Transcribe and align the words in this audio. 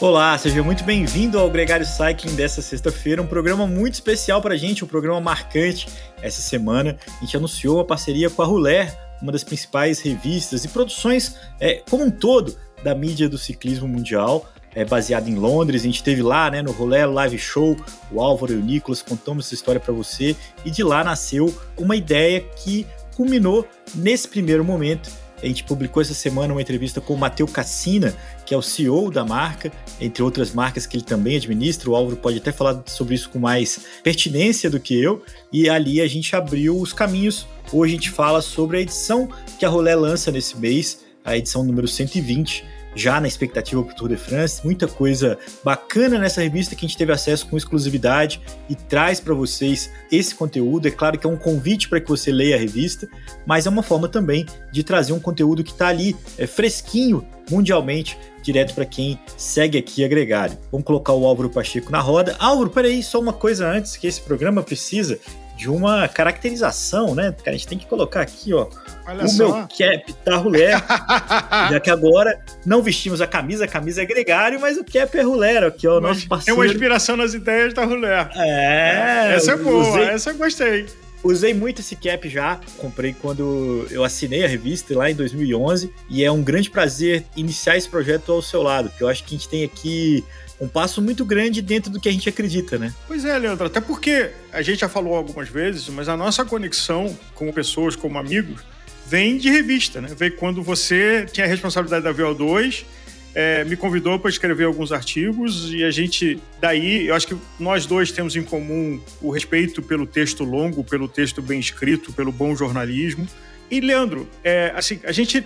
Olá, 0.00 0.36
seja 0.36 0.64
muito 0.64 0.82
bem-vindo 0.82 1.38
ao 1.38 1.48
Gregário 1.48 1.86
Cycling 1.86 2.34
dessa 2.34 2.60
sexta-feira, 2.60 3.22
um 3.22 3.26
programa 3.26 3.64
muito 3.64 3.94
especial 3.94 4.42
para 4.42 4.54
a 4.54 4.56
gente, 4.56 4.84
um 4.84 4.88
programa 4.88 5.20
marcante. 5.20 5.88
Essa 6.20 6.40
semana 6.40 6.96
a 7.06 7.20
gente 7.20 7.36
anunciou 7.36 7.78
a 7.78 7.84
parceria 7.84 8.28
com 8.28 8.42
a 8.42 8.44
Ruler, 8.44 8.92
uma 9.22 9.30
das 9.30 9.44
principais 9.44 10.00
revistas 10.00 10.64
e 10.64 10.68
produções 10.68 11.36
é, 11.60 11.82
como 11.88 12.04
um 12.04 12.10
todo 12.10 12.56
da 12.82 12.92
mídia 12.92 13.28
do 13.28 13.38
ciclismo 13.38 13.86
mundial, 13.86 14.48
é, 14.74 14.84
baseada 14.84 15.30
em 15.30 15.36
Londres. 15.36 15.82
A 15.82 15.84
gente 15.84 16.02
teve 16.02 16.22
lá 16.22 16.50
né, 16.50 16.62
no 16.62 16.72
Rolé 16.72 17.06
Live 17.06 17.38
Show, 17.38 17.76
o 18.10 18.20
Álvaro 18.20 18.54
e 18.54 18.56
o 18.56 18.60
Nicolas 18.60 19.02
contamos 19.02 19.46
essa 19.46 19.54
história 19.54 19.80
para 19.80 19.94
você, 19.94 20.34
e 20.64 20.70
de 20.70 20.82
lá 20.82 21.04
nasceu 21.04 21.56
uma 21.76 21.94
ideia 21.94 22.40
que 22.40 22.84
culminou 23.14 23.64
nesse 23.94 24.26
primeiro 24.26 24.64
momento 24.64 25.27
a 25.42 25.46
gente 25.46 25.64
publicou 25.64 26.00
essa 26.00 26.14
semana 26.14 26.52
uma 26.52 26.62
entrevista 26.62 27.00
com 27.00 27.14
o 27.14 27.18
Matheus 27.18 27.50
Cassina, 27.50 28.14
que 28.44 28.54
é 28.54 28.56
o 28.56 28.62
CEO 28.62 29.10
da 29.10 29.24
marca, 29.24 29.72
entre 30.00 30.22
outras 30.22 30.52
marcas 30.52 30.86
que 30.86 30.96
ele 30.96 31.04
também 31.04 31.36
administra. 31.36 31.90
O 31.90 31.94
Álvaro 31.94 32.16
pode 32.16 32.38
até 32.38 32.50
falar 32.52 32.82
sobre 32.86 33.14
isso 33.14 33.30
com 33.30 33.38
mais 33.38 33.80
pertinência 34.02 34.68
do 34.68 34.80
que 34.80 35.00
eu. 35.00 35.22
E 35.52 35.68
ali 35.68 36.00
a 36.00 36.06
gente 36.06 36.34
abriu 36.34 36.78
os 36.78 36.92
caminhos. 36.92 37.46
Hoje 37.72 37.92
a 37.92 37.96
gente 37.96 38.10
fala 38.10 38.40
sobre 38.40 38.78
a 38.78 38.80
edição 38.80 39.28
que 39.58 39.64
a 39.64 39.68
Rolé 39.68 39.94
lança 39.94 40.30
nesse 40.30 40.56
mês, 40.56 41.00
a 41.24 41.36
edição 41.36 41.62
número 41.62 41.86
120 41.86 42.77
já 42.98 43.20
na 43.20 43.28
expectativa 43.28 43.82
para 43.82 43.92
o 43.92 43.96
Tour 43.96 44.08
de 44.08 44.16
France. 44.16 44.60
Muita 44.64 44.88
coisa 44.88 45.38
bacana 45.64 46.18
nessa 46.18 46.42
revista 46.42 46.74
que 46.74 46.84
a 46.84 46.88
gente 46.88 46.98
teve 46.98 47.12
acesso 47.12 47.46
com 47.46 47.56
exclusividade 47.56 48.40
e 48.68 48.74
traz 48.74 49.20
para 49.20 49.34
vocês 49.34 49.90
esse 50.10 50.34
conteúdo. 50.34 50.88
É 50.88 50.90
claro 50.90 51.18
que 51.18 51.26
é 51.26 51.30
um 51.30 51.36
convite 51.36 51.88
para 51.88 52.00
que 52.00 52.08
você 52.08 52.32
leia 52.32 52.56
a 52.56 52.58
revista, 52.58 53.08
mas 53.46 53.66
é 53.66 53.70
uma 53.70 53.82
forma 53.82 54.08
também 54.08 54.44
de 54.72 54.82
trazer 54.82 55.12
um 55.12 55.20
conteúdo 55.20 55.62
que 55.62 55.70
está 55.70 55.88
ali 55.88 56.16
é 56.36 56.46
fresquinho 56.46 57.24
mundialmente 57.50 58.18
direto 58.42 58.74
para 58.74 58.84
quem 58.84 59.18
segue 59.36 59.78
aqui 59.78 60.04
a 60.04 60.08
Gregário. 60.08 60.56
Vamos 60.70 60.86
colocar 60.86 61.12
o 61.12 61.26
Álvaro 61.26 61.50
Pacheco 61.50 61.90
na 61.90 62.00
roda. 62.00 62.36
Álvaro, 62.38 62.70
peraí, 62.70 63.02
só 63.02 63.20
uma 63.20 63.32
coisa 63.32 63.68
antes 63.68 63.96
que 63.96 64.06
esse 64.06 64.20
programa 64.20 64.62
precisa 64.62 65.18
de 65.58 65.68
uma 65.68 66.06
caracterização, 66.06 67.16
né? 67.16 67.34
a 67.44 67.50
gente 67.50 67.66
tem 67.66 67.76
que 67.76 67.84
colocar 67.84 68.20
aqui, 68.20 68.54
ó, 68.54 68.68
Olha 69.04 69.24
o 69.24 69.28
só. 69.28 69.48
meu 69.48 69.68
cap 69.68 70.12
tá 70.24 70.36
rulé. 70.36 70.70
já 71.72 71.80
que 71.80 71.90
agora 71.90 72.40
não 72.64 72.80
vestimos 72.80 73.20
a 73.20 73.26
camisa, 73.26 73.64
a 73.64 73.68
camisa 73.68 74.00
é 74.00 74.04
gregário, 74.04 74.60
mas 74.60 74.78
o 74.78 74.84
cap 74.84 75.18
é 75.18 75.22
rulé, 75.22 75.58
aqui, 75.58 75.88
ó, 75.88 75.98
o 75.98 76.00
nosso 76.00 76.28
parceiro. 76.28 76.56
Tem 76.60 76.66
uma 76.66 76.72
inspiração 76.72 77.16
nas 77.16 77.34
ideias 77.34 77.74
da 77.74 77.84
rulé. 77.84 78.30
É, 78.36 79.34
essa 79.34 79.52
é 79.52 79.56
boa, 79.56 79.88
usei, 79.88 80.04
essa 80.04 80.30
eu 80.30 80.36
gostei. 80.36 80.86
Usei 81.24 81.52
muito 81.52 81.80
esse 81.80 81.96
cap 81.96 82.28
já, 82.28 82.60
comprei 82.76 83.12
quando 83.20 83.84
eu 83.90 84.04
assinei 84.04 84.44
a 84.44 84.48
revista 84.48 84.96
lá 84.96 85.10
em 85.10 85.14
2011 85.16 85.92
e 86.08 86.22
é 86.22 86.30
um 86.30 86.40
grande 86.40 86.70
prazer 86.70 87.24
iniciar 87.36 87.76
esse 87.76 87.88
projeto 87.88 88.30
ao 88.30 88.40
seu 88.40 88.62
lado, 88.62 88.90
porque 88.90 89.02
eu 89.02 89.08
acho 89.08 89.24
que 89.24 89.34
a 89.34 89.38
gente 89.38 89.48
tem 89.48 89.64
aqui 89.64 90.24
um 90.60 90.68
passo 90.68 91.00
muito 91.00 91.24
grande 91.24 91.62
dentro 91.62 91.90
do 91.90 92.00
que 92.00 92.08
a 92.08 92.12
gente 92.12 92.28
acredita, 92.28 92.78
né? 92.78 92.92
Pois 93.06 93.24
é, 93.24 93.38
Leandro, 93.38 93.66
até 93.66 93.80
porque 93.80 94.30
a 94.52 94.60
gente 94.62 94.80
já 94.80 94.88
falou 94.88 95.14
algumas 95.14 95.48
vezes, 95.48 95.88
mas 95.88 96.08
a 96.08 96.16
nossa 96.16 96.44
conexão 96.44 97.16
como 97.34 97.52
pessoas, 97.52 97.94
como 97.94 98.18
amigos, 98.18 98.62
vem 99.06 99.38
de 99.38 99.50
revista, 99.50 100.00
né? 100.00 100.08
Vem 100.16 100.30
quando 100.30 100.62
você 100.62 101.26
tinha 101.32 101.46
a 101.46 101.48
responsabilidade 101.48 102.04
da 102.04 102.12
VO2, 102.12 102.84
é, 103.34 103.64
me 103.64 103.76
convidou 103.76 104.18
para 104.18 104.30
escrever 104.30 104.64
alguns 104.64 104.90
artigos 104.90 105.72
e 105.72 105.84
a 105.84 105.90
gente, 105.90 106.40
daí, 106.60 107.06
eu 107.06 107.14
acho 107.14 107.26
que 107.26 107.36
nós 107.58 107.86
dois 107.86 108.10
temos 108.10 108.34
em 108.34 108.42
comum 108.42 109.00
o 109.20 109.30
respeito 109.30 109.80
pelo 109.80 110.06
texto 110.06 110.42
longo, 110.44 110.82
pelo 110.82 111.06
texto 111.06 111.40
bem 111.40 111.60
escrito, 111.60 112.12
pelo 112.12 112.32
bom 112.32 112.56
jornalismo. 112.56 113.28
E, 113.70 113.80
Leandro, 113.80 114.28
é, 114.42 114.72
assim, 114.74 114.98
a 115.04 115.12
gente, 115.12 115.44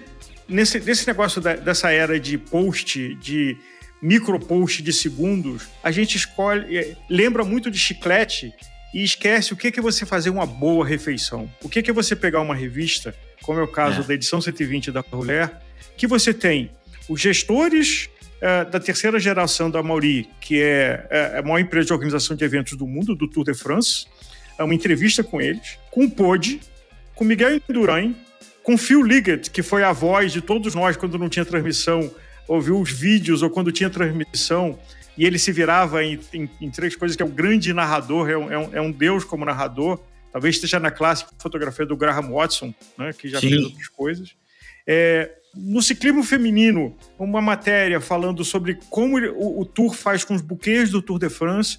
nesse, 0.48 0.80
nesse 0.80 1.06
negócio 1.06 1.40
da, 1.40 1.54
dessa 1.54 1.90
era 1.90 2.18
de 2.18 2.38
post, 2.38 3.14
de 3.16 3.58
micropost 4.02 4.82
de 4.82 4.92
segundos, 4.92 5.68
a 5.82 5.92
gente 5.92 6.16
escolhe, 6.16 6.76
é, 6.76 6.96
lembra 7.08 7.44
muito 7.44 7.70
de 7.70 7.78
chiclete 7.78 8.52
e 8.92 9.02
esquece 9.02 9.52
o 9.52 9.56
que 9.56 9.68
é 9.68 9.82
você 9.82 10.04
fazer 10.04 10.28
uma 10.28 10.44
boa 10.44 10.84
refeição. 10.84 11.48
O 11.62 11.68
que 11.68 11.78
é 11.88 11.92
você 11.92 12.16
pegar 12.16 12.40
uma 12.40 12.54
revista, 12.54 13.14
como 13.42 13.60
é 13.60 13.62
o 13.62 13.68
caso 13.68 14.00
é. 14.00 14.04
da 14.04 14.14
edição 14.14 14.40
120 14.40 14.90
da 14.90 15.04
Mulher, 15.12 15.62
que 15.96 16.06
você 16.06 16.34
tem 16.34 16.70
os 17.08 17.20
gestores 17.20 18.10
é, 18.40 18.64
da 18.64 18.80
terceira 18.80 19.20
geração 19.20 19.70
da 19.70 19.82
Mauri, 19.82 20.28
que 20.40 20.60
é, 20.60 21.06
é 21.08 21.38
a 21.38 21.42
maior 21.42 21.60
empresa 21.60 21.86
de 21.86 21.92
organização 21.92 22.36
de 22.36 22.44
eventos 22.44 22.76
do 22.76 22.86
mundo, 22.86 23.14
do 23.14 23.28
Tour 23.28 23.44
de 23.44 23.54
France, 23.54 24.06
é 24.58 24.64
uma 24.64 24.74
entrevista 24.74 25.22
com 25.22 25.40
eles, 25.40 25.78
com 25.90 26.04
o 26.04 26.10
Pod, 26.10 26.60
com 27.14 27.24
Miguel 27.24 27.60
Indurain, 27.68 28.16
com 28.62 28.76
Phil 28.76 29.02
Liggett, 29.02 29.50
que 29.50 29.62
foi 29.62 29.82
a 29.82 29.92
voz 29.92 30.32
de 30.32 30.40
todos 30.40 30.74
nós 30.74 30.96
quando 30.96 31.18
não 31.18 31.28
tinha 31.28 31.44
transmissão 31.44 32.10
ouviu 32.54 32.80
os 32.80 32.90
vídeos 32.90 33.42
ou 33.42 33.50
quando 33.50 33.72
tinha 33.72 33.88
transmissão 33.88 34.78
e 35.16 35.24
ele 35.24 35.38
se 35.38 35.52
virava 35.52 36.04
em, 36.04 36.18
em, 36.32 36.50
em 36.60 36.70
três 36.70 36.96
coisas, 36.96 37.16
que 37.16 37.22
é 37.22 37.26
um 37.26 37.30
grande 37.30 37.72
narrador, 37.72 38.28
é 38.28 38.36
um, 38.36 38.52
é 38.52 38.58
um, 38.58 38.74
é 38.76 38.80
um 38.80 38.90
deus 38.90 39.24
como 39.24 39.44
narrador, 39.44 40.00
talvez 40.32 40.54
esteja 40.54 40.80
na 40.80 40.90
clássica 40.90 41.30
fotografia 41.38 41.84
do 41.84 41.96
Graham 41.96 42.32
Watson, 42.32 42.74
né, 42.96 43.12
que 43.12 43.28
já 43.28 43.40
Sim. 43.40 43.50
fez 43.50 43.64
outras 43.64 43.88
coisas. 43.88 44.34
É, 44.86 45.30
no 45.54 45.82
ciclismo 45.82 46.22
feminino, 46.22 46.96
uma 47.18 47.42
matéria 47.42 48.00
falando 48.00 48.44
sobre 48.44 48.78
como 48.88 49.18
o, 49.18 49.60
o, 49.60 49.64
Tour 49.64 49.94
faz 49.94 50.24
com 50.24 50.34
os 50.34 50.40
buquês 50.40 50.90
do 50.90 51.02
Tour 51.02 51.18
de 51.18 51.28
France. 51.28 51.78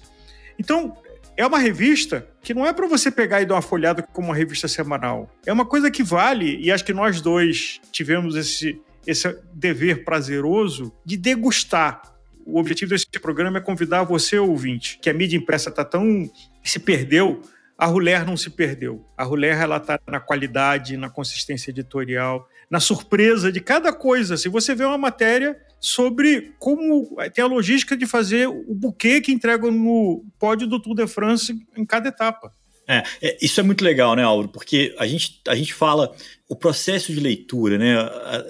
Então, 0.58 0.96
é 1.36 1.44
uma 1.44 1.58
revista 1.58 2.26
que 2.40 2.54
não 2.54 2.64
é 2.64 2.72
para 2.72 2.86
você 2.86 3.10
pegar 3.10 3.42
e 3.42 3.46
dar 3.46 3.56
uma 3.56 3.62
folhada 3.62 4.00
como 4.00 4.28
uma 4.28 4.36
revista 4.36 4.68
semanal. 4.68 5.28
É 5.44 5.52
uma 5.52 5.66
coisa 5.66 5.90
que 5.90 6.04
vale, 6.04 6.56
e 6.60 6.70
acho 6.70 6.84
que 6.84 6.92
nós 6.92 7.20
dois 7.20 7.80
tivemos 7.90 8.36
esse, 8.36 8.80
esse 9.06 9.36
dever 9.52 10.04
prazeroso 10.04 10.92
de 11.04 11.16
degustar. 11.16 12.02
O 12.46 12.58
objetivo 12.58 12.90
desse 12.90 13.06
programa 13.20 13.58
é 13.58 13.60
convidar 13.60 14.04
você, 14.04 14.38
ouvinte, 14.38 14.98
que 15.00 15.08
a 15.08 15.14
mídia 15.14 15.36
impressa 15.36 15.70
está 15.70 15.84
tão. 15.84 16.30
se 16.62 16.78
perdeu. 16.78 17.42
A 17.76 17.86
Ruler 17.86 18.24
não 18.24 18.36
se 18.36 18.50
perdeu. 18.50 19.04
A 19.16 19.24
Ruler 19.24 19.58
está 19.76 19.98
na 20.06 20.20
qualidade, 20.20 20.96
na 20.96 21.10
consistência 21.10 21.70
editorial, 21.70 22.48
na 22.70 22.78
surpresa 22.78 23.50
de 23.50 23.60
cada 23.60 23.92
coisa. 23.92 24.36
Se 24.36 24.48
você 24.48 24.74
vê 24.74 24.84
uma 24.84 24.98
matéria 24.98 25.56
sobre 25.80 26.54
como 26.58 27.14
tem 27.34 27.44
a 27.44 27.46
logística 27.46 27.94
de 27.94 28.06
fazer 28.06 28.48
o 28.48 28.74
buquê 28.74 29.20
que 29.20 29.32
entrega 29.32 29.70
no 29.70 30.24
pódio 30.38 30.66
do 30.66 30.80
Tour 30.80 30.94
de 30.94 31.06
France 31.06 31.54
em 31.76 31.84
cada 31.84 32.08
etapa. 32.08 32.52
É, 32.88 33.02
é, 33.20 33.38
isso 33.40 33.60
é 33.60 33.62
muito 33.62 33.84
legal, 33.84 34.14
né, 34.14 34.22
Álvaro? 34.22 34.48
Porque 34.48 34.94
a 34.98 35.06
gente, 35.06 35.40
a 35.46 35.54
gente 35.54 35.74
fala 35.74 36.14
o 36.46 36.54
processo 36.54 37.10
de 37.12 37.20
leitura, 37.20 37.78
né? 37.78 37.94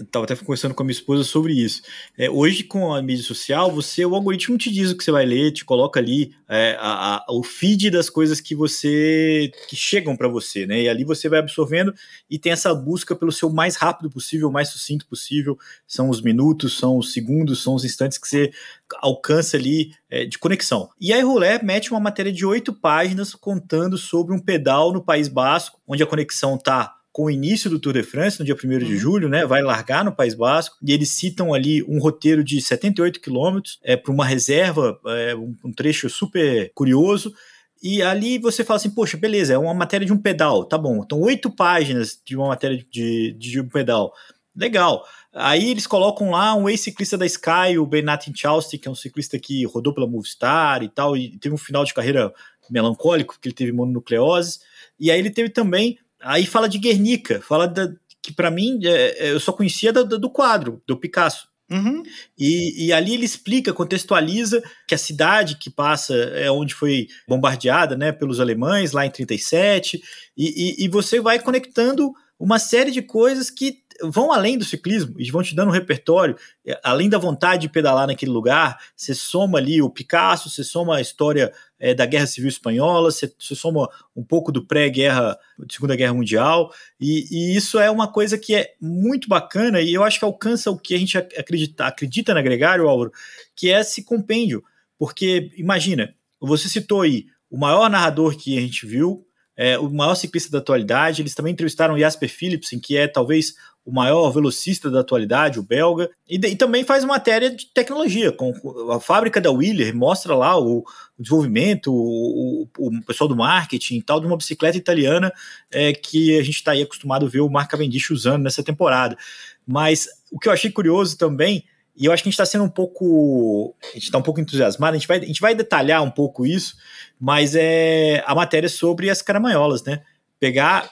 Estava 0.00 0.25
até 0.25 0.34
conversando 0.34 0.75
com 0.75 0.82
a 0.82 0.87
minha 0.87 0.94
esposa 0.94 1.22
sobre 1.22 1.53
isso. 1.53 1.81
É, 2.19 2.28
hoje, 2.28 2.65
com 2.65 2.93
a 2.93 3.00
mídia 3.00 3.22
social, 3.22 3.71
você, 3.71 4.05
o 4.05 4.16
algoritmo 4.16 4.59
te 4.59 4.71
diz 4.72 4.91
o 4.91 4.97
que 4.97 5.05
você 5.05 5.12
vai 5.12 5.25
ler, 5.25 5.53
te 5.53 5.65
coloca 5.65 6.00
ali 6.00 6.34
é, 6.49 6.77
a, 6.81 7.16
a, 7.19 7.27
o 7.31 7.44
feed 7.44 7.91
das 7.91 8.10
coisas 8.10 8.41
que 8.41 8.53
você 8.53 9.53
que 9.69 9.77
chegam 9.77 10.16
para 10.16 10.27
você, 10.27 10.66
né? 10.66 10.82
E 10.82 10.88
ali 10.88 11.05
você 11.05 11.28
vai 11.28 11.38
absorvendo 11.38 11.94
e 12.28 12.37
tem 12.37 12.50
essa 12.50 12.75
busca 12.75 13.15
pelo 13.15 13.31
seu 13.31 13.49
mais 13.49 13.77
rápido 13.77 14.11
possível, 14.11 14.50
mais 14.50 14.71
sucinto 14.71 15.06
possível. 15.06 15.56
São 15.87 16.11
os 16.11 16.21
minutos, 16.21 16.76
são 16.76 16.99
os 16.99 17.12
segundos, 17.12 17.62
são 17.62 17.76
os 17.76 17.84
instantes 17.84 18.19
que 18.19 18.26
você 18.26 18.50
alcança 18.97 19.56
ali 19.56 19.93
é, 20.11 20.25
de 20.25 20.37
conexão. 20.37 20.91
E 21.00 21.12
aí, 21.12 21.22
Rolé 21.22 21.62
mete 21.62 21.93
uma 21.93 22.00
matéria 22.00 22.32
de 22.32 22.44
oito 22.44 22.72
páginas 22.72 23.37
contando 23.37 23.97
sobre 23.97 24.34
um 24.34 24.41
pedal 24.41 24.93
no 24.93 25.05
País 25.05 25.28
Basco, 25.28 25.81
onde 25.87 26.03
a 26.03 26.06
conexão 26.06 26.59
tá 26.59 26.93
com 27.15 27.27
o 27.27 27.31
início 27.31 27.71
do 27.71 27.79
Tour 27.79 27.93
de 27.93 28.03
France, 28.03 28.41
no 28.41 28.45
dia 28.45 28.57
1 28.57 28.59
de 28.59 28.87
uhum. 28.87 28.97
julho, 28.97 29.29
né? 29.29 29.47
Vai 29.47 29.63
largar 29.63 30.05
no 30.05 30.11
País 30.11 30.35
Basco, 30.35 30.77
e 30.83 30.93
eles 30.93 31.11
citam 31.11 31.55
ali 31.55 31.81
um 31.85 32.01
roteiro 32.01 32.43
de 32.43 32.61
78 32.61 33.21
quilômetros 33.21 33.79
é, 33.85 33.97
para 33.97 34.13
uma 34.13 34.27
reserva, 34.27 34.99
é, 35.07 35.33
um, 35.33 35.55
um 35.65 35.73
trecho 35.73 36.11
super 36.11 36.73
curioso. 36.75 37.33
E 37.81 38.03
ali 38.03 38.37
você 38.37 38.65
fala 38.65 38.79
assim, 38.79 38.91
poxa, 38.91 39.17
beleza, 39.17 39.55
é 39.55 39.59
uma 39.59 39.73
matéria 39.73 40.05
de 40.05 40.13
um 40.13 40.19
pedal, 40.19 40.65
tá 40.65 40.77
bom. 40.77 41.05
Então, 41.05 41.21
oito 41.21 41.49
páginas 41.49 42.21
de 42.27 42.37
uma 42.37 42.49
matéria 42.49 42.85
de, 42.91 43.31
de 43.38 43.61
um 43.61 43.69
pedal. 43.69 44.12
Legal. 44.56 45.05
Aí 45.33 45.71
eles 45.71 45.87
colocam 45.87 46.31
lá 46.31 46.53
um 46.56 46.69
ex-ciclista 46.69 47.17
da 47.17 47.27
Sky, 47.27 47.79
o 47.79 47.87
Bernat 47.87 48.29
Chausti, 48.35 48.77
que 48.77 48.88
é 48.88 48.91
um 48.91 48.94
ciclista 48.97 49.38
que 49.38 49.65
rodou 49.67 49.94
pela 49.94 50.09
Movistar 50.09 50.83
e 50.83 50.88
tal, 50.88 51.17
e 51.17 51.38
teve 51.38 51.55
um 51.55 51.59
final 51.59 51.85
de 51.85 51.94
carreira 51.94 52.35
melancólico, 52.69 53.35
porque 53.35 53.50
ele 53.50 53.55
teve 53.55 53.71
mononucleose. 53.71 54.59
E 54.99 55.12
aí 55.12 55.19
ele 55.21 55.31
teve 55.31 55.49
também 55.49 55.99
Aí 56.25 56.47
fala 56.47 56.69
de 56.69 56.79
Guernica, 56.79 57.41
fala 57.41 57.69
da, 57.69 57.88
que 58.23 58.32
para 58.32 58.50
mim 58.50 58.81
é, 58.82 59.26
é, 59.26 59.32
eu 59.32 59.38
só 59.38 59.53
conhecia 59.53 59.93
do, 59.93 60.19
do 60.19 60.31
quadro, 60.31 60.82
do 60.87 60.97
Picasso. 60.97 61.49
Uhum. 61.71 62.03
E, 62.38 62.87
e, 62.87 62.93
ali 62.93 63.15
ele 63.15 63.25
explica, 63.25 63.73
contextualiza 63.73 64.62
que 64.87 64.94
a 64.94 64.99
cidade 64.99 65.56
que 65.56 65.71
passa 65.71 66.15
é 66.15 66.50
onde 66.50 66.75
foi 66.75 67.09
bombardeada 67.26 67.97
né, 67.97 68.12
pelos 68.12 68.38
alemães 68.38 68.93
lá 68.93 69.06
em 69.06 69.11
37, 69.11 70.03
e, 70.37 70.82
e, 70.82 70.85
e 70.85 70.88
você 70.88 71.21
vai 71.21 71.38
conectando 71.38 72.12
uma 72.38 72.59
série 72.59 72.91
de 72.91 73.00
coisas 73.00 73.50
que 73.50 73.79
vão 74.02 74.32
além 74.32 74.58
do 74.58 74.64
ciclismo 74.64 75.14
e 75.19 75.31
vão 75.31 75.43
te 75.43 75.55
dando 75.55 75.69
um 75.69 75.73
repertório, 75.73 76.37
é, 76.67 76.79
além 76.82 77.08
da 77.08 77.19
vontade 77.19 77.62
de 77.62 77.69
pedalar 77.69 78.06
naquele 78.06 78.31
lugar, 78.31 78.79
você 78.96 79.14
soma 79.14 79.58
ali 79.58 79.81
o 79.81 79.91
Picasso, 79.91 80.50
você 80.50 80.64
soma 80.64 80.96
a 80.96 81.00
história 81.00 81.52
é, 81.79 81.94
da 81.94 82.06
Guerra 82.06 82.26
Civil 82.26 82.49
Espanhola, 82.49 83.11
você, 83.11 83.32
você 83.38 83.55
soma 83.55 83.88
um 84.14 84.25
pouco 84.25 84.50
do 84.50 84.64
pré-guerra, 84.64 85.38
Segunda 85.70 85.96
Guerra 85.96 86.14
Mundial, 86.14 86.73
e, 87.00 87.26
e, 87.31 87.56
isso 87.56 87.79
é 87.79 87.91
uma 87.91 88.08
coisa 88.08 88.38
que 88.38 88.55
é 88.55 88.75
muito 88.81 89.29
bacana 89.29 89.81
e 89.81 89.93
eu 89.93 90.02
acho 90.02 90.19
que 90.19 90.25
alcança 90.25 90.70
o 90.70 90.79
que 90.79 90.94
a 90.94 90.99
gente 90.99 91.17
acredita, 91.17 91.87
acredita 91.87 92.35
na 92.35 92.43
Gregário, 92.43 92.88
Álvaro, 92.88 93.12
que 93.55 93.70
é 93.70 93.81
esse 93.81 94.02
compêndio, 94.02 94.64
porque 94.99 95.50
imagina, 95.56 96.14
você 96.40 96.69
citou 96.69 97.02
aí 97.02 97.26
o 97.50 97.56
maior 97.56 97.88
narrador 97.88 98.37
que 98.37 98.58
a 98.58 98.61
gente 98.61 98.87
viu, 98.87 99.26
é, 99.56 99.79
o 99.79 99.91
maior 99.91 100.15
ciclista 100.15 100.51
da 100.51 100.59
atualidade. 100.59 101.23
Eles 101.23 101.35
também 101.35 101.53
entrevistaram 101.53 101.99
Jasper 101.99 102.29
Philipsen, 102.29 102.79
que 102.79 102.97
é 102.97 103.06
talvez 103.06 103.55
o 103.85 103.93
maior 103.93 104.31
velocista 104.31 104.91
da 104.91 105.01
atualidade, 105.01 105.59
o 105.59 105.62
belga, 105.62 106.11
e, 106.29 106.37
e 106.37 106.56
também 106.56 106.85
faz 106.85 107.05
matéria 107.05 107.51
de 107.51 107.67
tecnologia, 107.67 108.33
com 108.33 108.55
a 108.91 108.99
fábrica 108.99 109.41
da 109.41 109.53
Wheeler, 109.53 109.95
mostra 109.95 110.35
lá 110.35 110.59
o, 110.59 110.79
o 110.79 111.23
desenvolvimento, 111.23 111.93
o, 111.93 112.62
o, 112.79 112.89
o, 112.89 113.03
pessoal 113.05 113.29
do 113.29 113.37
marketing 113.37 113.97
e 113.97 114.03
tal, 114.03 114.21
de 114.21 114.27
uma 114.27 114.39
bicicleta 114.39 114.79
italiana 114.79 115.31
é, 115.71 115.93
que 115.93 116.39
a 116.39 116.43
gente 116.43 116.57
está 116.57 116.73
aí 116.73 116.81
acostumado 116.81 117.27
a 117.27 117.29
ver 117.29 117.41
o 117.41 117.50
Mark 117.50 117.71
Cavendish 117.71 118.11
usando 118.11 118.45
nessa 118.45 118.62
temporada. 118.62 119.19
Mas 119.67 120.09
o 120.33 120.39
que 120.39 120.49
eu 120.49 120.53
achei 120.53 120.71
curioso 120.71 121.19
também 121.19 121.65
e 121.96 122.06
eu 122.06 122.12
acho 122.12 122.23
que 122.23 122.29
a 122.29 122.31
gente 122.31 122.41
está 122.41 122.46
sendo 122.46 122.64
um 122.64 122.69
pouco. 122.69 123.75
A 123.82 123.94
gente 123.94 124.05
está 124.05 124.19
um 124.19 124.23
pouco 124.23 124.41
entusiasmado, 124.41 124.96
a 124.96 124.99
gente, 124.99 125.06
vai, 125.06 125.19
a 125.19 125.25
gente 125.25 125.41
vai 125.41 125.55
detalhar 125.55 126.02
um 126.02 126.11
pouco 126.11 126.44
isso, 126.44 126.75
mas 127.20 127.55
é 127.55 128.23
a 128.26 128.35
matéria 128.35 128.69
sobre 128.69 129.08
as 129.08 129.23
caramanholas, 129.23 129.85
né? 129.85 130.02
Pegar 130.41 130.91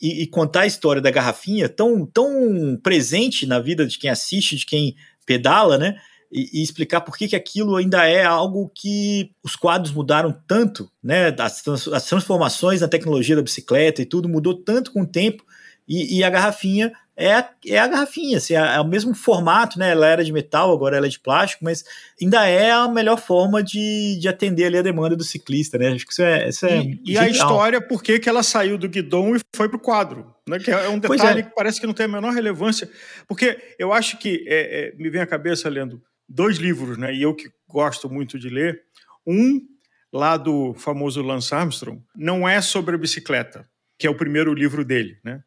e, 0.00 0.22
e, 0.22 0.26
contar 0.26 0.60
a 0.60 0.66
história 0.66 1.02
da 1.02 1.10
garrafinha 1.10 1.68
tão, 1.68 2.06
tão 2.06 2.78
presente 2.82 3.46
na 3.46 3.58
vida 3.58 3.84
de 3.86 3.98
quem 3.98 4.10
assiste, 4.10 4.56
de 4.56 4.66
quem 4.66 4.94
pedala, 5.26 5.76
né? 5.76 5.96
E, 6.30 6.60
e, 6.60 6.62
explicar 6.62 7.00
por 7.00 7.16
que, 7.16 7.26
que 7.26 7.36
aquilo 7.36 7.74
ainda 7.74 8.04
é 8.06 8.24
algo 8.24 8.70
que 8.72 9.32
os 9.42 9.56
quadros 9.56 9.92
mudaram 9.92 10.32
tanto, 10.46 10.88
né? 11.02 11.34
As, 11.36 11.66
as 11.88 12.04
transformações 12.04 12.80
na 12.80 12.88
tecnologia 12.88 13.34
da 13.34 13.42
bicicleta 13.42 14.02
e 14.02 14.06
tudo 14.06 14.28
mudou 14.28 14.54
tanto 14.54 14.92
com 14.92 15.02
o 15.02 15.06
tempo, 15.06 15.44
e, 15.86 16.18
e 16.18 16.24
a 16.24 16.30
garrafinha 16.30 16.92
é, 17.16 17.44
é 17.66 17.78
a 17.78 17.86
garrafinha, 17.86 18.38
assim, 18.38 18.54
é, 18.54 18.76
é, 18.76 18.80
o 18.80 18.86
mesmo 18.86 19.14
formato, 19.14 19.78
né? 19.78 19.90
Ela 19.90 20.06
era 20.08 20.24
de 20.24 20.32
metal, 20.32 20.72
agora 20.72 20.96
ela 20.96 21.06
é 21.06 21.08
de 21.08 21.20
plástico, 21.20 21.64
mas 21.64 21.84
ainda 22.20 22.46
é 22.46 22.72
a 22.72 22.88
melhor 22.88 23.20
forma 23.20 23.62
de, 23.62 24.18
de 24.20 24.28
atender 24.28 24.66
ali 24.66 24.78
a 24.78 24.82
demanda 24.82 25.14
do 25.14 25.22
ciclista, 25.22 25.78
né? 25.78 25.92
Acho 25.92 26.06
que 26.06 26.12
isso 26.12 26.22
é. 26.22 26.48
Isso 26.48 26.66
é 26.66 26.80
e, 26.80 27.00
e 27.04 27.18
a 27.18 27.28
história, 27.28 27.80
por 27.80 28.02
que 28.02 28.20
ela 28.28 28.42
saiu 28.42 28.76
do 28.76 28.88
guidão 28.88 29.36
e 29.36 29.40
foi 29.54 29.68
para 29.68 29.76
o 29.76 29.80
quadro? 29.80 30.34
Né? 30.48 30.58
Que 30.58 30.70
é 30.70 30.88
um 30.88 30.98
detalhe 30.98 31.40
é. 31.40 31.42
que 31.42 31.54
parece 31.54 31.80
que 31.80 31.86
não 31.86 31.94
tem 31.94 32.06
a 32.06 32.08
menor 32.08 32.32
relevância. 32.32 32.90
Porque 33.28 33.58
eu 33.78 33.92
acho 33.92 34.18
que 34.18 34.44
é, 34.48 34.88
é, 34.88 34.94
me 34.96 35.08
vem 35.08 35.20
à 35.20 35.26
cabeça 35.26 35.68
lendo 35.68 36.02
dois 36.28 36.58
livros, 36.58 36.98
né? 36.98 37.14
E 37.14 37.22
eu 37.22 37.34
que 37.34 37.48
gosto 37.68 38.10
muito 38.10 38.38
de 38.38 38.48
ler. 38.48 38.82
Um, 39.26 39.60
lá 40.12 40.36
do 40.36 40.74
famoso 40.74 41.20
Lance 41.22 41.52
Armstrong, 41.52 42.00
não 42.14 42.48
é 42.48 42.60
sobre 42.60 42.94
a 42.94 42.98
bicicleta, 42.98 43.68
que 43.98 44.06
é 44.06 44.10
o 44.10 44.16
primeiro 44.16 44.52
livro 44.52 44.84
dele, 44.84 45.18
né? 45.24 45.42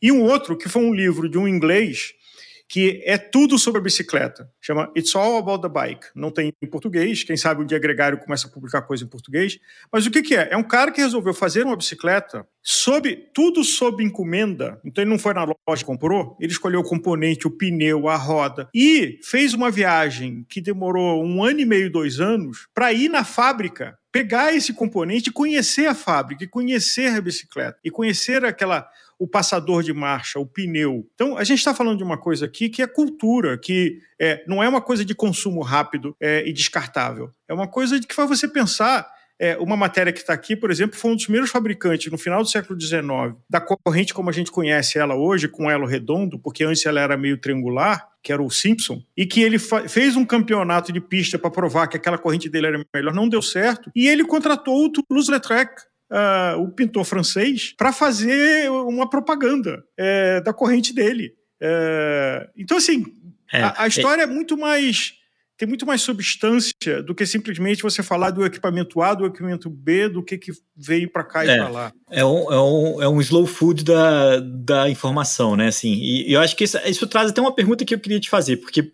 E 0.00 0.10
um 0.10 0.22
outro, 0.22 0.56
que 0.56 0.68
foi 0.68 0.82
um 0.82 0.94
livro 0.94 1.28
de 1.28 1.38
um 1.38 1.46
inglês, 1.46 2.14
que 2.72 3.02
é 3.04 3.18
tudo 3.18 3.58
sobre 3.58 3.80
a 3.80 3.84
bicicleta. 3.84 4.50
Chama 4.58 4.90
It's 4.96 5.14
All 5.14 5.36
About 5.36 5.60
the 5.60 5.68
Bike. 5.68 6.06
Não 6.14 6.30
tem 6.30 6.54
em 6.62 6.66
português, 6.66 7.22
quem 7.22 7.36
sabe 7.36 7.60
o 7.60 7.66
dia 7.66 7.78
gregário 7.78 8.16
começa 8.16 8.46
a 8.46 8.50
publicar 8.50 8.80
coisa 8.80 9.04
em 9.04 9.06
português. 9.06 9.58
Mas 9.92 10.06
o 10.06 10.10
que, 10.10 10.22
que 10.22 10.34
é? 10.34 10.48
É 10.50 10.56
um 10.56 10.62
cara 10.62 10.90
que 10.90 11.02
resolveu 11.02 11.34
fazer 11.34 11.66
uma 11.66 11.76
bicicleta 11.76 12.46
sob, 12.62 13.14
tudo 13.34 13.62
sob 13.62 14.02
encomenda. 14.02 14.80
Então 14.82 15.04
ele 15.04 15.10
não 15.10 15.18
foi 15.18 15.34
na 15.34 15.44
loja 15.44 15.82
e 15.82 15.84
comprou, 15.84 16.34
ele 16.40 16.50
escolheu 16.50 16.80
o 16.80 16.84
componente, 16.84 17.46
o 17.46 17.50
pneu, 17.50 18.08
a 18.08 18.16
roda. 18.16 18.70
E 18.74 19.18
fez 19.22 19.52
uma 19.52 19.70
viagem 19.70 20.46
que 20.48 20.58
demorou 20.58 21.22
um 21.22 21.44
ano 21.44 21.60
e 21.60 21.66
meio, 21.66 21.92
dois 21.92 22.20
anos, 22.20 22.68
para 22.74 22.90
ir 22.90 23.10
na 23.10 23.22
fábrica 23.22 23.98
pegar 24.12 24.54
esse 24.54 24.74
componente 24.74 25.30
e 25.30 25.32
conhecer 25.32 25.86
a 25.86 25.94
fábrica, 25.94 26.44
e 26.44 26.46
conhecer 26.46 27.16
a 27.16 27.20
bicicleta, 27.20 27.78
e 27.82 27.90
conhecer 27.90 28.44
aquela 28.44 28.86
o 29.18 29.26
passador 29.26 29.84
de 29.84 29.92
marcha, 29.92 30.40
o 30.40 30.46
pneu. 30.46 31.08
Então, 31.14 31.38
a 31.38 31.44
gente 31.44 31.58
está 31.58 31.72
falando 31.72 31.96
de 31.96 32.02
uma 32.02 32.18
coisa 32.18 32.44
aqui 32.46 32.68
que 32.68 32.82
é 32.82 32.86
cultura, 32.88 33.56
que 33.56 34.00
é, 34.18 34.42
não 34.48 34.60
é 34.60 34.68
uma 34.68 34.80
coisa 34.80 35.04
de 35.04 35.14
consumo 35.14 35.62
rápido 35.62 36.16
é, 36.20 36.44
e 36.44 36.52
descartável. 36.52 37.30
É 37.46 37.54
uma 37.54 37.68
coisa 37.68 38.00
de 38.00 38.06
que 38.06 38.16
faz 38.16 38.28
você 38.28 38.48
pensar. 38.48 39.08
É, 39.38 39.56
uma 39.58 39.76
matéria 39.76 40.12
que 40.12 40.20
está 40.20 40.32
aqui, 40.32 40.54
por 40.54 40.70
exemplo, 40.70 40.96
foi 40.96 41.10
um 41.10 41.16
dos 41.16 41.24
primeiros 41.24 41.50
fabricantes, 41.50 42.10
no 42.12 42.18
final 42.18 42.42
do 42.42 42.48
século 42.48 42.80
XIX, 42.80 43.02
da 43.50 43.60
corrente 43.60 44.14
como 44.14 44.30
a 44.30 44.32
gente 44.32 44.52
conhece 44.52 44.98
ela 44.98 45.14
hoje, 45.14 45.48
com 45.48 45.70
elo 45.70 45.86
redondo, 45.86 46.38
porque 46.38 46.64
antes 46.64 46.86
ela 46.86 47.00
era 47.00 47.16
meio 47.16 47.36
triangular, 47.36 48.08
que 48.22 48.32
era 48.32 48.42
o 48.42 48.50
Simpson, 48.50 49.02
e 49.16 49.26
que 49.26 49.42
ele 49.42 49.58
fez 49.58 50.14
um 50.14 50.24
campeonato 50.24 50.92
de 50.92 51.00
pista 51.00 51.38
para 51.38 51.50
provar 51.50 51.88
que 51.88 51.96
aquela 51.96 52.18
corrente 52.18 52.48
dele 52.48 52.68
era 52.68 52.86
melhor, 52.94 53.12
não 53.12 53.28
deu 53.28 53.42
certo, 53.42 53.90
e 53.96 54.06
ele 54.06 54.24
contratou 54.24 54.84
o 54.84 54.92
Toulouse-Lautrec, 54.92 55.72
uh, 56.12 56.60
o 56.60 56.70
pintor 56.70 57.04
francês 57.04 57.74
para 57.76 57.92
fazer 57.92 58.70
uma 58.70 59.08
propaganda 59.08 59.82
é, 59.96 60.40
da 60.40 60.52
corrente 60.52 60.94
dele. 60.94 61.34
É, 61.60 62.48
então, 62.56 62.76
assim, 62.76 63.04
é, 63.52 63.62
a, 63.62 63.74
a, 63.78 63.86
história 63.86 64.22
é 64.22 64.26
muito 64.26 64.56
mais 64.58 65.14
tem 65.62 65.68
muito 65.68 65.86
mais 65.86 66.02
substância 66.02 67.00
do 67.06 67.14
que 67.14 67.24
simplesmente 67.24 67.84
você 67.84 68.02
falar 68.02 68.32
do 68.32 68.44
equipamento 68.44 69.00
A, 69.00 69.14
do 69.14 69.26
equipamento 69.26 69.70
B, 69.70 70.08
do 70.08 70.20
que, 70.20 70.36
que 70.36 70.50
veio 70.76 71.08
para 71.08 71.22
cá 71.22 71.46
é, 71.46 71.54
e 71.54 71.56
para 71.56 71.68
lá. 71.68 71.92
É 72.10 72.24
um, 72.24 72.52
é, 72.52 72.60
um, 72.60 73.02
é 73.02 73.08
um 73.08 73.20
slow 73.20 73.46
food 73.46 73.84
da, 73.84 74.40
da 74.40 74.90
informação, 74.90 75.54
né? 75.54 75.68
Assim, 75.68 75.92
e, 75.92 76.28
e 76.28 76.32
eu 76.32 76.40
acho 76.40 76.56
que 76.56 76.64
isso, 76.64 76.76
isso, 76.84 77.06
traz 77.06 77.30
até 77.30 77.40
uma 77.40 77.54
pergunta 77.54 77.84
que 77.84 77.94
eu 77.94 78.00
queria 78.00 78.18
te 78.18 78.28
fazer, 78.28 78.56
porque 78.56 78.92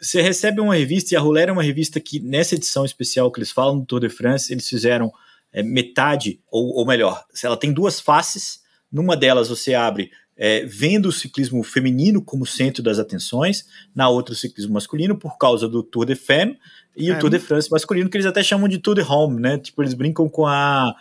você 0.00 0.22
recebe 0.22 0.58
uma 0.58 0.74
revista, 0.74 1.12
e 1.12 1.18
a 1.18 1.20
Roller 1.20 1.50
é 1.50 1.52
uma 1.52 1.62
revista 1.62 2.00
que, 2.00 2.18
nessa 2.18 2.54
edição 2.54 2.86
especial 2.86 3.30
que 3.30 3.38
eles 3.38 3.50
falam 3.50 3.78
do 3.78 3.84
Tour 3.84 4.00
de 4.00 4.08
France, 4.08 4.50
eles 4.50 4.66
fizeram 4.66 5.12
é, 5.52 5.62
metade, 5.62 6.40
ou, 6.50 6.76
ou 6.76 6.86
melhor, 6.86 7.22
ela 7.44 7.58
tem 7.58 7.74
duas 7.74 8.00
faces. 8.00 8.60
Numa 8.90 9.18
delas 9.18 9.50
você 9.50 9.74
abre 9.74 10.10
é, 10.42 10.64
vendo 10.64 11.10
o 11.10 11.12
ciclismo 11.12 11.62
feminino 11.62 12.22
como 12.22 12.46
centro 12.46 12.82
das 12.82 12.98
atenções, 12.98 13.66
na 13.94 14.08
outra 14.08 14.32
o 14.32 14.36
ciclismo 14.36 14.72
masculino, 14.72 15.14
por 15.14 15.36
causa 15.36 15.68
do 15.68 15.82
Tour 15.82 16.06
de 16.06 16.14
Femme 16.14 16.58
e 16.96 17.10
é, 17.10 17.14
o 17.14 17.18
Tour 17.18 17.28
de 17.28 17.38
France 17.38 17.70
masculino, 17.70 18.08
que 18.08 18.16
eles 18.16 18.26
até 18.26 18.42
chamam 18.42 18.66
de 18.66 18.78
Tour 18.78 18.94
de 18.94 19.02
Home, 19.02 19.38
né? 19.38 19.58
Tipo, 19.58 19.82
eles 19.82 19.92
brincam 19.92 20.28
com 20.30 20.46
a. 20.46 20.94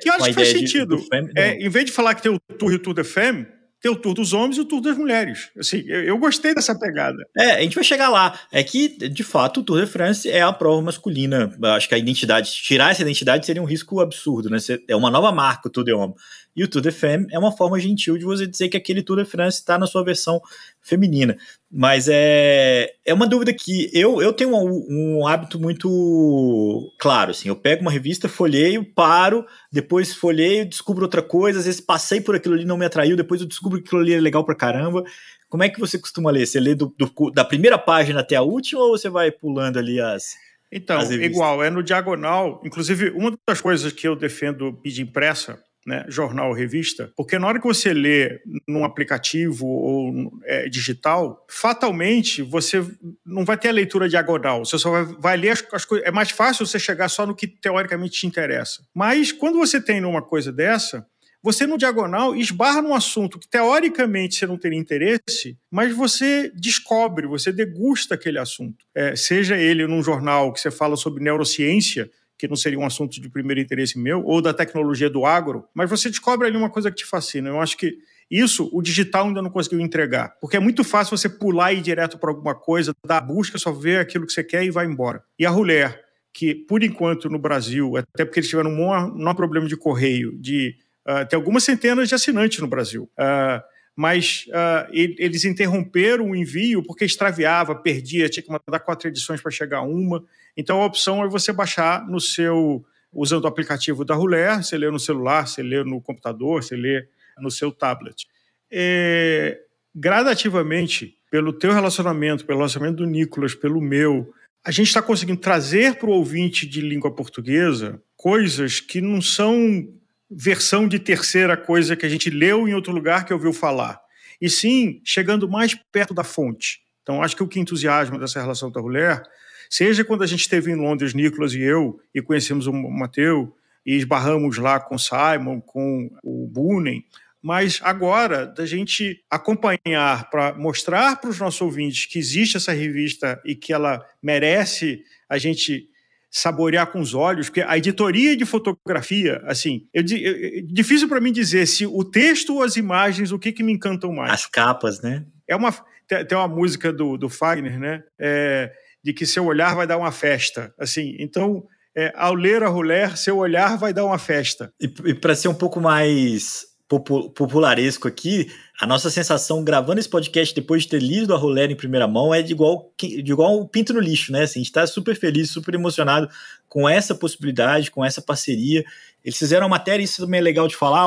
Que 0.00 0.08
eu 0.08 0.14
acho 0.14 0.24
que 0.24 0.32
faz 0.32 0.48
sentido. 0.48 0.96
De, 0.96 1.06
Femme, 1.06 1.30
é, 1.36 1.54
em 1.60 1.68
vez 1.68 1.84
de 1.84 1.92
falar 1.92 2.14
que 2.14 2.22
tem 2.22 2.32
o 2.32 2.38
Tour 2.54 2.72
e 2.72 2.76
o 2.76 2.78
Tour 2.78 2.94
de 2.94 3.04
Femme, 3.04 3.46
tem 3.80 3.92
o 3.92 3.96
tour 3.96 4.14
dos 4.14 4.32
homens 4.32 4.56
e 4.56 4.60
o 4.62 4.64
tour 4.64 4.80
das 4.80 4.96
mulheres. 4.96 5.50
Assim, 5.58 5.84
eu, 5.86 6.02
eu, 6.02 6.18
gostei 6.18 6.54
dessa 6.54 6.74
pegada. 6.74 7.18
É, 7.36 7.52
a 7.52 7.60
gente 7.60 7.74
vai 7.74 7.84
chegar 7.84 8.08
lá. 8.08 8.38
É 8.50 8.64
que, 8.64 8.88
de 8.88 9.22
fato, 9.22 9.60
o 9.60 9.62
Tour 9.62 9.80
de 9.80 9.86
France 9.86 10.28
é 10.28 10.40
a 10.40 10.52
prova 10.52 10.80
masculina. 10.80 11.54
Acho 11.62 11.88
que 11.88 11.94
a 11.94 11.98
identidade, 11.98 12.50
tirar 12.50 12.90
essa 12.90 13.02
identidade 13.02 13.44
seria 13.44 13.62
um 13.62 13.66
risco 13.66 14.00
absurdo, 14.00 14.48
né? 14.48 14.58
É 14.88 14.96
uma 14.96 15.10
nova 15.10 15.30
marca 15.30 15.68
o 15.68 15.70
Tour 15.70 15.84
de 15.84 15.92
Homem. 15.92 16.16
E 16.56 16.64
o 16.64 16.68
Tour 16.68 16.80
de 16.80 16.90
Femme 16.90 17.26
é 17.30 17.38
uma 17.38 17.52
forma 17.52 17.78
gentil 17.78 18.16
de 18.16 18.24
você 18.24 18.46
dizer 18.46 18.70
que 18.70 18.76
aquele 18.76 19.02
Tour 19.02 19.18
de 19.18 19.28
France 19.28 19.58
está 19.58 19.76
na 19.76 19.86
sua 19.86 20.02
versão 20.02 20.40
feminina. 20.80 21.36
Mas 21.70 22.08
é, 22.08 22.94
é 23.04 23.12
uma 23.12 23.26
dúvida 23.26 23.52
que 23.52 23.90
eu, 23.92 24.22
eu 24.22 24.32
tenho 24.32 24.56
um, 24.56 24.86
um, 24.88 25.26
hábito 25.26 25.60
muito 25.60 26.90
claro. 26.98 27.32
Assim, 27.32 27.48
eu 27.48 27.56
pego 27.56 27.82
uma 27.82 27.90
revista, 27.90 28.28
folheio, 28.28 28.84
paro, 28.84 29.44
depois 29.70 30.14
folheio, 30.14 30.66
descubro 30.66 31.02
outra 31.02 31.20
coisa. 31.20 31.58
Às 31.58 31.66
vezes 31.66 31.80
passei 31.80 32.20
por 32.20 32.34
aquilo 32.34 32.54
ali, 32.54 32.64
não 32.64 32.78
me 32.78 32.86
atraiu, 32.86 33.16
depois 33.16 33.42
eu 33.42 33.46
descubro 33.46 33.78
que 33.78 33.86
aquilo 33.86 34.00
ali 34.00 34.14
é 34.14 34.20
legal 34.20 34.42
pra 34.42 34.54
caramba. 34.54 35.04
Como 35.50 35.62
é 35.62 35.68
que 35.68 35.78
você 35.78 35.98
costuma 35.98 36.30
ler? 36.30 36.46
Você 36.46 36.58
lê 36.58 36.74
do, 36.74 36.94
do, 36.98 37.30
da 37.30 37.44
primeira 37.44 37.76
página 37.76 38.20
até 38.20 38.36
a 38.36 38.42
última 38.42 38.80
ou 38.80 38.96
você 38.96 39.10
vai 39.10 39.30
pulando 39.30 39.78
ali 39.78 40.00
as. 40.00 40.34
Então, 40.72 41.00
igual, 41.12 41.62
é 41.62 41.70
no 41.70 41.82
diagonal. 41.82 42.60
Inclusive, 42.64 43.10
uma 43.10 43.36
das 43.48 43.60
coisas 43.60 43.92
que 43.92 44.08
eu 44.08 44.16
defendo 44.16 44.78
de 44.84 45.02
impressa 45.02 45.62
né, 45.86 46.04
jornal 46.08 46.52
revista, 46.52 47.12
porque 47.16 47.38
na 47.38 47.46
hora 47.46 47.60
que 47.60 47.66
você 47.66 47.94
lê 47.94 48.40
num 48.66 48.84
aplicativo 48.84 49.66
ou 49.66 50.32
é, 50.44 50.68
digital, 50.68 51.46
fatalmente 51.48 52.42
você 52.42 52.84
não 53.24 53.44
vai 53.44 53.56
ter 53.56 53.68
a 53.68 53.72
leitura 53.72 54.08
diagonal, 54.08 54.64
você 54.64 54.78
só 54.78 54.90
vai, 54.90 55.04
vai 55.04 55.36
ler 55.36 55.50
as, 55.50 55.64
as 55.72 55.84
coisas. 55.84 56.06
É 56.06 56.10
mais 56.10 56.30
fácil 56.30 56.66
você 56.66 56.78
chegar 56.78 57.08
só 57.08 57.24
no 57.24 57.36
que 57.36 57.46
teoricamente 57.46 58.18
te 58.18 58.26
interessa. 58.26 58.82
Mas 58.92 59.30
quando 59.30 59.58
você 59.58 59.80
tem 59.80 60.00
numa 60.00 60.20
coisa 60.20 60.52
dessa, 60.52 61.06
você 61.40 61.64
no 61.64 61.78
diagonal 61.78 62.34
esbarra 62.34 62.82
num 62.82 62.92
assunto 62.92 63.38
que 63.38 63.48
teoricamente 63.48 64.34
você 64.34 64.46
não 64.48 64.58
teria 64.58 64.78
interesse, 64.78 65.56
mas 65.70 65.94
você 65.94 66.50
descobre, 66.52 67.28
você 67.28 67.52
degusta 67.52 68.16
aquele 68.16 68.40
assunto. 68.40 68.84
É, 68.92 69.14
seja 69.14 69.56
ele 69.56 69.86
num 69.86 70.02
jornal 70.02 70.52
que 70.52 70.60
você 70.60 70.72
fala 70.72 70.96
sobre 70.96 71.22
neurociência, 71.22 72.10
que 72.38 72.48
não 72.48 72.56
seria 72.56 72.78
um 72.78 72.86
assunto 72.86 73.20
de 73.20 73.28
primeiro 73.28 73.60
interesse 73.60 73.98
meu, 73.98 74.22
ou 74.24 74.42
da 74.42 74.52
tecnologia 74.52 75.08
do 75.08 75.24
agro, 75.24 75.66
mas 75.74 75.88
você 75.88 76.08
descobre 76.08 76.46
ali 76.46 76.56
uma 76.56 76.70
coisa 76.70 76.90
que 76.90 76.96
te 76.96 77.06
fascina. 77.06 77.48
Eu 77.48 77.60
acho 77.60 77.76
que 77.76 77.96
isso 78.30 78.68
o 78.72 78.82
digital 78.82 79.26
ainda 79.26 79.40
não 79.40 79.50
conseguiu 79.50 79.80
entregar, 79.80 80.36
porque 80.40 80.56
é 80.56 80.60
muito 80.60 80.82
fácil 80.82 81.16
você 81.16 81.28
pular 81.28 81.72
e 81.72 81.78
ir 81.78 81.82
direto 81.82 82.18
para 82.18 82.30
alguma 82.30 82.54
coisa, 82.54 82.92
dar 83.06 83.20
busca, 83.20 83.58
só 83.58 83.72
ver 83.72 84.00
aquilo 84.00 84.26
que 84.26 84.32
você 84.32 84.42
quer 84.42 84.64
e 84.64 84.70
vai 84.70 84.84
embora. 84.84 85.22
E 85.38 85.46
a 85.46 85.50
Ruler, 85.50 86.02
que 86.32 86.54
por 86.54 86.82
enquanto 86.82 87.30
no 87.30 87.38
Brasil, 87.38 87.96
até 87.96 88.24
porque 88.24 88.40
eles 88.40 88.50
tiveram 88.50 88.70
um 88.70 89.16
maior 89.16 89.34
problema 89.34 89.66
de 89.66 89.76
correio, 89.76 90.36
de 90.38 90.76
uh, 91.08 91.26
ter 91.26 91.36
algumas 91.36 91.64
centenas 91.64 92.08
de 92.08 92.14
assinantes 92.14 92.58
no 92.58 92.66
Brasil. 92.66 93.08
Uh, 93.18 93.62
mas 93.96 94.44
uh, 94.48 94.92
eles 94.92 95.46
interromperam 95.46 96.30
o 96.30 96.36
envio 96.36 96.82
porque 96.82 97.06
extraviava, 97.06 97.74
perdia, 97.74 98.28
tinha 98.28 98.42
que 98.42 98.50
mandar 98.50 98.80
quatro 98.80 99.08
edições 99.08 99.40
para 99.40 99.50
chegar 99.50 99.80
uma. 99.80 100.22
Então 100.54 100.82
a 100.82 100.84
opção 100.86 101.24
é 101.24 101.28
você 101.28 101.50
baixar 101.50 102.06
no 102.06 102.20
seu 102.20 102.84
usando 103.10 103.44
o 103.44 103.48
aplicativo 103.48 104.04
da 104.04 104.14
Ruler, 104.14 104.62
você 104.62 104.76
lê 104.76 104.90
no 104.90 105.00
celular, 105.00 105.48
você 105.48 105.62
lê 105.62 105.82
no 105.82 105.98
computador, 106.02 106.62
você 106.62 106.76
lê 106.76 107.08
no 107.38 107.50
seu 107.50 107.72
tablet. 107.72 108.26
É, 108.70 109.58
gradativamente, 109.94 111.16
pelo 111.30 111.54
teu 111.54 111.72
relacionamento, 111.72 112.44
pelo 112.44 112.58
relacionamento 112.58 112.98
do 112.98 113.06
Nicolas, 113.06 113.54
pelo 113.54 113.80
meu, 113.80 114.30
a 114.62 114.70
gente 114.70 114.88
está 114.88 115.00
conseguindo 115.00 115.40
trazer 115.40 115.94
para 115.94 116.10
o 116.10 116.12
ouvinte 116.12 116.66
de 116.66 116.82
língua 116.82 117.10
portuguesa 117.10 118.02
coisas 118.14 118.80
que 118.80 119.00
não 119.00 119.22
são 119.22 119.88
versão 120.30 120.88
de 120.88 120.98
terceira 120.98 121.56
coisa 121.56 121.96
que 121.96 122.06
a 122.06 122.08
gente 122.08 122.30
leu 122.30 122.66
em 122.68 122.74
outro 122.74 122.92
lugar 122.92 123.24
que 123.24 123.32
ouviu 123.32 123.52
falar, 123.52 124.00
e 124.40 124.50
sim 124.50 125.00
chegando 125.04 125.48
mais 125.48 125.74
perto 125.92 126.12
da 126.12 126.24
fonte. 126.24 126.80
Então, 127.02 127.22
acho 127.22 127.36
que 127.36 127.42
o 127.42 127.48
que 127.48 127.60
entusiasma 127.60 128.18
dessa 128.18 128.40
relação 128.40 128.70
da 128.70 128.80
Ruler, 128.80 129.22
seja 129.70 130.04
quando 130.04 130.24
a 130.24 130.26
gente 130.26 130.40
esteve 130.40 130.72
em 130.72 130.74
Londres, 130.74 131.14
Nicolas 131.14 131.54
e 131.54 131.60
eu, 131.60 132.00
e 132.14 132.20
conhecemos 132.20 132.66
o 132.66 132.72
Mateu, 132.72 133.54
e 133.84 133.94
esbarramos 133.94 134.58
lá 134.58 134.80
com 134.80 134.98
Simon, 134.98 135.60
com 135.60 136.10
o 136.24 136.48
Bunen, 136.48 137.04
mas 137.40 137.78
agora 137.84 138.44
da 138.44 138.66
gente 138.66 139.22
acompanhar 139.30 140.28
para 140.30 140.52
mostrar 140.54 141.20
para 141.20 141.30
os 141.30 141.38
nossos 141.38 141.60
ouvintes 141.60 142.06
que 142.06 142.18
existe 142.18 142.56
essa 142.56 142.72
revista 142.72 143.40
e 143.44 143.54
que 143.54 143.72
ela 143.72 144.04
merece 144.20 145.04
a 145.28 145.38
gente 145.38 145.88
saborear 146.36 146.86
com 146.88 147.00
os 147.00 147.14
olhos, 147.14 147.48
porque 147.48 147.62
a 147.62 147.78
editoria 147.78 148.36
de 148.36 148.44
fotografia, 148.44 149.42
assim, 149.46 149.86
eu, 149.94 150.02
eu, 150.02 150.66
difícil 150.66 151.08
para 151.08 151.20
mim 151.20 151.32
dizer 151.32 151.66
se 151.66 151.86
o 151.86 152.04
texto 152.04 152.56
ou 152.56 152.62
as 152.62 152.76
imagens, 152.76 153.32
o 153.32 153.38
que, 153.38 153.52
que 153.52 153.62
me 153.62 153.72
encantam 153.72 154.12
mais. 154.12 154.32
As 154.32 154.46
capas, 154.46 155.00
né? 155.00 155.24
É 155.48 155.56
uma, 155.56 155.72
tem, 156.06 156.36
uma 156.36 156.46
música 156.46 156.92
do, 156.92 157.16
do 157.16 157.30
Fagner, 157.30 157.78
né? 157.78 158.02
É, 158.18 158.70
de 159.02 159.14
que 159.14 159.24
seu 159.24 159.46
olhar 159.46 159.74
vai 159.74 159.86
dar 159.86 159.96
uma 159.96 160.12
festa, 160.12 160.74
assim, 160.78 161.16
então... 161.18 161.64
É, 161.98 162.12
ao 162.14 162.34
ler 162.34 162.62
a 162.62 162.68
Ruler, 162.68 163.16
seu 163.16 163.38
olhar 163.38 163.78
vai 163.78 163.90
dar 163.90 164.04
uma 164.04 164.18
festa. 164.18 164.70
E, 164.78 164.84
e 165.06 165.14
para 165.14 165.34
ser 165.34 165.48
um 165.48 165.54
pouco 165.54 165.80
mais 165.80 166.66
popularesco 166.88 168.06
aqui, 168.06 168.50
a 168.80 168.86
nossa 168.86 169.10
sensação 169.10 169.64
gravando 169.64 169.98
esse 169.98 170.08
podcast 170.08 170.54
depois 170.54 170.82
de 170.82 170.90
ter 170.90 171.02
lido 171.02 171.34
a 171.34 171.36
Rolera 171.36 171.72
em 171.72 171.76
primeira 171.76 172.06
mão 172.06 172.32
é 172.32 172.42
de 172.42 172.52
igual, 172.52 172.92
de 172.98 173.32
igual 173.32 173.60
um 173.60 173.66
pinto 173.66 173.92
no 173.92 174.00
lixo, 174.00 174.30
né? 174.30 174.42
Assim, 174.42 174.60
a 174.60 174.62
gente 174.62 174.70
está 174.70 174.86
super 174.86 175.16
feliz, 175.18 175.50
super 175.50 175.74
emocionado 175.74 176.28
com 176.68 176.88
essa 176.88 177.14
possibilidade, 177.14 177.90
com 177.90 178.04
essa 178.04 178.22
parceria. 178.22 178.84
Eles 179.24 179.36
fizeram 179.36 179.66
uma 179.66 179.76
matéria, 179.76 180.04
isso 180.04 180.22
também 180.22 180.38
é 180.38 180.42
legal 180.42 180.68
de 180.68 180.76
falar, 180.76 181.06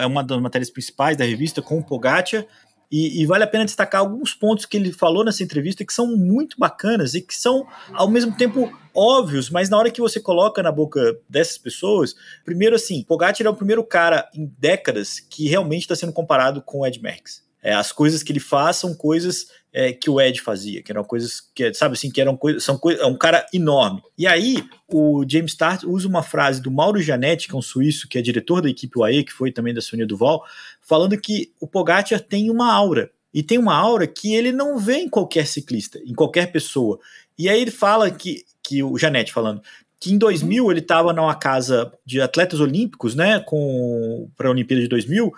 é 0.00 0.06
uma 0.06 0.24
das 0.24 0.40
matérias 0.40 0.70
principais 0.70 1.16
da 1.16 1.24
revista, 1.24 1.62
com 1.62 1.78
o 1.78 1.84
Pogacar, 1.84 2.44
e, 2.92 3.22
e, 3.22 3.26
vale 3.26 3.42
a 3.42 3.46
pena 3.46 3.64
destacar 3.64 4.02
alguns 4.02 4.34
pontos 4.34 4.66
que 4.66 4.76
ele 4.76 4.92
falou 4.92 5.24
nessa 5.24 5.42
entrevista 5.42 5.82
que 5.82 5.94
são 5.94 6.14
muito 6.14 6.58
bacanas 6.58 7.14
e 7.14 7.22
que 7.22 7.34
são, 7.34 7.66
ao 7.94 8.06
mesmo 8.06 8.36
tempo, 8.36 8.70
óbvios, 8.94 9.48
mas 9.48 9.70
na 9.70 9.78
hora 9.78 9.90
que 9.90 10.00
você 10.00 10.20
coloca 10.20 10.62
na 10.62 10.70
boca 10.70 11.18
dessas 11.26 11.56
pessoas, 11.56 12.14
primeiro 12.44 12.76
assim, 12.76 13.02
Pogacar 13.02 13.46
é 13.46 13.48
o 13.48 13.56
primeiro 13.56 13.82
cara 13.82 14.28
em 14.34 14.52
décadas 14.58 15.18
que 15.18 15.48
realmente 15.48 15.82
está 15.82 15.96
sendo 15.96 16.12
comparado 16.12 16.60
com 16.60 16.80
o 16.80 16.86
Ed 16.86 17.00
Merckx. 17.00 17.42
É, 17.62 17.72
as 17.72 17.92
coisas 17.92 18.22
que 18.22 18.32
ele 18.32 18.40
faz 18.40 18.76
são 18.76 18.94
coisas 18.94 19.46
é, 19.72 19.92
que 19.92 20.10
o 20.10 20.20
Ed 20.20 20.40
fazia, 20.42 20.82
que 20.82 20.90
eram 20.90 21.04
coisas 21.04 21.40
que, 21.54 21.72
sabe 21.72 21.94
assim, 21.94 22.10
que 22.10 22.20
eram 22.20 22.36
coisas, 22.36 22.64
são 22.64 22.76
coisas, 22.76 23.02
é 23.02 23.06
um 23.06 23.16
cara 23.16 23.46
enorme. 23.54 24.02
E 24.18 24.26
aí, 24.26 24.62
o 24.88 25.24
James 25.26 25.54
Tart 25.54 25.84
usa 25.84 26.08
uma 26.08 26.22
frase 26.22 26.60
do 26.60 26.70
Mauro 26.70 27.00
Janetti, 27.00 27.48
que 27.48 27.54
é 27.54 27.58
um 27.58 27.62
suíço, 27.62 28.08
que 28.08 28.18
é 28.18 28.22
diretor 28.22 28.60
da 28.60 28.68
equipe 28.68 28.98
UAE, 28.98 29.24
que 29.24 29.32
foi 29.32 29.52
também 29.52 29.72
da 29.72 29.80
Sonia 29.80 30.06
Duval, 30.06 30.44
falando 30.80 31.18
que 31.18 31.52
o 31.60 31.66
Pogacar 31.66 32.20
tem 32.20 32.50
uma 32.50 32.70
aura. 32.72 33.10
E 33.32 33.42
tem 33.42 33.56
uma 33.56 33.74
aura 33.74 34.06
que 34.06 34.34
ele 34.34 34.52
não 34.52 34.76
vê 34.78 34.96
em 34.96 35.08
qualquer 35.08 35.46
ciclista, 35.46 35.98
em 36.04 36.12
qualquer 36.12 36.52
pessoa. 36.52 36.98
E 37.38 37.48
aí 37.48 37.62
ele 37.62 37.70
fala 37.70 38.10
que, 38.10 38.44
que 38.62 38.82
o 38.82 38.98
Janetti 38.98 39.32
falando, 39.32 39.62
que 39.98 40.12
em 40.12 40.18
2000 40.18 40.68
ele 40.70 40.80
estava 40.80 41.12
numa 41.12 41.34
casa 41.34 41.92
de 42.04 42.20
atletas 42.20 42.58
olímpicos, 42.58 43.14
né, 43.14 43.38
com 43.38 44.28
para 44.36 44.48
a 44.48 44.50
Olimpíada 44.50 44.82
de 44.82 44.88
2000, 44.88 45.32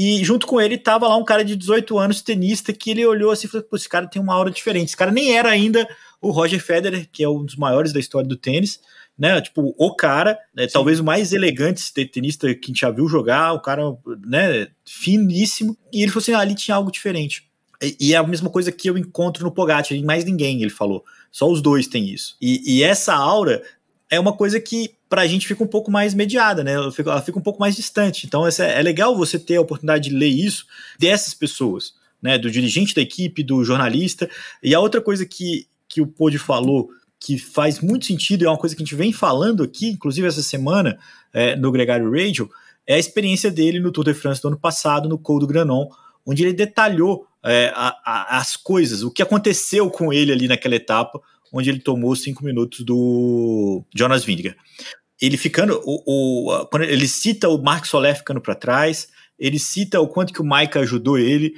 e 0.00 0.22
junto 0.22 0.46
com 0.46 0.60
ele 0.60 0.78
tava 0.78 1.08
lá 1.08 1.16
um 1.16 1.24
cara 1.24 1.44
de 1.44 1.56
18 1.56 1.98
anos, 1.98 2.22
tenista, 2.22 2.72
que 2.72 2.92
ele 2.92 3.04
olhou 3.04 3.32
assim 3.32 3.48
e 3.48 3.50
falou: 3.50 3.66
esse 3.74 3.88
cara 3.88 4.06
tem 4.06 4.22
uma 4.22 4.32
aura 4.32 4.48
diferente. 4.48 4.86
Esse 4.86 4.96
cara 4.96 5.10
nem 5.10 5.36
era 5.36 5.50
ainda 5.50 5.88
o 6.20 6.30
Roger 6.30 6.62
Federer, 6.64 7.08
que 7.10 7.24
é 7.24 7.28
um 7.28 7.44
dos 7.44 7.56
maiores 7.56 7.92
da 7.92 7.98
história 7.98 8.28
do 8.28 8.36
tênis, 8.36 8.78
né? 9.18 9.40
Tipo, 9.40 9.74
o 9.76 9.96
cara, 9.96 10.38
né, 10.54 10.68
talvez 10.68 11.00
o 11.00 11.04
mais 11.04 11.32
elegante 11.32 11.92
tenista 11.92 12.46
que 12.54 12.66
a 12.66 12.68
gente 12.68 12.80
já 12.80 12.92
viu 12.92 13.08
jogar, 13.08 13.52
o 13.54 13.60
cara, 13.60 13.82
né, 14.24 14.68
finíssimo. 14.86 15.76
E 15.92 16.00
ele 16.00 16.12
falou 16.12 16.22
assim: 16.22 16.32
ah, 16.32 16.38
ali 16.38 16.54
tinha 16.54 16.76
algo 16.76 16.92
diferente. 16.92 17.50
E, 17.82 17.96
e, 17.98 18.14
é 18.14 18.18
a 18.18 18.22
mesma 18.22 18.50
coisa 18.50 18.70
que 18.70 18.88
eu 18.88 18.96
encontro 18.96 19.42
no 19.42 19.50
Pogacar, 19.50 19.92
e 19.96 20.04
mais 20.04 20.24
ninguém, 20.24 20.62
ele 20.62 20.70
falou. 20.70 21.04
Só 21.32 21.50
os 21.50 21.60
dois 21.60 21.88
têm 21.88 22.08
isso. 22.08 22.36
E, 22.40 22.78
e 22.78 22.84
essa 22.84 23.16
aura 23.16 23.64
é 24.08 24.20
uma 24.20 24.32
coisa 24.32 24.60
que 24.60 24.96
para 25.08 25.22
a 25.22 25.26
gente 25.26 25.46
fica 25.46 25.62
um 25.62 25.66
pouco 25.66 25.90
mais 25.90 26.14
mediada, 26.14 26.62
né? 26.62 26.72
Ela 26.72 26.92
fica, 26.92 27.10
ela 27.10 27.22
fica 27.22 27.38
um 27.38 27.42
pouco 27.42 27.60
mais 27.60 27.76
distante. 27.76 28.26
Então 28.26 28.46
é, 28.46 28.50
é 28.58 28.82
legal 28.82 29.16
você 29.16 29.38
ter 29.38 29.56
a 29.56 29.60
oportunidade 29.60 30.10
de 30.10 30.14
ler 30.14 30.28
isso 30.28 30.66
dessas 30.98 31.34
pessoas, 31.34 31.94
né? 32.20 32.38
Do 32.38 32.50
dirigente 32.50 32.94
da 32.94 33.00
equipe, 33.00 33.42
do 33.42 33.64
jornalista. 33.64 34.28
E 34.62 34.74
a 34.74 34.80
outra 34.80 35.00
coisa 35.00 35.24
que, 35.24 35.66
que 35.88 36.00
o 36.00 36.06
Pod 36.06 36.38
falou 36.38 36.90
que 37.20 37.36
faz 37.36 37.80
muito 37.80 38.06
sentido, 38.06 38.44
é 38.44 38.48
uma 38.48 38.58
coisa 38.58 38.76
que 38.76 38.82
a 38.82 38.84
gente 38.84 38.94
vem 38.94 39.12
falando 39.12 39.62
aqui, 39.62 39.88
inclusive 39.88 40.26
essa 40.26 40.42
semana, 40.42 40.98
é, 41.32 41.56
no 41.56 41.72
Gregário 41.72 42.10
Radio, 42.10 42.48
é 42.86 42.94
a 42.94 42.98
experiência 42.98 43.50
dele 43.50 43.80
no 43.80 43.90
Tour 43.90 44.04
de 44.04 44.14
France 44.14 44.40
do 44.40 44.48
ano 44.48 44.58
passado, 44.58 45.08
no 45.08 45.18
Col 45.18 45.40
do 45.40 45.46
Granon, 45.46 45.88
onde 46.24 46.42
ele 46.42 46.52
detalhou 46.52 47.26
é, 47.42 47.72
a, 47.74 47.96
a, 48.04 48.38
as 48.38 48.56
coisas, 48.56 49.02
o 49.02 49.10
que 49.10 49.22
aconteceu 49.22 49.90
com 49.90 50.12
ele 50.12 50.32
ali 50.32 50.46
naquela 50.48 50.76
etapa, 50.76 51.20
onde 51.52 51.70
ele 51.70 51.80
tomou 51.80 52.14
cinco 52.14 52.44
minutos 52.44 52.84
do 52.84 53.84
Jonas 53.94 54.24
Vingegaard. 54.24 54.58
Ele 55.20 55.36
ficando, 55.36 55.80
o, 55.84 56.02
o, 56.06 56.66
quando 56.66 56.84
ele 56.84 57.08
cita 57.08 57.48
o 57.48 57.60
Mark 57.60 57.84
Soler 57.86 58.16
ficando 58.16 58.40
para 58.40 58.54
trás, 58.54 59.08
ele 59.38 59.58
cita 59.58 60.00
o 60.00 60.08
quanto 60.08 60.32
que 60.32 60.40
o 60.40 60.44
Maika 60.44 60.80
ajudou 60.80 61.18
ele, 61.18 61.54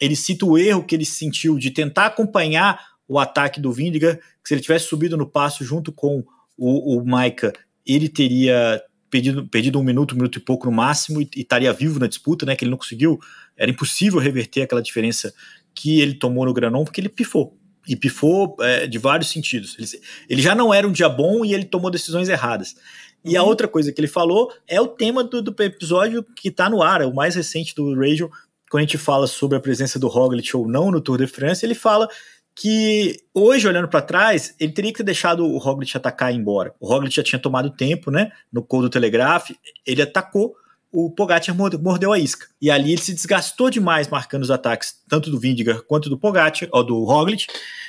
ele 0.00 0.16
cita 0.16 0.46
o 0.46 0.56
erro 0.56 0.84
que 0.84 0.94
ele 0.94 1.04
sentiu 1.04 1.58
de 1.58 1.70
tentar 1.70 2.06
acompanhar 2.06 2.80
o 3.06 3.18
ataque 3.18 3.60
do 3.60 3.72
Vingegaard, 3.72 4.18
que 4.18 4.48
se 4.48 4.54
ele 4.54 4.62
tivesse 4.62 4.86
subido 4.86 5.16
no 5.16 5.26
passo 5.26 5.64
junto 5.64 5.92
com 5.92 6.24
o, 6.56 6.96
o 6.96 7.04
Maika, 7.04 7.52
ele 7.84 8.08
teria 8.08 8.80
perdido, 9.10 9.46
perdido 9.48 9.80
um 9.80 9.82
minuto, 9.82 10.12
um 10.12 10.16
minuto 10.16 10.38
e 10.38 10.40
pouco 10.40 10.66
no 10.66 10.72
máximo, 10.72 11.20
e, 11.20 11.28
e 11.34 11.40
estaria 11.40 11.72
vivo 11.72 11.98
na 11.98 12.06
disputa, 12.06 12.46
né? 12.46 12.54
Que 12.54 12.64
ele 12.64 12.70
não 12.70 12.78
conseguiu, 12.78 13.18
era 13.56 13.70
impossível 13.70 14.20
reverter 14.20 14.62
aquela 14.62 14.80
diferença 14.80 15.34
que 15.74 16.00
ele 16.00 16.14
tomou 16.14 16.44
no 16.44 16.52
Granon, 16.52 16.84
porque 16.84 17.00
ele 17.00 17.08
pifou 17.08 17.59
e 17.86 17.96
pifou 17.96 18.56
é, 18.60 18.86
de 18.86 18.98
vários 18.98 19.30
sentidos. 19.30 19.76
Ele, 19.78 20.02
ele, 20.28 20.42
já 20.42 20.54
não 20.54 20.72
era 20.72 20.86
um 20.86 20.92
dia 20.92 21.08
bom 21.08 21.44
e 21.44 21.54
ele 21.54 21.64
tomou 21.64 21.90
decisões 21.90 22.28
erradas. 22.28 22.76
E 23.24 23.36
uhum. 23.36 23.44
a 23.44 23.46
outra 23.46 23.68
coisa 23.68 23.92
que 23.92 24.00
ele 24.00 24.08
falou 24.08 24.52
é 24.66 24.80
o 24.80 24.88
tema 24.88 25.24
do, 25.24 25.42
do 25.42 25.62
episódio 25.62 26.24
que 26.36 26.48
está 26.48 26.68
no 26.68 26.82
ar, 26.82 27.00
é 27.00 27.06
o 27.06 27.14
mais 27.14 27.34
recente 27.34 27.74
do 27.74 27.94
Radio, 27.94 28.30
quando 28.70 28.82
a 28.82 28.86
gente 28.86 28.98
fala 28.98 29.26
sobre 29.26 29.58
a 29.58 29.60
presença 29.60 29.98
do 29.98 30.06
Roglic 30.06 30.56
ou 30.56 30.68
não 30.68 30.90
no 30.90 31.00
Tour 31.00 31.18
de 31.18 31.26
France, 31.26 31.66
ele 31.66 31.74
fala 31.74 32.08
que 32.54 33.16
hoje, 33.34 33.66
olhando 33.66 33.88
para 33.88 34.02
trás, 34.02 34.54
ele 34.60 34.72
teria 34.72 34.92
que 34.92 34.98
ter 34.98 35.04
deixado 35.04 35.44
o 35.44 35.58
Roglic 35.58 35.96
atacar 35.96 36.30
e 36.30 36.36
ir 36.36 36.38
embora. 36.38 36.74
O 36.78 36.86
Roglic 36.86 37.14
já 37.14 37.22
tinha 37.22 37.38
tomado 37.38 37.70
tempo, 37.70 38.10
né? 38.10 38.30
No 38.52 38.62
Col 38.62 38.82
do 38.82 38.90
Telegraph, 38.90 39.50
ele 39.86 40.02
atacou, 40.02 40.54
o 40.92 41.10
Pogacar 41.10 41.54
mordeu 41.54 42.12
a 42.12 42.18
isca. 42.18 42.46
E 42.60 42.70
ali 42.70 42.92
ele 42.92 43.02
se 43.02 43.14
desgastou 43.14 43.70
demais 43.70 44.08
marcando 44.08 44.42
os 44.42 44.50
ataques, 44.50 44.96
tanto 45.08 45.30
do 45.30 45.38
Vindigar 45.38 45.82
quanto 45.82 46.08
do 46.08 46.18
Pogacar, 46.18 46.68
ou 46.72 46.84
do 46.84 47.04
Roglic, 47.04 47.46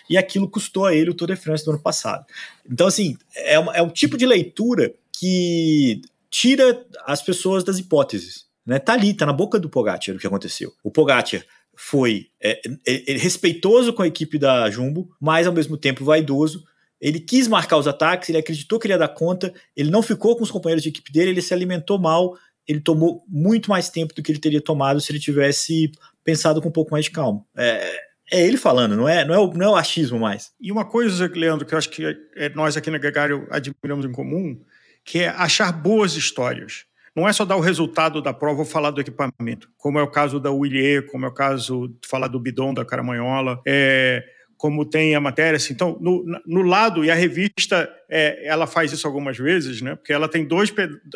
e 0.10 0.18
aquilo 0.18 0.50
custou 0.50 0.86
a 0.86 0.94
ele 0.94 1.10
o 1.10 1.14
Tour 1.14 1.30
de 1.30 1.36
France 1.36 1.66
do 1.66 1.72
ano 1.72 1.80
passado. 1.80 2.26
Então, 2.70 2.88
assim, 2.88 3.18
é, 3.36 3.58
uma, 3.58 3.76
é 3.76 3.82
um 3.82 3.90
tipo 3.90 4.18
de 4.18 4.26
leitura 4.26 4.94
que 5.12 6.02
tira 6.30 6.86
as 7.06 7.22
pessoas 7.22 7.64
das 7.64 7.80
hipóteses. 7.80 8.46
Né? 8.66 8.80
Tá 8.80 8.94
ali, 8.94 9.14
tá 9.14 9.26
na 9.26 9.34
boca 9.34 9.60
do 9.60 9.70
Pogacar 9.70 10.16
o 10.16 10.20
que 10.20 10.28
aconteceu. 10.28 10.74
O 10.84 10.92
Pogacar 10.92 11.44
foi 11.76 12.28
é, 12.40 12.62
é, 12.88 13.14
é, 13.14 13.18
respeitoso 13.18 13.94
com 13.94 14.04
a 14.04 14.08
equipe 14.08 14.38
da 14.38 14.70
Jumbo, 14.70 15.10
mas 15.20 15.48
ao 15.48 15.54
mesmo 15.54 15.78
tempo 15.78 16.06
vaidoso. 16.06 16.64
Ele 17.00 17.20
quis 17.20 17.48
marcar 17.48 17.78
os 17.78 17.88
ataques, 17.88 18.30
ele 18.30 18.38
acreditou 18.38 18.78
que 18.78 18.86
ele 18.86 18.94
ia 18.94 19.00
dar 19.00 19.08
conta, 19.08 19.52
ele 19.76 19.90
não 19.90 20.04
ficou 20.04 20.36
com 20.36 20.44
os 20.44 20.52
companheiros 20.52 20.84
de 20.84 20.90
equipe 20.90 21.12
dele, 21.12 21.32
ele 21.32 21.42
se 21.42 21.52
alimentou 21.52 21.98
mal, 21.98 22.38
ele 22.68 22.80
tomou 22.80 23.24
muito 23.28 23.70
mais 23.70 23.90
tempo 23.90 24.14
do 24.14 24.22
que 24.22 24.32
ele 24.32 24.40
teria 24.40 24.62
tomado 24.62 25.02
se 25.02 25.12
ele 25.12 25.20
tivesse 25.20 25.92
pensado 26.24 26.62
com 26.62 26.70
um 26.70 26.72
pouco 26.72 26.92
mais 26.92 27.06
de 27.06 27.12
calma. 27.12 27.44
É, 27.56 28.02
é 28.32 28.46
ele 28.46 28.58
falando, 28.58 28.96
não 28.96 29.08
é, 29.08 29.26
não, 29.26 29.34
é 29.34 29.40
o, 29.40 29.54
não 29.54 29.66
é 29.66 29.70
o 29.70 29.76
achismo 29.76 30.20
mais. 30.20 30.52
E 30.60 30.72
uma 30.72 30.86
coisa, 30.86 31.30
Leandro, 31.34 31.66
que 31.66 31.74
eu 31.74 31.78
acho 31.78 31.90
que 31.90 32.06
é, 32.36 32.50
nós 32.50 32.78
aqui 32.78 32.90
na 32.90 32.98
Gregário 32.98 33.48
admiramos 33.50 34.06
em 34.06 34.12
comum, 34.12 34.60
que 35.04 35.20
é 35.20 35.30
achar 35.30 35.72
boas 35.72 36.16
histórias. 36.16 36.86
Não 37.16 37.28
é 37.28 37.34
só 37.34 37.44
dar 37.44 37.58
o 37.58 37.62
resultado 37.62 38.22
da 38.22 38.34
prova 38.34 38.60
ou 38.60 38.66
falar 38.66 38.92
do 38.92 39.02
equipamento, 39.02 39.70
como 39.78 40.00
é 40.00 40.02
o 40.02 40.08
caso 40.08 40.40
da 40.40 40.50
Willier, 40.50 41.06
como 41.08 41.26
é 41.26 41.28
o 41.28 41.34
caso 41.34 41.90
de 42.02 42.08
falar 42.08 42.28
do 42.28 42.40
bidon 42.40 42.74
da 42.74 42.86
Caramanhola. 42.86 43.62
É, 43.68 44.24
como 44.62 44.86
tem 44.86 45.16
a 45.16 45.20
matéria. 45.20 45.58
Assim, 45.58 45.74
então, 45.74 45.98
no, 46.00 46.24
no 46.46 46.62
lado, 46.62 47.04
e 47.04 47.10
a 47.10 47.16
revista 47.16 47.92
é, 48.08 48.46
ela 48.46 48.68
faz 48.68 48.94
isso 48.94 49.08
algumas 49.08 49.36
vezes, 49.36 49.82
né? 49.82 49.96
porque 49.96 50.14
ela 50.14 50.30
tem 50.30 50.46
dois, 50.46 50.72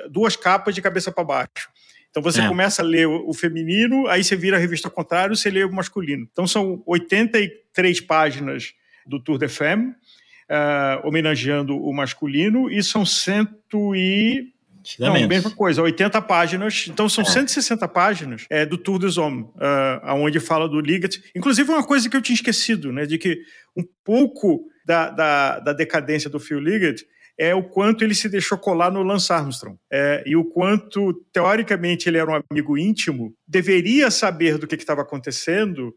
duas 0.09 0.35
capas 0.35 0.73
de 0.73 0.81
cabeça 0.81 1.11
para 1.11 1.23
baixo. 1.23 1.69
Então 2.09 2.23
você 2.23 2.41
é. 2.41 2.47
começa 2.47 2.81
a 2.81 2.85
ler 2.85 3.07
o, 3.07 3.29
o, 3.29 3.35
feminino, 3.35 4.07
aí 4.07 4.23
você 4.23 4.35
vira 4.35 4.57
a 4.57 4.59
revista 4.59 4.87
ao 4.87 4.91
contrário, 4.91 5.35
você 5.35 5.51
lê 5.51 5.63
o 5.63 5.71
masculino. 5.71 6.27
Então 6.31 6.47
são 6.47 6.81
83 6.87 8.01
páginas 8.01 8.73
do 9.05 9.19
Tour 9.19 9.37
de 9.37 9.47
Femme, 9.47 9.89
uh, 9.91 11.07
homenageando 11.07 11.77
o 11.77 11.93
masculino, 11.93 12.67
e 12.67 12.81
são 12.81 13.05
cento 13.05 13.95
e 13.95 14.54
não, 14.99 15.13
menos. 15.13 15.27
mesma 15.27 15.51
coisa, 15.51 15.81
80 15.81 16.21
páginas. 16.21 16.87
Então 16.89 17.09
são 17.09 17.23
é. 17.23 17.27
160 17.27 17.87
páginas 17.87 18.45
é, 18.49 18.65
do 18.65 18.77
Tour 18.77 18.99
des 18.99 19.17
Hommes, 19.17 19.45
uh, 19.55 20.13
onde 20.15 20.39
fala 20.39 20.67
do 20.67 20.79
Ligat. 20.79 21.21
Inclusive, 21.35 21.69
uma 21.69 21.83
coisa 21.83 22.09
que 22.09 22.15
eu 22.15 22.21
tinha 22.21 22.35
esquecido, 22.35 22.91
né, 22.91 23.05
de 23.05 23.17
que 23.17 23.39
um 23.75 23.83
pouco 24.03 24.65
da, 24.85 25.09
da, 25.09 25.59
da 25.59 25.73
decadência 25.73 26.29
do 26.29 26.39
Phil 26.39 26.59
Ligat 26.59 27.03
é 27.37 27.53
o 27.53 27.63
quanto 27.63 28.03
ele 28.03 28.15
se 28.15 28.29
deixou 28.29 28.57
colar 28.57 28.91
no 28.91 29.03
Lance 29.03 29.31
Armstrong. 29.31 29.77
É, 29.91 30.23
e 30.25 30.35
o 30.35 30.45
quanto, 30.45 31.13
teoricamente, 31.33 32.07
ele 32.07 32.17
era 32.17 32.31
um 32.31 32.41
amigo 32.49 32.77
íntimo, 32.77 33.33
deveria 33.47 34.09
saber 34.09 34.57
do 34.57 34.67
que 34.67 34.75
estava 34.75 35.01
acontecendo, 35.01 35.93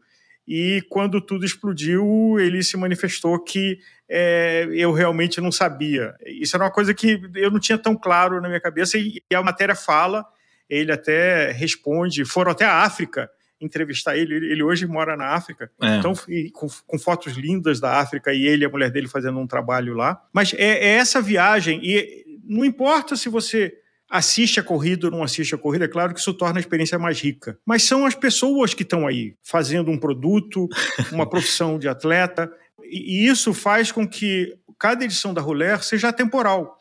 e 0.49 0.81
quando 0.89 1.21
tudo 1.21 1.45
explodiu, 1.45 2.39
ele 2.39 2.63
se 2.63 2.75
manifestou 2.75 3.37
que 3.37 3.77
é, 4.09 4.67
eu 4.71 4.91
realmente 4.91 5.39
não 5.39 5.51
sabia. 5.51 6.15
Isso 6.25 6.57
era 6.57 6.65
uma 6.65 6.71
coisa 6.71 6.91
que 6.91 7.21
eu 7.35 7.51
não 7.51 7.59
tinha 7.59 7.77
tão 7.77 7.95
claro 7.95 8.41
na 8.41 8.47
minha 8.47 8.59
cabeça, 8.59 8.97
e, 8.97 9.21
e 9.29 9.35
a 9.35 9.43
matéria 9.43 9.75
fala, 9.75 10.25
ele 10.67 10.91
até 10.91 11.51
responde, 11.51 12.25
foram 12.25 12.51
até 12.51 12.65
a 12.65 12.81
África 12.81 13.29
entrevistar 13.61 14.17
ele. 14.17 14.33
Ele 14.33 14.63
hoje 14.63 14.87
mora 14.87 15.15
na 15.15 15.27
África, 15.27 15.69
é. 15.79 15.97
então 15.97 16.13
com, 16.51 16.67
com, 16.87 16.97
fotos 16.97 17.33
lindas 17.33 17.79
da 17.79 17.99
África 17.99 18.33
e 18.33 18.47
ele 18.47 18.63
e 18.63 18.65
a 18.65 18.69
mulher 18.69 18.89
dele 18.89 19.07
fazendo 19.07 19.37
um 19.37 19.45
trabalho 19.45 19.93
lá. 19.93 20.19
Mas 20.33 20.51
é, 20.55 20.79
é 20.79 20.89
essa 20.95 21.21
viagem 21.21 21.79
e 21.83 22.25
não 22.43 22.65
importa 22.65 23.15
se 23.15 23.29
você 23.29 23.77
assiste 24.09 24.59
a 24.59 24.63
corrida 24.63 25.07
ou 25.07 25.11
não 25.11 25.23
assiste 25.23 25.53
a 25.53 25.57
corrida, 25.57 25.85
é 25.85 25.87
claro 25.87 26.13
que 26.13 26.19
isso 26.19 26.33
torna 26.33 26.59
a 26.59 26.61
experiência 26.61 26.97
mais 26.97 27.21
rica. 27.21 27.57
Mas 27.65 27.83
são 27.83 28.05
as 28.05 28.15
pessoas 28.15 28.73
que 28.73 28.83
estão 28.83 29.05
aí 29.05 29.35
fazendo 29.43 29.91
um 29.91 29.99
produto, 29.99 30.67
uma 31.11 31.29
profissão 31.29 31.77
de 31.77 31.87
atleta, 31.87 32.51
e 32.83 33.27
isso 33.27 33.53
faz 33.53 33.91
com 33.91 34.07
que 34.07 34.57
cada 34.79 35.03
edição 35.03 35.33
da 35.33 35.41
Roller 35.41 35.83
seja 35.83 36.11
temporal. 36.11 36.77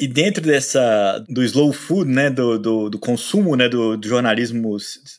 E 0.00 0.08
dentro 0.08 0.42
dessa 0.42 1.22
do 1.28 1.42
slow 1.44 1.72
food, 1.72 2.10
né, 2.10 2.30
do, 2.30 2.58
do, 2.58 2.90
do 2.90 2.98
consumo, 2.98 3.54
né, 3.54 3.68
do, 3.68 3.96
do, 3.96 4.08
jornalismo 4.08 4.76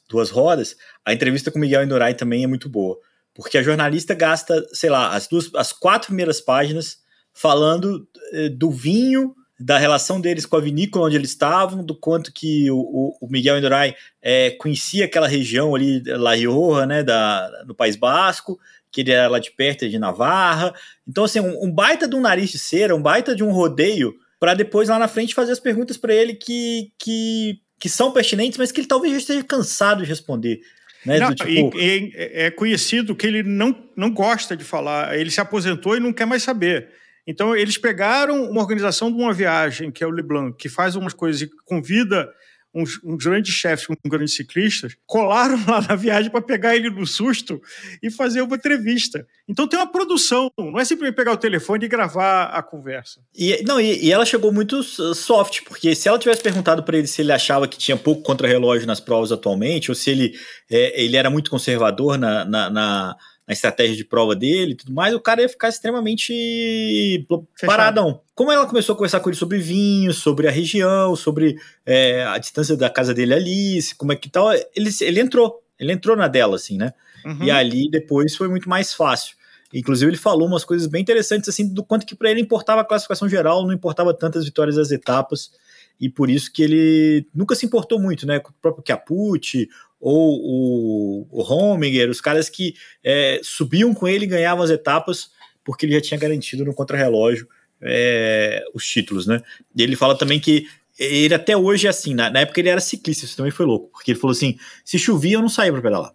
duas 0.10 0.32
rodas, 0.32 0.76
a 1.06 1.14
entrevista 1.14 1.52
com 1.52 1.60
Miguel 1.60 1.84
Endorai 1.84 2.16
também 2.16 2.44
é 2.44 2.48
muito 2.48 2.68
boa, 2.68 2.98
porque 3.36 3.58
a 3.60 3.64
jornalista 3.64 4.16
gasta, 4.16 4.68
sei 4.74 4.90
lá, 4.90 5.16
as 5.16 5.28
duas, 5.28 5.54
as 5.56 5.72
quatro 5.72 6.08
primeiras 6.08 6.42
páginas 6.42 6.98
falando 7.32 8.08
eh, 8.32 8.50
do 8.50 8.72
vinho, 8.72 9.36
da 9.64 9.78
relação 9.78 10.20
deles 10.20 10.46
com 10.46 10.58
a 10.58 10.62
vinícola 10.62 11.06
onde 11.06 11.16
eles 11.16 11.30
estavam, 11.30 11.86
do 11.86 11.96
quanto 11.96 12.34
que 12.34 12.70
o, 12.70 13.16
o 13.22 13.28
Miguel 13.30 13.58
Endorai 13.58 13.96
é, 14.22 14.52
conhecia 14.52 15.06
aquela 15.06 15.28
região 15.28 15.74
ali, 15.74 16.04
La 16.06 16.36
Rioja, 16.36 16.86
né, 16.86 17.02
da, 17.02 17.64
do 17.64 17.74
País 17.74 17.96
Basco, 17.96 18.60
que 18.92 19.02
ele 19.02 19.12
era 19.12 19.30
lá 19.30 19.40
de 19.40 19.52
perto 19.52 19.88
de 19.88 19.98
Navarra. 19.98 20.74
Então, 21.08 21.24
assim, 21.24 21.40
um, 21.40 21.64
um 21.64 21.72
baita 21.72 22.10
de 22.10 22.16
um 22.16 22.20
nariz 22.20 22.50
de 22.50 22.60
cera, 22.60 22.94
um 22.94 23.02
baita 23.02 23.34
de 23.34 23.42
um 23.42 23.52
rodeio 23.52 24.14
para 24.38 24.54
depois 24.54 24.90
lá 24.90 25.00
na 25.00 25.08
frente 25.08 25.34
fazer 25.34 25.54
as 25.54 25.62
perguntas 25.62 25.96
para 25.96 26.14
ele 26.14 26.34
que, 26.34 26.92
que, 27.00 27.62
que 27.80 27.88
são 27.88 28.12
pertinentes, 28.12 28.58
mas 28.58 28.70
que 28.70 28.82
ele 28.82 28.88
talvez 28.88 29.14
já 29.14 29.20
esteja 29.20 29.44
cansado 29.44 30.04
de 30.04 30.10
responder. 30.10 30.60
Né, 31.06 31.20
não, 31.20 31.34
tipo... 31.34 31.50
e, 31.50 31.72
e, 31.74 32.14
é 32.16 32.52
conhecido 32.52 33.16
que 33.16 33.26
ele 33.26 33.44
não, 33.44 33.74
não 33.96 34.12
gosta 34.12 34.58
de 34.58 34.64
falar, 34.66 35.18
ele 35.18 35.32
se 35.32 35.40
aposentou 35.40 35.96
e 35.96 36.02
não 36.02 36.12
quer 36.12 36.26
mais 36.26 36.44
saber. 36.44 36.90
Então, 37.26 37.56
eles 37.56 37.78
pegaram 37.78 38.50
uma 38.50 38.62
organização 38.62 39.12
de 39.12 39.18
uma 39.18 39.34
viagem, 39.34 39.92
que 39.92 40.04
é 40.04 40.08
o 40.08 40.12
Leblanc, 40.12 40.58
que 40.58 40.70
faz 40.70 40.96
umas 40.96 41.14
coisas 41.14 41.42
e 41.42 41.50
convida 41.66 42.30
uns, 42.74 43.00
uns 43.04 43.24
grandes 43.24 43.54
chefes, 43.54 43.88
uns 43.90 44.10
grandes 44.10 44.36
ciclistas, 44.36 44.96
colaram 45.06 45.60
lá 45.68 45.82
na 45.82 45.96
viagem 45.96 46.32
para 46.32 46.42
pegar 46.42 46.76
ele 46.76 46.90
no 46.90 47.06
susto 47.06 47.62
e 48.02 48.10
fazer 48.10 48.42
uma 48.42 48.56
entrevista. 48.56 49.26
Então 49.48 49.68
tem 49.68 49.78
uma 49.78 49.92
produção, 49.92 50.50
não 50.58 50.80
é 50.80 50.86
simplesmente 50.86 51.16
pegar 51.16 51.34
o 51.34 51.38
telefone 51.38 51.86
e 51.86 51.90
gravar 51.90 52.46
a 52.46 52.64
conversa. 52.64 53.22
E, 53.36 53.64
não, 53.64 53.80
e, 53.80 54.06
e 54.06 54.12
ela 54.12 54.26
chegou 54.26 54.52
muito 54.52 54.82
soft, 54.82 55.62
porque 55.66 55.94
se 55.94 56.08
ela 56.08 56.18
tivesse 56.18 56.42
perguntado 56.42 56.84
para 56.84 56.98
ele 56.98 57.08
se 57.08 57.22
ele 57.22 57.32
achava 57.32 57.68
que 57.68 57.78
tinha 57.78 57.96
pouco 57.96 58.24
contra-relógio 58.24 58.88
nas 58.88 59.00
provas 59.00 59.32
atualmente, 59.32 59.92
ou 59.92 59.96
se 59.96 60.10
ele, 60.10 60.34
é, 60.72 61.04
ele 61.04 61.16
era 61.16 61.30
muito 61.30 61.52
conservador 61.52 62.18
na, 62.18 62.44
na, 62.46 62.70
na 62.70 63.16
na 63.48 63.54
estratégia 63.54 63.96
de 63.96 64.06
prova 64.06 64.36
dele 64.36 64.72
e 64.72 64.76
tudo 64.76 64.94
mais, 64.94 65.14
o 65.14 65.20
cara 65.20 65.42
ia 65.42 65.50
ficar 65.50 65.70
extremamente 65.70 67.26
Fechado. 67.56 67.68
paradão. 67.68 68.22
Como 68.34 68.52
ela 68.52 68.66
começou 68.66 68.94
a 68.94 68.96
conversar 68.96 69.20
com 69.20 69.30
ele 69.30 69.38
sobre 69.38 69.60
vinho, 69.60 70.14
sobre 70.14 70.48
a 70.48 70.52
região, 70.52 71.16
sobre 71.16 71.58
é, 71.86 72.24
a 72.24 72.38
distância 72.38 72.76
da 72.78 72.90
casa 72.90 73.14
dele 73.14 73.34
ali, 73.34 73.80
como 73.98 74.14
é 74.14 74.16
que 74.16 74.30
tal, 74.30 74.52
ele, 74.54 74.90
ele 75.02 75.20
entrou, 75.20 75.62
ele 75.78 75.92
entrou 75.92 76.16
na 76.16 76.28
dela, 76.28 76.56
assim, 76.56 76.78
né? 76.78 76.94
Uhum. 77.26 77.44
E 77.44 77.52
ali 77.52 77.90
depois 77.90 78.36
foi 78.36 78.48
muito 78.48 78.70
mais 78.70 78.94
fácil. 78.94 79.36
Inclusive, 79.74 80.12
ele 80.12 80.18
falou 80.18 80.48
umas 80.48 80.64
coisas 80.64 80.88
bem 80.88 81.02
interessantes, 81.02 81.50
assim, 81.50 81.68
do 81.68 81.84
quanto 81.84 82.06
que 82.06 82.16
para 82.16 82.30
ele 82.30 82.40
importava 82.40 82.82
a 82.82 82.86
classificação 82.86 83.28
geral, 83.28 83.66
não 83.66 83.74
importava 83.74 84.14
tantas 84.14 84.46
vitórias 84.46 84.76
das 84.76 84.92
etapas, 84.92 85.52
e 86.00 86.10
por 86.10 86.30
isso 86.30 86.52
que 86.54 86.62
ele 86.62 87.28
nunca 87.34 87.56
se 87.56 87.66
importou 87.66 88.00
muito, 88.00 88.28
né? 88.28 88.40
Com 88.40 88.52
o 88.52 88.56
próprio 88.62 88.84
Capucci 88.84 89.68
ou 90.04 90.38
o, 90.42 91.28
o 91.32 91.42
Hominger, 91.42 92.10
os 92.10 92.20
caras 92.20 92.50
que 92.50 92.76
é, 93.02 93.40
subiam 93.42 93.94
com 93.94 94.06
ele 94.06 94.26
e 94.26 94.28
ganhavam 94.28 94.64
as 94.64 94.70
etapas 94.70 95.32
porque 95.64 95.86
ele 95.86 95.94
já 95.94 96.02
tinha 96.02 96.20
garantido 96.20 96.66
no 96.66 96.74
contrarrelógio 96.74 97.48
é, 97.82 98.64
os 98.74 98.86
títulos, 98.86 99.26
né? 99.26 99.42
Ele 99.78 99.96
fala 99.96 100.18
também 100.18 100.42
que 100.42 100.68
ele 101.00 101.34
até 101.34 101.56
hoje 101.56 101.88
é 101.88 101.90
assim, 101.90 102.14
na, 102.14 102.30
na, 102.30 102.42
época 102.42 102.60
ele 102.60 102.70
era 102.70 102.82
ciclista, 102.82 103.26
isso 103.26 103.38
também 103.38 103.52
foi 103.52 103.66
louco, 103.66 103.90
porque 103.92 104.12
ele 104.12 104.20
falou 104.20 104.34
assim: 104.34 104.58
se 104.84 105.00
chovia, 105.00 105.38
eu 105.38 105.42
não 105.42 105.50
saía 105.50 105.72
para 105.72 105.82
pedalar. 105.82 106.14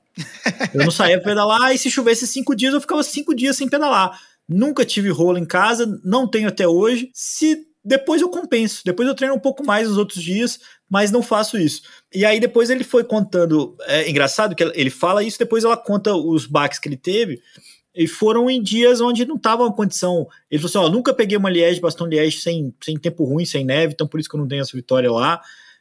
Eu 0.74 0.84
não 0.84 0.90
saía 0.90 1.18
para 1.18 1.30
pedalar, 1.30 1.74
e 1.74 1.78
se 1.78 1.90
chovesse 1.90 2.26
cinco 2.26 2.54
dias, 2.54 2.74
eu 2.74 2.80
ficava 2.80 3.02
cinco 3.02 3.34
dias 3.34 3.56
sem 3.56 3.68
pedalar. 3.68 4.20
Nunca 4.48 4.84
tive 4.84 5.10
rolo 5.10 5.38
em 5.38 5.44
casa, 5.44 6.00
não 6.04 6.28
tenho 6.28 6.48
até 6.48 6.66
hoje. 6.66 7.10
Se 7.14 7.67
depois 7.88 8.20
eu 8.20 8.28
compenso, 8.28 8.82
depois 8.84 9.08
eu 9.08 9.14
treino 9.14 9.34
um 9.34 9.38
pouco 9.38 9.64
mais 9.64 9.88
nos 9.88 9.96
outros 9.96 10.22
dias, 10.22 10.60
mas 10.90 11.10
não 11.10 11.22
faço 11.22 11.56
isso. 11.56 11.82
E 12.14 12.22
aí 12.22 12.38
depois 12.38 12.68
ele 12.68 12.84
foi 12.84 13.02
contando, 13.02 13.74
é 13.86 14.10
engraçado 14.10 14.54
que 14.54 14.62
ele 14.62 14.90
fala 14.90 15.24
isso, 15.24 15.38
depois 15.38 15.64
ela 15.64 15.76
conta 15.76 16.14
os 16.14 16.44
baques 16.46 16.78
que 16.78 16.86
ele 16.86 16.98
teve, 16.98 17.40
e 17.94 18.06
foram 18.06 18.50
em 18.50 18.62
dias 18.62 19.00
onde 19.00 19.24
não 19.24 19.38
tava 19.38 19.62
uma 19.62 19.74
condição. 19.74 20.28
Ele 20.50 20.60
falou 20.60 20.84
assim: 20.84 20.90
ó, 20.90 20.94
nunca 20.94 21.14
peguei 21.14 21.38
uma 21.38 21.48
Liège, 21.48 21.80
bastão 21.80 22.06
Liège 22.06 22.40
sem, 22.40 22.74
sem 22.80 22.98
tempo 22.98 23.24
ruim, 23.24 23.46
sem 23.46 23.64
neve, 23.64 23.94
então 23.94 24.06
por 24.06 24.20
isso 24.20 24.28
que 24.28 24.36
eu 24.36 24.40
não 24.40 24.46
tenho 24.46 24.60
essa 24.60 24.76
vitória 24.76 25.10
lá. 25.10 25.40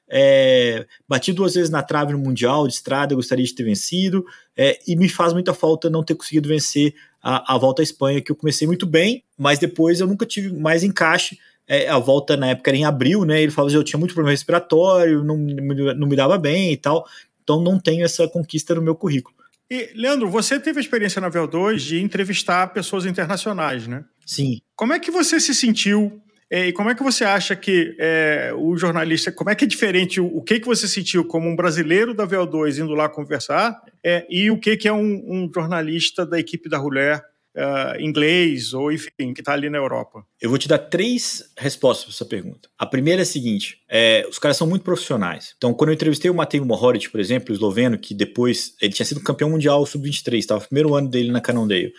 É, 0.10 0.88
bati 1.06 1.34
duas 1.34 1.56
vezes 1.56 1.70
na 1.70 1.84
trave 1.84 2.14
no 2.14 2.20
Mundial 2.20 2.66
de 2.66 2.74
estrada, 2.74 3.14
gostaria 3.14 3.44
de 3.44 3.54
ter 3.54 3.64
vencido, 3.64 4.26
é, 4.56 4.80
e 4.88 4.96
me 4.96 5.10
faz 5.10 5.34
muita 5.34 5.54
falta 5.54 5.90
não 5.90 6.02
ter 6.02 6.16
conseguido 6.16 6.48
vencer 6.48 6.96
a, 7.22 7.56
a 7.56 7.58
volta 7.58 7.82
à 7.82 7.84
Espanha, 7.84 8.22
que 8.22 8.32
eu 8.32 8.36
comecei 8.36 8.66
muito 8.66 8.86
bem, 8.86 9.26
mas 9.38 9.60
depois 9.60 10.00
eu 10.00 10.08
nunca 10.08 10.26
tive 10.26 10.54
mais 10.54 10.82
encaixe 10.82 11.38
é, 11.68 11.90
a 11.90 11.98
volta 11.98 12.38
na 12.38 12.48
época 12.48 12.70
era 12.72 12.78
em 12.78 12.86
abril, 12.86 13.26
né? 13.26 13.42
Ele 13.42 13.52
falava 13.52 13.72
que 13.72 13.78
eu 13.78 13.84
tinha 13.84 14.00
muito 14.00 14.14
problema 14.14 14.34
respiratório, 14.34 15.24
não, 15.24 15.38
não 15.38 16.08
me 16.08 16.16
dava 16.16 16.38
bem 16.38 16.72
e 16.72 16.78
tal, 16.78 17.06
então 17.44 17.62
não 17.62 17.80
tenho 17.80 18.06
essa 18.06 18.28
conquista 18.28 18.74
no 18.74 18.82
meu 18.82 18.96
currículo. 18.96 19.36
E, 19.70 19.92
Leandro, 19.96 20.30
você 20.30 20.60
teve 20.60 20.80
a 20.80 20.82
experiência 20.82 21.20
na 21.20 21.30
VO2 21.30 21.78
de 21.78 22.02
entrevistar 22.02 22.68
pessoas 22.68 23.06
internacionais, 23.06 23.86
né? 23.86 24.06
Sim. 24.26 24.62
Como 24.76 24.94
é 24.94 25.00
que 25.00 25.12
você 25.12 25.40
se 25.40 25.54
sentiu 25.54 26.22
é, 26.50 26.68
e 26.68 26.74
como 26.74 26.90
é 26.90 26.96
que 26.96 27.04
você 27.04 27.26
acha 27.26 27.56
que 27.56 27.94
é, 28.00 28.54
o 28.56 28.78
jornalista, 28.78 29.32
como 29.34 29.50
é 29.50 29.56
que 29.56 29.66
é 29.66 29.68
diferente, 29.68 30.22
o, 30.22 30.28
o, 30.28 30.42
que 30.42 30.62
que 30.62 30.66
você 30.66 30.88
sentiu 30.88 31.26
como 31.26 31.50
um 31.50 31.56
brasileiro 31.56 32.14
da 32.14 32.26
VO2 32.26 32.82
indo 32.82 32.94
lá 32.94 33.10
conversar 33.10 33.78
é, 34.02 34.26
e 34.30 34.50
o 34.50 34.58
que 34.58 34.78
que 34.78 34.88
é 34.88 34.94
um, 34.94 35.24
um 35.28 35.52
jornalista 35.54 36.26
da 36.26 36.40
equipe 36.40 36.70
da 36.70 36.78
Ruler 36.78 37.22
uh, 37.58 38.00
inglês 38.00 38.74
ou 38.74 38.92
enfim, 38.92 39.34
que 39.34 39.42
está 39.42 39.54
ali 39.54 39.70
na 39.70 39.78
Europa? 39.78 40.24
Eu 40.40 40.50
vou 40.50 40.58
te 40.58 40.68
dar 40.68 40.78
três 40.78 41.44
respostas 41.58 42.06
para 42.06 42.14
essa 42.14 42.26
pergunta. 42.26 42.70
A 42.78 42.86
primeira 42.86 43.22
é 43.22 43.24
a 43.24 43.26
seguinte: 43.26 43.82
é, 43.90 44.26
os 44.30 44.38
caras 44.38 44.58
são 44.58 44.68
muito 44.68 44.84
profissionais. 44.84 45.54
Então, 45.58 45.74
quando 45.74 45.90
eu 45.90 45.96
entrevistei 45.96 46.30
o 46.30 46.36
Matej 46.36 46.64
Mohoric, 46.64 47.10
por 47.10 47.20
exemplo, 47.20 47.52
o 47.52 47.54
esloveno, 47.54 47.98
que 47.98 48.14
depois 48.14 48.76
ele 48.82 48.94
tinha 48.94 49.06
sido 49.06 49.22
campeão 49.22 49.50
mundial 49.50 49.86
sub-23, 49.86 50.38
estava 50.38 50.62
no 50.62 50.68
primeiro 50.68 50.96
ano 50.96 51.10
dele 51.10 51.32
na 51.32 51.42
Cannondale. 51.42 51.92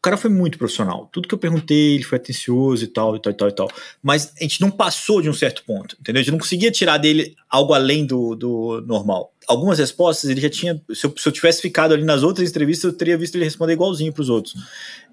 O 0.00 0.02
cara 0.02 0.16
foi 0.16 0.30
muito 0.30 0.56
profissional. 0.56 1.10
Tudo 1.12 1.28
que 1.28 1.34
eu 1.34 1.38
perguntei, 1.38 1.96
ele 1.96 2.04
foi 2.04 2.16
atencioso 2.16 2.82
e 2.82 2.86
tal, 2.86 3.16
e 3.16 3.20
tal, 3.20 3.32
e 3.32 3.36
tal, 3.36 3.48
e 3.50 3.52
tal. 3.52 3.70
Mas 4.02 4.32
a 4.40 4.42
gente 4.42 4.58
não 4.58 4.70
passou 4.70 5.20
de 5.20 5.28
um 5.28 5.32
certo 5.34 5.62
ponto, 5.62 5.94
entendeu? 6.00 6.20
A 6.20 6.22
gente 6.22 6.32
não 6.32 6.38
conseguia 6.38 6.70
tirar 6.70 6.96
dele 6.96 7.36
algo 7.50 7.74
além 7.74 8.06
do, 8.06 8.34
do 8.34 8.82
normal. 8.86 9.34
Algumas 9.46 9.78
respostas 9.78 10.30
ele 10.30 10.40
já 10.40 10.48
tinha. 10.48 10.80
Se 10.94 11.04
eu, 11.04 11.14
se 11.14 11.28
eu 11.28 11.32
tivesse 11.32 11.60
ficado 11.60 11.92
ali 11.92 12.02
nas 12.02 12.22
outras 12.22 12.48
entrevistas, 12.48 12.90
eu 12.90 12.96
teria 12.96 13.18
visto 13.18 13.34
ele 13.34 13.44
responder 13.44 13.74
igualzinho 13.74 14.10
para 14.10 14.22
os 14.22 14.30
outros. 14.30 14.54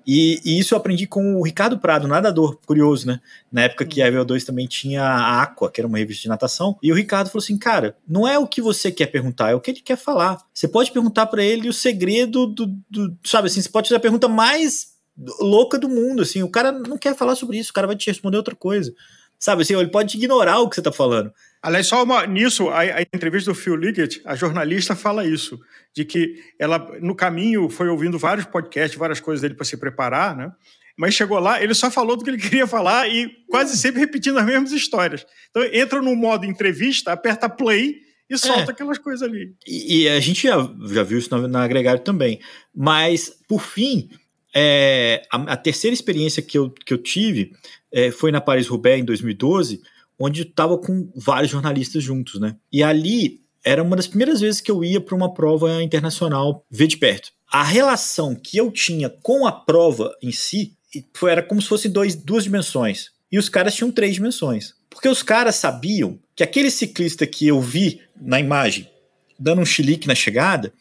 E, 0.07 0.39
e, 0.45 0.57
isso 0.57 0.73
eu 0.73 0.77
aprendi 0.77 1.05
com 1.05 1.35
o 1.35 1.43
Ricardo 1.43 1.77
Prado, 1.77 2.07
nadador, 2.07 2.57
curioso, 2.65 3.05
né? 3.05 3.19
Na 3.51 3.63
época 3.63 3.85
que 3.85 4.01
a 4.01 4.09
VO2 4.09 4.45
também 4.45 4.65
tinha 4.65 5.03
a 5.03 5.41
Aqua, 5.41 5.69
que 5.69 5.81
era 5.81 5.87
uma 5.87 5.97
revista 5.97 6.21
de 6.21 6.29
natação. 6.29 6.77
E 6.81 6.93
o 6.93 6.95
Ricardo 6.95 7.27
falou 7.27 7.43
assim: 7.43 7.57
cara, 7.57 7.97
não 8.07 8.25
é 8.25 8.39
o 8.39 8.47
que 8.47 8.61
você 8.61 8.89
quer 8.89 9.07
perguntar, 9.07 9.51
é 9.51 9.55
o 9.55 9.59
que 9.59 9.71
ele 9.71 9.81
quer 9.81 9.97
falar. 9.97 10.37
Você 10.53 10.65
pode 10.65 10.93
perguntar 10.93 11.25
para 11.25 11.43
ele 11.43 11.67
o 11.67 11.73
segredo 11.73 12.47
do, 12.47 12.67
do. 12.89 13.17
Sabe 13.25 13.47
assim, 13.47 13.61
você 13.61 13.67
pode 13.67 13.89
fazer 13.89 13.97
a 13.97 14.01
pergunta 14.01 14.29
mais 14.29 14.95
louca 15.41 15.77
do 15.77 15.89
mundo, 15.89 16.21
assim. 16.21 16.41
O 16.41 16.49
cara 16.49 16.71
não 16.71 16.97
quer 16.97 17.13
falar 17.13 17.35
sobre 17.35 17.57
isso, 17.57 17.71
o 17.71 17.73
cara 17.73 17.87
vai 17.87 17.95
te 17.97 18.07
responder 18.07 18.37
outra 18.37 18.55
coisa. 18.55 18.93
Sabe 19.39 19.61
assim, 19.61 19.75
ele 19.75 19.89
pode 19.89 20.17
ignorar 20.17 20.59
o 20.59 20.69
que 20.69 20.75
você 20.75 20.81
está 20.81 20.91
falando. 20.91 21.31
Aliás, 21.61 21.87
só 21.87 22.03
uma, 22.03 22.25
nisso, 22.25 22.69
a, 22.69 22.81
a, 22.81 23.01
entrevista 23.01 23.51
do 23.51 23.55
Phil 23.55 23.75
Liggett, 23.75 24.21
a 24.25 24.35
jornalista 24.35 24.95
fala 24.95 25.25
isso, 25.25 25.59
de 25.95 26.05
que 26.05 26.35
ela, 26.59 26.79
no 27.01 27.15
caminho, 27.15 27.69
foi 27.69 27.87
ouvindo 27.87 28.17
vários 28.17 28.45
podcasts, 28.45 28.97
várias 28.97 29.19
coisas 29.19 29.41
dele 29.41 29.53
para 29.53 29.65
se 29.65 29.77
preparar, 29.77 30.35
né? 30.35 30.51
Mas 30.97 31.13
chegou 31.13 31.37
lá, 31.37 31.61
ele 31.61 31.75
só 31.75 31.91
falou 31.91 32.17
do 32.17 32.23
que 32.23 32.29
ele 32.29 32.37
queria 32.41 32.65
falar 32.65 33.07
e 33.07 33.29
quase 33.49 33.77
sempre 33.77 33.99
repetindo 33.99 34.39
as 34.39 34.45
mesmas 34.45 34.71
histórias. 34.71 35.25
Então, 35.49 35.63
entra 35.71 36.01
no 36.01 36.15
modo 36.15 36.45
entrevista, 36.45 37.11
aperta 37.11 37.47
play 37.47 37.97
e 38.29 38.33
é. 38.33 38.37
solta 38.37 38.71
é. 38.71 38.71
aquelas 38.71 38.97
coisas 38.97 39.21
ali. 39.21 39.53
E, 39.67 40.03
e, 40.03 40.09
a 40.09 40.19
gente 40.19 40.43
já, 40.43 40.57
já 40.87 41.03
viu 41.03 41.19
isso 41.19 41.29
na, 41.29 41.47
na 41.47 41.63
agregado 41.63 42.01
também. 42.01 42.39
Mas, 42.75 43.31
por 43.47 43.61
fim, 43.61 44.09
é, 44.55 45.23
a, 45.31 45.53
a, 45.53 45.57
terceira 45.57 45.93
experiência 45.93 46.41
que 46.41 46.57
eu, 46.57 46.71
que 46.71 46.93
eu 46.93 46.97
tive 46.97 47.51
é, 47.91 48.11
foi 48.11 48.31
na 48.31 48.41
Paris-Roubaix, 48.41 49.01
em 49.01 49.05
2012, 49.05 49.81
onde 50.19 50.41
estava 50.41 50.77
com 50.77 51.09
vários 51.15 51.51
jornalistas 51.51 52.03
juntos, 52.03 52.39
né? 52.39 52.55
E 52.71 52.83
ali 52.83 53.41
era 53.63 53.83
uma 53.83 53.95
das 53.95 54.07
primeiras 54.07 54.39
vezes 54.41 54.61
que 54.61 54.71
eu 54.71 54.83
ia 54.83 55.01
para 55.01 55.15
uma 55.15 55.33
prova 55.33 55.83
internacional 55.83 56.65
ver 56.69 56.87
de 56.87 56.97
perto. 56.97 57.31
A 57.51 57.63
relação 57.63 58.35
que 58.35 58.57
eu 58.57 58.71
tinha 58.71 59.09
com 59.09 59.45
a 59.45 59.51
prova 59.51 60.13
em 60.21 60.31
si 60.31 60.73
foi, 61.13 61.31
era 61.31 61.43
como 61.43 61.61
se 61.61 61.67
fosse 61.67 61.89
dois, 61.89 62.15
duas 62.15 62.43
dimensões. 62.43 63.11
E 63.31 63.37
os 63.37 63.49
caras 63.49 63.75
tinham 63.75 63.91
três 63.91 64.15
dimensões. 64.15 64.73
Porque 64.89 65.07
os 65.07 65.21
caras 65.21 65.55
sabiam 65.55 66.17
que 66.35 66.43
aquele 66.43 66.71
ciclista 66.71 67.27
que 67.27 67.47
eu 67.47 67.61
vi 67.61 68.01
na 68.19 68.39
imagem, 68.39 68.89
dando 69.37 69.61
um 69.61 69.65
chilique 69.65 70.07
na 70.07 70.15
chegada, 70.15 70.73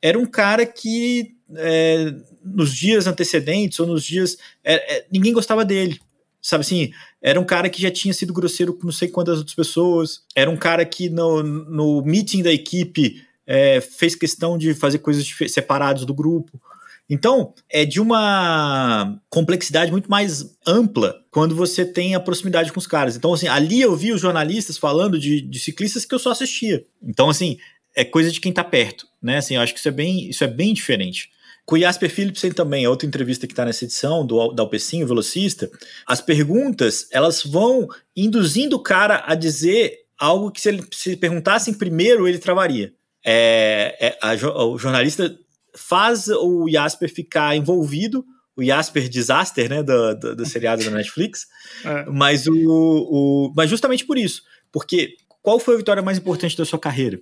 era 0.00 0.18
um 0.18 0.26
cara 0.26 0.64
que 0.64 1.34
é, 1.56 2.14
nos 2.44 2.74
dias 2.74 3.06
antecedentes 3.06 3.78
ou 3.80 3.86
nos 3.86 4.04
dias. 4.04 4.38
É, 4.62 4.96
é, 4.96 5.06
ninguém 5.10 5.32
gostava 5.32 5.64
dele. 5.64 6.00
Sabe 6.48 6.62
assim, 6.62 6.92
era 7.20 7.38
um 7.38 7.44
cara 7.44 7.68
que 7.68 7.82
já 7.82 7.90
tinha 7.90 8.14
sido 8.14 8.32
grosseiro 8.32 8.72
com 8.72 8.86
não 8.86 8.92
sei 8.92 9.08
quantas 9.08 9.36
outras 9.36 9.54
pessoas, 9.54 10.22
era 10.34 10.48
um 10.50 10.56
cara 10.56 10.82
que 10.82 11.10
no, 11.10 11.42
no 11.42 12.02
meeting 12.02 12.42
da 12.42 12.50
equipe 12.50 13.22
é, 13.46 13.82
fez 13.82 14.14
questão 14.14 14.56
de 14.56 14.72
fazer 14.72 15.00
coisas 15.00 15.30
separadas 15.48 16.06
do 16.06 16.14
grupo. 16.14 16.58
Então, 17.06 17.52
é 17.70 17.84
de 17.84 18.00
uma 18.00 19.20
complexidade 19.28 19.92
muito 19.92 20.10
mais 20.10 20.56
ampla 20.66 21.22
quando 21.30 21.54
você 21.54 21.84
tem 21.84 22.14
a 22.14 22.20
proximidade 22.20 22.72
com 22.72 22.78
os 22.78 22.86
caras. 22.86 23.14
Então, 23.14 23.34
assim, 23.34 23.46
ali 23.46 23.82
eu 23.82 23.94
vi 23.94 24.10
os 24.10 24.20
jornalistas 24.22 24.78
falando 24.78 25.18
de, 25.18 25.42
de 25.42 25.58
ciclistas 25.58 26.06
que 26.06 26.14
eu 26.14 26.18
só 26.18 26.30
assistia. 26.30 26.82
Então, 27.02 27.28
assim, 27.28 27.58
é 27.94 28.06
coisa 28.06 28.32
de 28.32 28.40
quem 28.40 28.54
tá 28.54 28.64
perto, 28.64 29.06
né? 29.20 29.36
Assim, 29.36 29.56
eu 29.56 29.60
acho 29.60 29.74
que 29.74 29.80
isso 29.80 29.88
é 29.88 29.92
bem, 29.92 30.30
isso 30.30 30.42
é 30.42 30.48
bem 30.48 30.72
diferente. 30.72 31.28
Com 31.68 31.74
o 31.74 31.78
Jasper 31.78 32.10
Philipsen 32.10 32.50
também, 32.52 32.86
é 32.86 32.88
outra 32.88 33.06
entrevista 33.06 33.46
que 33.46 33.52
está 33.52 33.62
nessa 33.62 33.84
edição 33.84 34.24
do 34.24 34.54
da 34.54 34.62
Alpecinho, 34.62 35.06
velocista. 35.06 35.70
As 36.06 36.18
perguntas, 36.18 37.06
elas 37.12 37.44
vão 37.44 37.86
induzindo 38.16 38.76
o 38.76 38.82
cara 38.82 39.22
a 39.26 39.34
dizer 39.34 39.94
algo 40.18 40.50
que 40.50 40.62
se 40.62 40.70
ele 40.70 40.82
se 40.90 41.14
perguntassem 41.14 41.74
primeiro, 41.74 42.26
ele 42.26 42.38
travaria. 42.38 42.94
É, 43.22 43.98
é 44.00 44.18
a, 44.22 44.64
o 44.64 44.78
jornalista 44.78 45.38
faz 45.76 46.28
o 46.28 46.66
Jasper 46.70 47.12
ficar 47.12 47.54
envolvido, 47.54 48.24
o 48.56 48.64
Jasper 48.64 49.06
Disaster, 49.06 49.68
né, 49.68 49.82
do, 49.82 50.14
do, 50.14 50.36
do 50.36 50.46
seriado 50.46 50.82
da 50.82 50.90
Netflix, 50.90 51.46
é. 51.84 52.06
mas, 52.06 52.46
o, 52.46 52.54
o, 52.56 53.52
mas 53.54 53.68
justamente 53.68 54.06
por 54.06 54.16
isso, 54.16 54.40
porque 54.72 55.16
qual 55.42 55.60
foi 55.60 55.74
a 55.74 55.78
vitória 55.78 56.02
mais 56.02 56.16
importante 56.16 56.56
da 56.56 56.64
sua 56.64 56.78
carreira? 56.78 57.20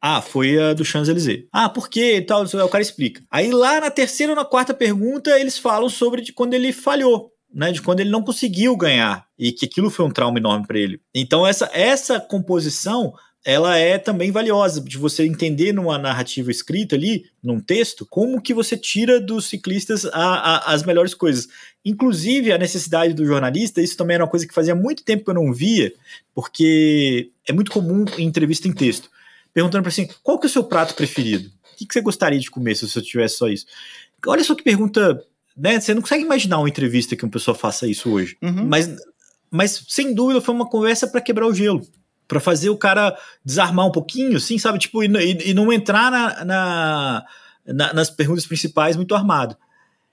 Ah, 0.00 0.22
foi 0.22 0.58
a 0.58 0.72
do 0.72 0.84
Champs-Élysées. 0.84 1.44
Ah, 1.52 1.68
por 1.68 1.88
quê? 1.88 2.16
E 2.16 2.22
tal, 2.22 2.44
o 2.44 2.68
cara 2.68 2.82
explica. 2.82 3.22
Aí 3.30 3.50
lá 3.50 3.80
na 3.80 3.90
terceira 3.90 4.32
ou 4.32 4.36
na 4.36 4.44
quarta 4.44 4.72
pergunta, 4.72 5.38
eles 5.38 5.58
falam 5.58 5.88
sobre 5.88 6.22
de 6.22 6.32
quando 6.32 6.54
ele 6.54 6.72
falhou. 6.72 7.30
Né, 7.52 7.72
de 7.72 7.82
quando 7.82 7.98
ele 7.98 8.10
não 8.10 8.22
conseguiu 8.22 8.76
ganhar 8.76 9.26
e 9.36 9.50
que 9.50 9.66
aquilo 9.66 9.90
foi 9.90 10.06
um 10.06 10.10
trauma 10.10 10.38
enorme 10.38 10.64
para 10.68 10.78
ele. 10.78 11.00
Então 11.12 11.44
essa 11.44 11.68
essa 11.72 12.20
composição 12.20 13.12
ela 13.44 13.76
é 13.76 13.96
também 13.96 14.30
valiosa 14.30 14.80
de 14.80 14.98
você 14.98 15.24
entender 15.24 15.72
numa 15.72 15.96
narrativa 15.96 16.50
escrita 16.50 16.94
ali, 16.94 17.24
num 17.42 17.58
texto, 17.58 18.04
como 18.04 18.40
que 18.40 18.52
você 18.52 18.76
tira 18.76 19.18
dos 19.18 19.46
ciclistas 19.46 20.04
a, 20.04 20.10
a, 20.12 20.74
as 20.74 20.82
melhores 20.82 21.14
coisas. 21.14 21.48
Inclusive, 21.84 22.52
a 22.52 22.58
necessidade 22.58 23.14
do 23.14 23.24
jornalista, 23.24 23.80
isso 23.80 23.96
também 23.96 24.16
era 24.16 24.24
uma 24.24 24.30
coisa 24.30 24.46
que 24.46 24.54
fazia 24.54 24.74
muito 24.74 25.02
tempo 25.02 25.24
que 25.24 25.30
eu 25.30 25.34
não 25.34 25.52
via, 25.52 25.92
porque 26.34 27.30
é 27.48 27.52
muito 27.52 27.70
comum 27.70 28.04
em 28.18 28.26
entrevista 28.26 28.68
em 28.68 28.72
texto, 28.72 29.10
perguntando 29.52 29.82
para 29.82 29.90
assim, 29.90 30.08
qual 30.22 30.38
que 30.38 30.46
é 30.46 30.48
o 30.48 30.52
seu 30.52 30.64
prato 30.64 30.94
preferido? 30.94 31.48
O 31.72 31.76
que, 31.76 31.86
que 31.86 31.92
você 31.92 32.00
gostaria 32.00 32.38
de 32.38 32.50
comer 32.50 32.74
se 32.74 32.88
você 32.88 33.00
tivesse 33.00 33.36
só 33.36 33.48
isso? 33.48 33.66
Olha 34.26 34.44
só 34.44 34.54
que 34.54 34.62
pergunta, 34.62 35.22
né? 35.56 35.80
Você 35.80 35.94
não 35.94 36.02
consegue 36.02 36.24
imaginar 36.24 36.58
uma 36.58 36.68
entrevista 36.68 37.16
que 37.16 37.24
uma 37.24 37.30
pessoa 37.30 37.54
faça 37.54 37.86
isso 37.86 38.10
hoje. 38.10 38.36
Uhum. 38.42 38.66
Mas, 38.66 38.94
mas, 39.50 39.84
sem 39.88 40.14
dúvida, 40.14 40.40
foi 40.40 40.54
uma 40.54 40.68
conversa 40.68 41.06
para 41.08 41.20
quebrar 41.20 41.46
o 41.46 41.54
gelo 41.54 41.86
para 42.30 42.38
fazer 42.38 42.70
o 42.70 42.76
cara 42.76 43.18
desarmar 43.44 43.88
um 43.88 43.90
pouquinho, 43.90 44.36
assim, 44.36 44.56
sabe? 44.56 44.78
Tipo, 44.78 45.02
e, 45.02 45.08
e, 45.08 45.50
e 45.50 45.54
não 45.54 45.72
entrar 45.72 46.12
na, 46.12 46.44
na, 46.44 47.26
na, 47.66 47.92
nas 47.92 48.08
perguntas 48.08 48.46
principais 48.46 48.94
muito 48.94 49.16
armado. 49.16 49.56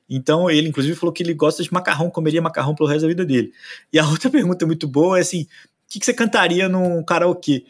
Então, 0.10 0.50
ele, 0.50 0.68
inclusive, 0.68 0.96
falou 0.96 1.14
que 1.14 1.22
ele 1.22 1.36
gosta 1.36 1.62
de 1.62 1.72
macarrão, 1.72 2.10
comeria 2.10 2.42
macarrão 2.42 2.74
pelo 2.74 2.90
resto 2.90 3.04
da 3.04 3.08
vida 3.08 3.24
dele. 3.24 3.54
E 3.94 4.00
a 4.00 4.08
outra 4.08 4.32
pergunta 4.32 4.66
muito 4.66 4.88
boa 4.88 5.20
é 5.20 5.22
assim: 5.22 5.44
o 5.44 5.48
que, 5.90 6.00
que 6.00 6.06
você 6.08 6.14
cantaria 6.14 6.68
num 6.68 7.04
karaokê? 7.04 7.66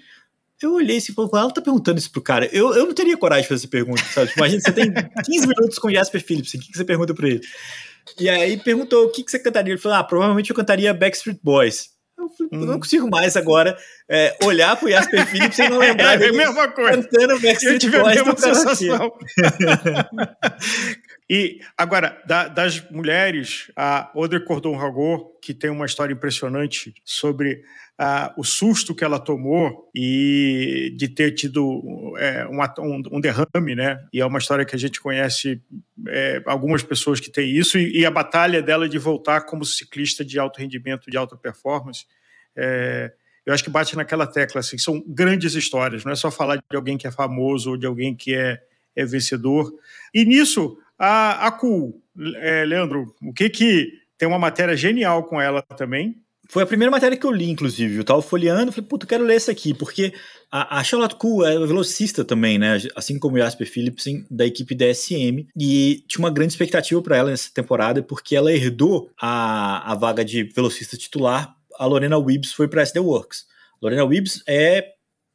Eu 0.61 0.73
olhei 0.73 0.97
assim 0.97 1.11
e 1.11 1.15
falei, 1.15 1.29
ela 1.33 1.51
tá 1.51 1.61
perguntando 1.61 1.99
isso 1.99 2.11
pro 2.11 2.21
cara. 2.21 2.49
Eu, 2.51 2.73
eu 2.73 2.87
não 2.87 2.93
teria 2.93 3.15
coragem 3.15 3.43
de 3.43 3.47
fazer 3.47 3.61
essa 3.61 3.67
pergunta, 3.67 4.03
sabe? 4.03 4.27
Tipo, 4.27 4.39
imagina, 4.39 4.61
você 4.61 4.71
tem 4.71 4.91
15 5.25 5.47
minutos 5.47 5.77
com 5.77 5.91
Jasper 5.91 6.23
Phillips, 6.23 6.53
o 6.53 6.59
que, 6.59 6.71
que 6.71 6.77
você 6.77 6.83
pergunta 6.83 7.13
pra 7.13 7.27
ele? 7.27 7.41
E 8.19 8.27
aí 8.27 8.57
perguntou 8.57 9.05
o 9.05 9.11
que, 9.11 9.23
que 9.23 9.29
você 9.29 9.37
cantaria. 9.37 9.73
Ele 9.73 9.81
falou, 9.81 9.99
ah, 9.99 10.03
provavelmente 10.03 10.49
eu 10.49 10.55
cantaria 10.55 10.93
Backstreet 10.93 11.39
Boys. 11.43 11.89
Eu 12.17 12.59
hum. 12.59 12.65
não 12.65 12.79
consigo 12.79 13.07
mais 13.07 13.37
agora 13.37 13.77
é, 14.09 14.35
olhar 14.43 14.75
pro 14.75 14.89
Jasper 14.89 15.27
Phillips 15.27 15.55
sem 15.55 15.69
não 15.69 15.77
lembrar 15.77 16.17
é, 16.21 16.25
é 16.25 16.29
a 16.29 16.33
mesma 16.33 16.67
coisa. 16.69 17.03
cantando 17.03 17.39
Backstreet 17.39 17.73
Eu 17.73 17.79
tive 17.79 17.99
Boys 17.99 18.17
a 18.17 18.25
mesma 18.25 18.37
sensação. 18.37 19.13
e 21.29 21.59
agora, 21.77 22.21
da, 22.25 22.47
das 22.47 22.89
mulheres, 22.89 23.69
a 23.75 24.11
Audrey 24.15 24.43
Cordon-Ragot, 24.43 25.37
que 25.41 25.53
tem 25.53 25.69
uma 25.69 25.85
história 25.85 26.13
impressionante 26.13 26.93
sobre 27.03 27.63
o 28.37 28.43
susto 28.43 28.93
que 28.93 29.03
ela 29.03 29.19
tomou 29.19 29.89
e 29.93 30.93
de 30.95 31.07
ter 31.07 31.31
tido 31.31 32.13
é, 32.17 32.45
um, 32.47 33.01
um, 33.11 33.19
derrame, 33.19 33.75
né? 33.75 33.99
E 34.13 34.21
é 34.21 34.25
uma 34.25 34.37
história 34.37 34.63
que 34.63 34.75
a 34.75 34.79
gente 34.79 35.01
conhece 35.01 35.59
é, 36.07 36.41
algumas 36.45 36.83
pessoas 36.83 37.19
que 37.19 37.31
têm 37.31 37.49
isso 37.49 37.77
e, 37.77 38.01
e, 38.01 38.05
a 38.05 38.11
batalha 38.11 38.61
dela 38.61 38.87
de 38.87 38.99
voltar 38.99 39.41
como 39.41 39.65
ciclista 39.65 40.23
de 40.23 40.37
alto 40.37 40.59
rendimento, 40.59 41.09
de 41.09 41.17
alta 41.17 41.35
performance. 41.35 42.05
É, 42.55 43.11
eu 43.43 43.53
acho 43.53 43.63
que 43.63 43.69
bate 43.69 43.95
naquela 43.95 44.27
tecla, 44.27 44.59
assim, 44.59 44.77
são 44.77 45.03
grandes 45.07 45.55
histórias, 45.55 46.05
não 46.05 46.11
é 46.11 46.15
só 46.15 46.29
falar 46.29 46.57
de 46.57 46.75
alguém 46.75 46.97
que 46.97 47.07
é 47.07 47.11
famoso 47.11 47.71
ou 47.71 47.77
de 47.77 47.87
alguém 47.87 48.15
que 48.15 48.35
é, 48.35 48.61
é 48.95 49.05
vencedor. 49.05 49.73
E 50.13 50.23
nisso, 50.23 50.77
a, 50.97 51.47
a 51.47 51.51
Cool, 51.51 52.01
é, 52.37 52.65
Leandro, 52.65 53.13
o 53.21 53.33
que 53.33 53.49
que 53.49 53.91
tem 54.17 54.27
uma 54.27 54.39
matéria 54.39 54.75
genial 54.75 55.23
com 55.23 55.39
ela 55.39 55.61
também, 55.61 56.15
foi 56.49 56.63
a 56.63 56.65
primeira 56.65 56.89
matéria 56.89 57.17
que 57.17 57.25
eu 57.25 57.31
li, 57.31 57.49
inclusive. 57.49 57.97
Eu 57.97 58.03
tava 58.05 58.21
folheando, 58.21 58.71
falei, 58.71 58.87
puta, 58.87 59.05
quero 59.05 59.23
ler 59.23 59.35
essa 59.35 59.51
aqui, 59.51 59.73
porque 59.73 60.13
a, 60.49 60.79
a 60.79 60.83
Charlotte 60.83 61.15
Kuhl 61.15 61.45
é 61.45 61.59
velocista 61.59 62.23
também, 62.23 62.57
né? 62.57 62.77
Assim 62.95 63.19
como 63.19 63.35
o 63.35 63.39
Jasper 63.39 63.69
Philipsen, 63.69 64.25
da 64.31 64.45
equipe 64.45 64.73
DSM. 64.73 65.45
E 65.59 66.05
tinha 66.07 66.23
uma 66.23 66.31
grande 66.31 66.53
expectativa 66.53 67.01
para 67.01 67.17
ela 67.17 67.31
nessa 67.31 67.51
temporada, 67.53 68.01
porque 68.01 68.35
ela 68.35 68.51
herdou 68.53 69.11
a, 69.21 69.91
a 69.91 69.95
vaga 69.95 70.23
de 70.23 70.43
velocista 70.43 70.95
titular. 70.95 71.53
A 71.77 71.85
Lorena 71.85 72.17
Wibbs 72.17 72.53
foi 72.53 72.67
para 72.69 72.81
SD 72.81 72.99
Works. 72.99 73.45
Lorena 73.81 74.05
Wibbs 74.05 74.41
é 74.47 74.93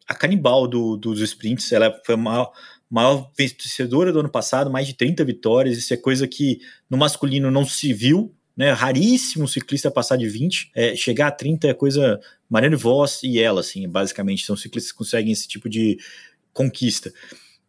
a 0.08 0.14
canibal 0.14 0.66
do, 0.66 0.96
dos 0.96 1.20
sprints, 1.20 1.70
ela 1.72 1.94
foi 2.04 2.14
a 2.14 2.18
maior, 2.18 2.52
maior 2.92 3.30
vencedora 3.36 4.12
do 4.12 4.20
ano 4.20 4.28
passado, 4.28 4.70
mais 4.70 4.86
de 4.86 4.94
30 4.94 5.24
vitórias. 5.24 5.78
Isso 5.78 5.94
é 5.94 5.96
coisa 5.96 6.28
que 6.28 6.60
no 6.88 6.96
masculino 6.96 7.50
não 7.50 7.64
se 7.64 7.92
viu 7.92 8.34
né? 8.56 8.70
Raríssimo 8.72 9.48
ciclista 9.48 9.90
passar 9.90 10.16
de 10.16 10.28
20. 10.28 10.70
É, 10.74 10.94
chegar 10.94 11.28
a 11.28 11.32
30 11.32 11.68
é 11.68 11.74
coisa. 11.74 12.20
Mariana 12.48 12.76
Voss 12.76 13.22
e 13.22 13.40
ela, 13.40 13.60
assim, 13.60 13.88
basicamente, 13.88 14.44
são 14.44 14.56
ciclistas 14.56 14.92
que 14.92 14.98
conseguem 14.98 15.32
esse 15.32 15.48
tipo 15.48 15.68
de 15.68 15.98
conquista. 16.52 17.12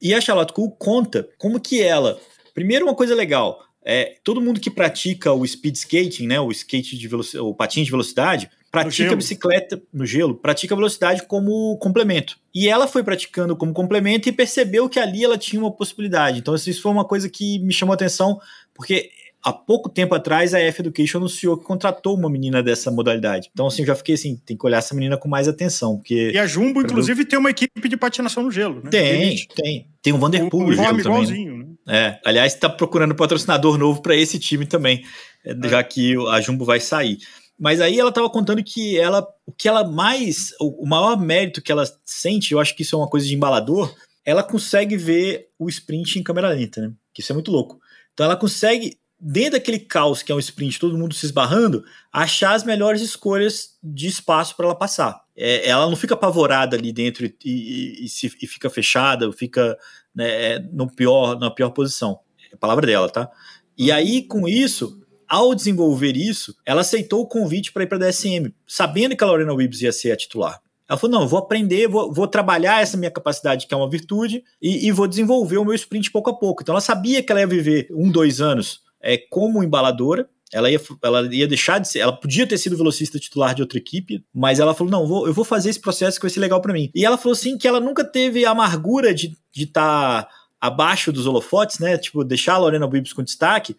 E 0.01 0.13
a 0.13 0.19
Charlotte 0.19 0.51
Cool 0.51 0.71
conta 0.71 1.27
como 1.37 1.59
que 1.59 1.81
ela. 1.81 2.19
Primeiro, 2.53 2.85
uma 2.85 2.95
coisa 2.95 3.15
legal. 3.15 3.63
É, 3.85 4.15
todo 4.23 4.41
mundo 4.41 4.59
que 4.59 4.69
pratica 4.69 5.33
o 5.33 5.45
speed 5.45 5.75
skating, 5.75 6.27
né, 6.27 6.39
o 6.39 6.51
skate 6.51 6.97
de 6.97 7.07
velocidade, 7.07 7.45
o 7.45 7.53
patins 7.53 7.85
de 7.85 7.91
velocidade, 7.91 8.49
pratica 8.71 9.15
bicicleta 9.15 9.81
no 9.93 10.05
gelo, 10.05 10.33
pratica 10.33 10.75
velocidade 10.75 11.27
como 11.27 11.77
complemento. 11.77 12.39
E 12.55 12.67
ela 12.67 12.87
foi 12.87 13.03
praticando 13.03 13.55
como 13.55 13.71
complemento 13.71 14.27
e 14.27 14.31
percebeu 14.31 14.89
que 14.89 14.99
ali 14.99 15.23
ela 15.23 15.37
tinha 15.37 15.61
uma 15.61 15.71
possibilidade. 15.71 16.39
Então, 16.39 16.55
isso 16.55 16.81
foi 16.81 16.91
uma 16.91 17.05
coisa 17.05 17.29
que 17.29 17.59
me 17.59 17.71
chamou 17.71 17.93
a 17.93 17.95
atenção, 17.95 18.39
porque 18.73 19.11
há 19.43 19.51
pouco 19.51 19.89
tempo 19.89 20.15
atrás 20.15 20.53
a 20.53 20.59
F 20.59 20.81
Education 20.81 21.17
anunciou 21.19 21.57
que 21.57 21.65
contratou 21.65 22.17
uma 22.17 22.29
menina 22.29 22.63
dessa 22.63 22.89
modalidade. 22.89 23.49
Então, 23.53 23.67
assim, 23.67 23.81
eu 23.83 23.87
já 23.87 23.95
fiquei 23.95 24.15
assim, 24.15 24.41
tem 24.43 24.57
que 24.57 24.65
olhar 24.65 24.77
essa 24.77 24.95
menina 24.95 25.17
com 25.17 25.27
mais 25.27 25.47
atenção, 25.47 25.97
porque... 25.97 26.31
E 26.31 26.37
a 26.39 26.47
Jumbo, 26.47 26.81
inclusive, 26.81 27.25
tem 27.25 27.37
uma 27.37 27.49
equipe 27.49 27.87
de 27.87 27.97
patinação 27.97 28.41
no 28.41 28.49
gelo, 28.49 28.81
né? 28.83 28.89
Tem, 28.89 29.45
tem. 29.53 29.87
Tem 30.01 30.13
um 30.13 30.17
Vanderpool 30.17 30.67
no 30.67 30.73
gelo 30.73 31.03
também. 31.03 31.45
Né? 31.45 31.52
É, 31.87 32.19
aliás, 32.23 32.53
está 32.53 32.69
procurando 32.69 33.15
patrocinador 33.15 33.77
novo 33.77 34.01
para 34.01 34.15
esse 34.15 34.39
time 34.39 34.65
também, 34.65 35.03
é. 35.45 35.69
já 35.69 35.83
que 35.83 36.15
a 36.29 36.39
Jumbo 36.39 36.65
vai 36.65 36.79
sair. 36.79 37.17
Mas 37.59 37.79
aí 37.79 37.99
ela 37.99 38.09
estava 38.09 38.29
contando 38.29 38.63
que 38.63 38.97
ela, 38.97 39.27
o 39.45 39.51
que 39.51 39.67
ela 39.67 39.83
mais, 39.83 40.53
o, 40.59 40.83
o 40.83 40.87
maior 40.87 41.19
mérito 41.19 41.61
que 41.61 41.71
ela 41.71 41.85
sente, 42.03 42.51
eu 42.51 42.59
acho 42.59 42.75
que 42.75 42.81
isso 42.81 42.95
é 42.95 42.99
uma 42.99 43.09
coisa 43.09 43.27
de 43.27 43.35
embalador, 43.35 43.93
ela 44.25 44.43
consegue 44.43 44.97
ver 44.97 45.49
o 45.59 45.69
sprint 45.69 46.17
em 46.17 46.23
câmera 46.23 46.49
lenta, 46.49 46.81
né? 46.81 46.93
Que 47.13 47.21
isso 47.21 47.31
é 47.31 47.35
muito 47.35 47.51
louco. 47.51 47.79
Então 48.13 48.25
ela 48.25 48.35
consegue, 48.35 48.97
dentro 49.19 49.53
daquele 49.53 49.79
caos 49.79 50.23
que 50.23 50.31
é 50.31 50.35
um 50.35 50.39
sprint, 50.39 50.79
todo 50.79 50.97
mundo 50.97 51.13
se 51.13 51.25
esbarrando, 51.25 51.83
achar 52.11 52.53
as 52.53 52.63
melhores 52.63 53.01
escolhas 53.01 53.77
de 53.83 54.07
espaço 54.07 54.55
para 54.55 54.65
ela 54.65 54.75
passar. 54.75 55.22
É, 55.35 55.67
ela 55.67 55.87
não 55.87 55.95
fica 55.95 56.13
apavorada 56.13 56.75
ali 56.75 56.91
dentro 56.91 57.25
e, 57.25 57.35
e, 57.43 58.05
e, 58.05 58.09
se, 58.09 58.31
e 58.41 58.47
fica 58.47 58.69
fechada, 58.69 59.31
fica 59.31 59.77
né, 60.13 60.59
no 60.71 60.87
pior, 60.87 61.39
na 61.39 61.49
pior 61.49 61.71
posição. 61.71 62.19
É 62.51 62.55
a 62.55 62.57
palavra 62.57 62.85
dela, 62.85 63.09
tá? 63.09 63.29
E 63.77 63.91
aí, 63.91 64.21
com 64.21 64.47
isso, 64.47 65.01
ao 65.27 65.55
desenvolver 65.55 66.15
isso, 66.15 66.55
ela 66.65 66.81
aceitou 66.81 67.21
o 67.21 67.27
convite 67.27 67.71
para 67.71 67.83
ir 67.83 67.87
para 67.87 67.97
a 67.97 68.09
DSM, 68.09 68.53
sabendo 68.67 69.15
que 69.15 69.23
a 69.23 69.27
Lorena 69.27 69.53
Wibbs 69.53 69.81
ia 69.81 69.91
ser 69.91 70.11
a 70.11 70.15
titular. 70.15 70.61
Ela 70.87 70.99
falou: 70.99 71.19
não, 71.19 71.27
vou 71.27 71.39
aprender, 71.39 71.87
vou, 71.87 72.13
vou, 72.13 72.27
trabalhar 72.27 72.81
essa 72.81 72.97
minha 72.97 73.09
capacidade, 73.09 73.65
que 73.65 73.73
é 73.73 73.77
uma 73.77 73.89
virtude, 73.89 74.43
e, 74.61 74.87
e, 74.87 74.91
vou 74.91 75.07
desenvolver 75.07 75.57
o 75.57 75.65
meu 75.65 75.73
sprint 75.73 76.11
pouco 76.11 76.29
a 76.29 76.37
pouco. 76.37 76.61
Então 76.61 76.73
ela 76.73 76.81
sabia 76.81 77.23
que 77.23 77.31
ela 77.31 77.41
ia 77.41 77.47
viver 77.47 77.87
um, 77.91 78.11
dois 78.11 78.41
anos 78.41 78.81
é, 79.01 79.17
como 79.17 79.63
embaladora. 79.63 80.29
Ela 80.53 80.69
ia, 80.69 80.79
ela 81.01 81.35
ia 81.35 81.47
deixar 81.47 81.79
de 81.79 81.87
ser. 81.87 81.99
Ela 81.99 82.13
podia 82.13 82.45
ter 82.45 82.57
sido 82.57 82.77
velocista 82.77 83.19
titular 83.19 83.55
de 83.55 83.61
outra 83.61 83.77
equipe, 83.77 84.23
mas 84.33 84.59
ela 84.59 84.73
falou: 84.73 84.91
não, 84.91 85.07
vou, 85.07 85.27
eu 85.27 85.33
vou 85.33 85.43
fazer 85.43 85.69
esse 85.69 85.79
processo 85.79 86.17
que 86.17 86.23
vai 86.25 86.29
ser 86.29 86.39
legal 86.39 86.61
para 86.61 86.73
mim. 86.73 86.91
E 86.93 87.03
ela 87.05 87.17
falou 87.17 87.33
assim 87.33 87.57
que 87.57 87.67
ela 87.67 87.79
nunca 87.79 88.03
teve 88.03 88.45
a 88.45 88.51
amargura 88.51 89.13
de 89.13 89.35
estar 89.55 90.23
tá 90.23 90.29
abaixo 90.61 91.11
dos 91.11 91.25
holofotes, 91.25 91.79
né? 91.79 91.97
Tipo, 91.97 92.23
deixar 92.23 92.53
a 92.53 92.57
Lorena 92.59 92.87
Bibbs 92.87 93.13
com 93.13 93.23
destaque, 93.23 93.75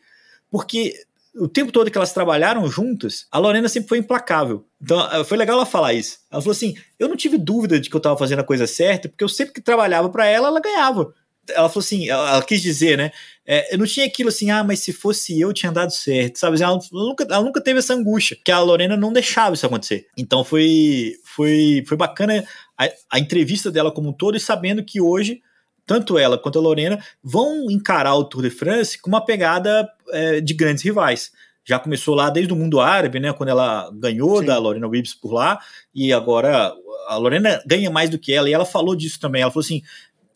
porque 0.50 0.94
o 1.36 1.48
tempo 1.48 1.72
todo 1.72 1.90
que 1.90 1.96
elas 1.98 2.12
trabalharam 2.12 2.68
juntas, 2.68 3.26
a 3.30 3.38
Lorena 3.38 3.68
sempre 3.68 3.88
foi 3.88 3.98
implacável. 3.98 4.66
Então 4.80 5.00
eh, 5.12 5.24
foi 5.24 5.36
legal 5.36 5.56
ela 5.56 5.66
falar 5.66 5.94
isso. 5.94 6.18
Ela 6.30 6.40
falou 6.42 6.52
assim: 6.52 6.74
eu 6.98 7.08
não 7.08 7.16
tive 7.16 7.38
dúvida 7.38 7.80
de 7.80 7.88
que 7.88 7.96
eu 7.96 7.98
estava 7.98 8.16
fazendo 8.16 8.40
a 8.40 8.44
coisa 8.44 8.66
certa, 8.66 9.08
porque 9.08 9.24
eu 9.24 9.28
sempre 9.28 9.54
que 9.54 9.60
trabalhava 9.60 10.08
para 10.08 10.26
ela, 10.26 10.48
ela 10.48 10.60
ganhava. 10.60 11.12
Ela 11.50 11.68
falou 11.68 11.84
assim: 11.84 12.08
ela, 12.08 12.30
ela 12.30 12.42
quis 12.42 12.62
dizer, 12.62 12.96
né? 12.96 13.10
É, 13.46 13.74
eu 13.74 13.78
não 13.78 13.86
tinha 13.86 14.06
aquilo 14.06 14.30
assim, 14.30 14.50
ah, 14.50 14.64
mas 14.64 14.80
se 14.80 14.92
fosse 14.92 15.38
eu, 15.38 15.52
tinha 15.52 15.70
dado 15.70 15.90
certo, 15.90 16.38
sabe? 16.38 16.60
Ela, 16.62 16.72
ela, 16.72 16.80
nunca, 16.92 17.24
ela 17.24 17.42
nunca 17.42 17.60
teve 17.60 17.78
essa 17.78 17.92
angústia, 17.92 18.38
que 18.42 18.50
a 18.50 18.58
Lorena 18.58 18.96
não 18.96 19.12
deixava 19.12 19.54
isso 19.54 19.66
acontecer. 19.66 20.06
Então 20.16 20.42
foi, 20.42 21.12
foi, 21.24 21.84
foi 21.86 21.96
bacana 21.96 22.42
a, 22.78 22.88
a 23.10 23.18
entrevista 23.18 23.70
dela 23.70 23.92
como 23.92 24.08
um 24.08 24.12
todo 24.12 24.36
e 24.36 24.40
sabendo 24.40 24.82
que 24.82 25.00
hoje 25.00 25.42
tanto 25.86 26.16
ela 26.16 26.38
quanto 26.38 26.58
a 26.58 26.62
Lorena 26.62 26.98
vão 27.22 27.70
encarar 27.70 28.14
o 28.14 28.24
Tour 28.24 28.42
de 28.42 28.50
France 28.50 28.98
com 28.98 29.08
uma 29.08 29.24
pegada 29.24 29.86
é, 30.10 30.40
de 30.40 30.54
grandes 30.54 30.82
rivais. 30.82 31.30
Já 31.64 31.78
começou 31.78 32.14
lá 32.14 32.28
desde 32.30 32.52
o 32.52 32.56
mundo 32.56 32.80
árabe, 32.80 33.20
né, 33.20 33.32
quando 33.32 33.48
ela 33.48 33.90
ganhou 33.94 34.40
Sim. 34.40 34.46
da 34.46 34.58
Lorena 34.58 34.86
Wibbs 34.86 35.14
por 35.14 35.32
lá, 35.32 35.58
e 35.94 36.12
agora 36.12 36.74
a 37.08 37.16
Lorena 37.16 37.62
ganha 37.66 37.90
mais 37.90 38.10
do 38.10 38.18
que 38.18 38.32
ela, 38.32 38.48
e 38.48 38.52
ela 38.52 38.66
falou 38.66 38.94
disso 38.94 39.18
também. 39.18 39.42
Ela 39.42 39.50
falou 39.50 39.64
assim: 39.64 39.82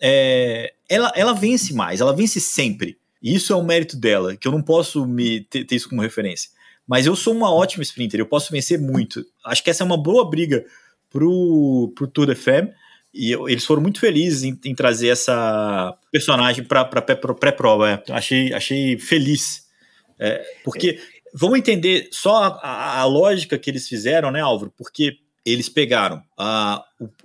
é, 0.00 0.72
ela, 0.88 1.12
ela 1.14 1.33
vence 1.33 1.74
mais, 1.74 2.01
ela 2.01 2.14
vence 2.14 2.40
sempre. 2.40 2.98
E 3.22 3.35
isso 3.35 3.53
é 3.53 3.57
um 3.57 3.64
mérito 3.64 3.96
dela, 3.96 4.37
que 4.37 4.46
eu 4.46 4.53
não 4.53 4.62
posso 4.62 5.07
me 5.07 5.40
ter, 5.40 5.64
ter 5.64 5.77
isso 5.77 5.88
como 5.88 6.03
referência. 6.03 6.51
Mas 6.87 7.05
eu 7.05 7.14
sou 7.14 7.35
uma 7.35 7.53
ótima 7.53 7.83
sprinter, 7.83 8.18
eu 8.18 8.27
posso 8.27 8.51
vencer 8.51 8.81
muito. 8.81 9.24
Acho 9.44 9.62
que 9.62 9.70
essa 9.70 9.83
é 9.83 9.87
uma 9.87 10.01
boa 10.01 10.29
briga 10.29 10.64
pro, 11.11 11.92
pro 11.94 12.07
Tour 12.07 12.27
de 12.27 12.35
Femme. 12.35 12.72
E 13.12 13.33
eles 13.33 13.64
foram 13.64 13.83
muito 13.83 14.01
felizes 14.01 14.42
em, 14.42 14.59
em 14.64 14.74
trazer 14.74 15.09
essa 15.09 15.96
personagem 16.11 16.64
para 16.64 16.85
pré-prova. 16.85 17.90
É. 17.90 18.12
Achei, 18.12 18.53
achei 18.53 18.98
feliz. 18.98 19.66
É, 20.18 20.42
porque 20.64 20.98
vamos 21.35 21.59
entender 21.59 22.09
só 22.12 22.59
a, 22.62 23.01
a, 23.01 23.05
lógica 23.05 23.59
que 23.59 23.70
eles 23.70 23.88
fizeram, 23.88 24.31
né, 24.31 24.40
Álvaro? 24.40 24.72
Porque 24.77 25.18
eles 25.50 25.68
pegaram 25.68 26.22
a, 26.37 26.84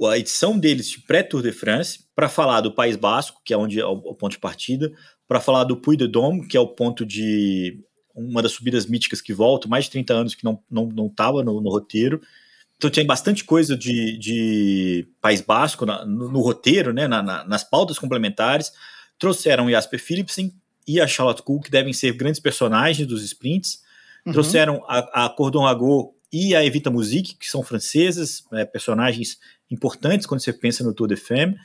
a 0.09 0.17
edição 0.17 0.57
deles 0.57 0.89
de 0.89 1.01
pré-Tour 1.01 1.41
de 1.41 1.51
France 1.51 2.05
para 2.15 2.29
falar 2.29 2.61
do 2.61 2.71
País 2.71 2.95
Basco, 2.95 3.41
que 3.43 3.53
é 3.53 3.57
onde 3.57 3.79
é 3.79 3.85
o, 3.85 3.93
o 3.93 4.15
ponto 4.15 4.33
de 4.33 4.39
partida, 4.39 4.91
para 5.27 5.39
falar 5.39 5.63
do 5.63 5.77
Puy 5.77 5.97
de 5.97 6.07
Dôme, 6.07 6.47
que 6.47 6.57
é 6.57 6.59
o 6.59 6.67
ponto 6.67 7.05
de 7.05 7.79
uma 8.15 8.41
das 8.41 8.51
subidas 8.51 8.85
míticas 8.85 9.21
que 9.21 9.33
volta, 9.33 9.67
mais 9.67 9.85
de 9.85 9.91
30 9.91 10.13
anos 10.13 10.35
que 10.35 10.43
não 10.43 10.53
estava 10.53 10.67
não, 10.69 10.87
não 10.87 11.09
tava 11.09 11.43
no, 11.43 11.59
no 11.59 11.69
roteiro, 11.69 12.21
então 12.83 12.91
tinha 12.91 13.05
bastante 13.05 13.45
coisa 13.45 13.77
de, 13.77 14.17
de 14.17 15.07
País 15.21 15.39
Basco 15.39 15.85
na, 15.85 16.05
no, 16.05 16.29
no, 16.29 16.41
roteiro, 16.41 16.91
né, 16.91 17.07
na, 17.07 17.23
na, 17.23 17.43
nas 17.45 17.63
pautas 17.63 17.97
complementares. 17.97 18.73
Trouxeram 19.17 19.67
o 19.67 19.71
Jasper 19.71 20.01
Philipsen 20.01 20.53
e 20.85 20.99
a 20.99 21.07
Charlotte 21.07 21.41
Kuhl, 21.41 21.61
que 21.61 21.71
devem 21.71 21.93
ser 21.93 22.11
grandes 22.11 22.41
personagens 22.41 23.07
dos 23.07 23.23
sprints. 23.23 23.81
Uhum. 24.25 24.33
Trouxeram 24.33 24.83
a, 24.85 25.25
a 25.25 25.29
Cordon 25.29 25.63
Rago 25.63 26.12
e 26.33 26.55
a 26.55 26.65
Evita 26.65 26.89
Musique, 26.89 27.35
que 27.35 27.47
são 27.47 27.61
francesas, 27.61 28.43
é, 28.51 28.65
personagens 28.65 29.37
importantes 29.69 30.25
quando 30.25 30.41
você 30.41 30.51
pensa 30.51 30.83
no 30.83 30.91
Tour 30.91 31.07
de 31.07 31.15
Femme. 31.15 31.55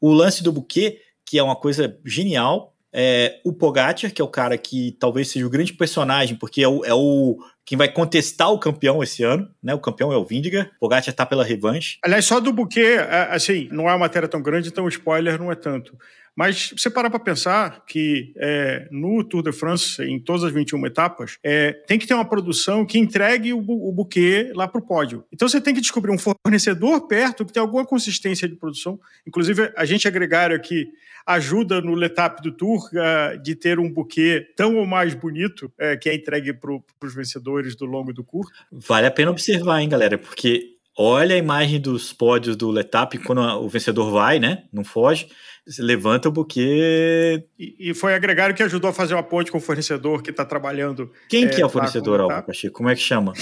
O 0.00 0.12
lance 0.12 0.42
do 0.42 0.50
buquê, 0.50 1.00
que 1.24 1.38
é 1.38 1.42
uma 1.42 1.54
coisa 1.54 1.96
genial. 2.04 2.74
É, 2.92 3.40
o 3.44 3.52
Pogacar, 3.52 4.12
que 4.12 4.20
é 4.20 4.24
o 4.24 4.28
cara 4.28 4.58
que 4.58 4.96
talvez 4.98 5.30
seja 5.30 5.46
o 5.46 5.50
grande 5.50 5.72
personagem, 5.72 6.36
porque 6.36 6.62
é 6.62 6.68
o, 6.68 6.84
é 6.84 6.92
o 6.92 7.38
quem 7.64 7.76
vai 7.78 7.92
contestar 7.92 8.50
o 8.50 8.58
campeão 8.58 9.02
esse 9.02 9.22
ano, 9.22 9.48
né? 9.62 9.74
O 9.74 9.78
campeão 9.78 10.12
é 10.12 10.16
o 10.16 10.24
Vindiga. 10.24 10.70
Pogacar 10.80 11.14
tá 11.14 11.26
pela 11.26 11.44
revanche. 11.44 11.98
Aliás, 12.02 12.24
só 12.24 12.40
do 12.40 12.52
buquê, 12.52 12.96
é, 12.98 13.28
assim, 13.30 13.68
não 13.70 13.84
é 13.84 13.92
uma 13.92 13.98
matéria 13.98 14.26
tão 14.26 14.42
grande, 14.42 14.68
então 14.68 14.86
o 14.86 14.88
spoiler 14.88 15.38
não 15.38 15.52
é 15.52 15.54
tanto. 15.54 15.96
Mas 16.38 16.72
você 16.76 16.88
para 16.88 17.10
para 17.10 17.18
pensar 17.18 17.84
que 17.84 18.32
é, 18.36 18.86
no 18.92 19.24
Tour 19.24 19.42
de 19.42 19.50
France, 19.50 20.00
em 20.00 20.20
todas 20.20 20.44
as 20.44 20.52
21 20.52 20.86
etapas, 20.86 21.36
é, 21.42 21.72
tem 21.72 21.98
que 21.98 22.06
ter 22.06 22.14
uma 22.14 22.24
produção 22.24 22.86
que 22.86 22.96
entregue 22.96 23.52
o, 23.52 23.58
o 23.58 23.90
buquê 23.90 24.52
lá 24.54 24.68
para 24.68 24.80
o 24.80 24.86
pódio. 24.86 25.24
Então 25.32 25.48
você 25.48 25.60
tem 25.60 25.74
que 25.74 25.80
descobrir 25.80 26.12
um 26.12 26.16
fornecedor 26.16 27.08
perto 27.08 27.44
que 27.44 27.52
tem 27.52 27.60
alguma 27.60 27.84
consistência 27.84 28.48
de 28.48 28.54
produção. 28.54 29.00
Inclusive, 29.26 29.72
a 29.76 29.84
gente 29.84 30.06
agregaram 30.06 30.54
aqui 30.54 30.86
ajuda 31.26 31.80
no 31.80 31.94
letap 31.94 32.40
do 32.40 32.52
Tour 32.52 32.88
uh, 32.92 33.42
de 33.42 33.56
ter 33.56 33.80
um 33.80 33.92
buquê 33.92 34.46
tão 34.56 34.76
ou 34.76 34.86
mais 34.86 35.14
bonito 35.14 35.66
uh, 35.66 35.98
que 36.00 36.08
é 36.08 36.14
entregue 36.14 36.52
para 36.52 36.70
os 37.02 37.14
vencedores 37.16 37.74
do 37.74 37.84
longo 37.84 38.12
e 38.12 38.14
do 38.14 38.22
curto. 38.22 38.52
Vale 38.70 39.08
a 39.08 39.10
pena 39.10 39.32
observar, 39.32 39.80
hein, 39.80 39.88
galera, 39.88 40.16
porque 40.16 40.76
olha 40.96 41.34
a 41.34 41.38
imagem 41.38 41.80
dos 41.80 42.12
pódios 42.12 42.54
do 42.54 42.70
letap 42.70 43.18
quando 43.18 43.40
o 43.40 43.68
vencedor 43.68 44.12
vai, 44.12 44.38
né? 44.38 44.62
Não 44.72 44.84
foge. 44.84 45.26
Você 45.68 45.82
levanta 45.82 46.30
o 46.30 46.32
buquê. 46.32 47.44
E, 47.58 47.90
e 47.90 47.94
foi 47.94 48.14
agregado 48.14 48.54
que 48.54 48.62
ajudou 48.62 48.88
a 48.88 48.92
fazer 48.92 49.14
uma 49.14 49.22
ponte 49.22 49.52
com 49.52 49.58
o 49.58 49.60
fornecedor 49.60 50.22
que 50.22 50.30
está 50.30 50.44
trabalhando. 50.44 51.12
Quem 51.28 51.44
é, 51.44 51.48
que 51.48 51.60
é 51.60 51.66
o 51.66 51.68
fornecedor, 51.68 52.20
Alvo 52.20 52.42
Pacheco? 52.42 52.74
Como 52.74 52.88
é 52.88 52.94
que 52.94 53.02
chama? 53.02 53.34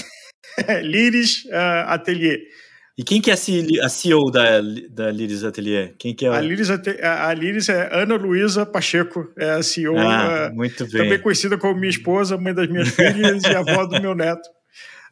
Liris 0.83 1.45
uh, 1.45 1.87
Atelier. 1.87 2.39
E 2.97 3.03
quem 3.03 3.21
que 3.21 3.29
é 3.29 3.33
a 3.33 3.89
CEO 3.89 4.31
da, 4.31 4.59
da 4.89 5.11
Liris 5.11 5.43
Atelier? 5.43 5.93
Quem 5.99 6.15
que 6.15 6.25
é? 6.25 6.29
A 6.29 6.41
Liris, 6.41 6.69
a 6.69 7.33
Liris 7.33 7.69
é 7.69 7.89
Ana 7.93 8.15
Luísa 8.15 8.65
Pacheco, 8.65 9.31
é 9.37 9.51
a 9.51 9.61
CEO, 9.61 9.95
ah, 9.99 10.49
muito 10.51 10.83
bem. 10.85 11.03
também 11.03 11.19
conhecida 11.19 11.59
como 11.59 11.79
minha 11.79 11.91
esposa, 11.91 12.37
mãe 12.37 12.55
das 12.55 12.67
minhas 12.67 12.89
filhas 12.89 13.43
e 13.43 13.55
avó 13.55 13.85
do 13.85 14.01
meu 14.01 14.15
neto. 14.15 14.49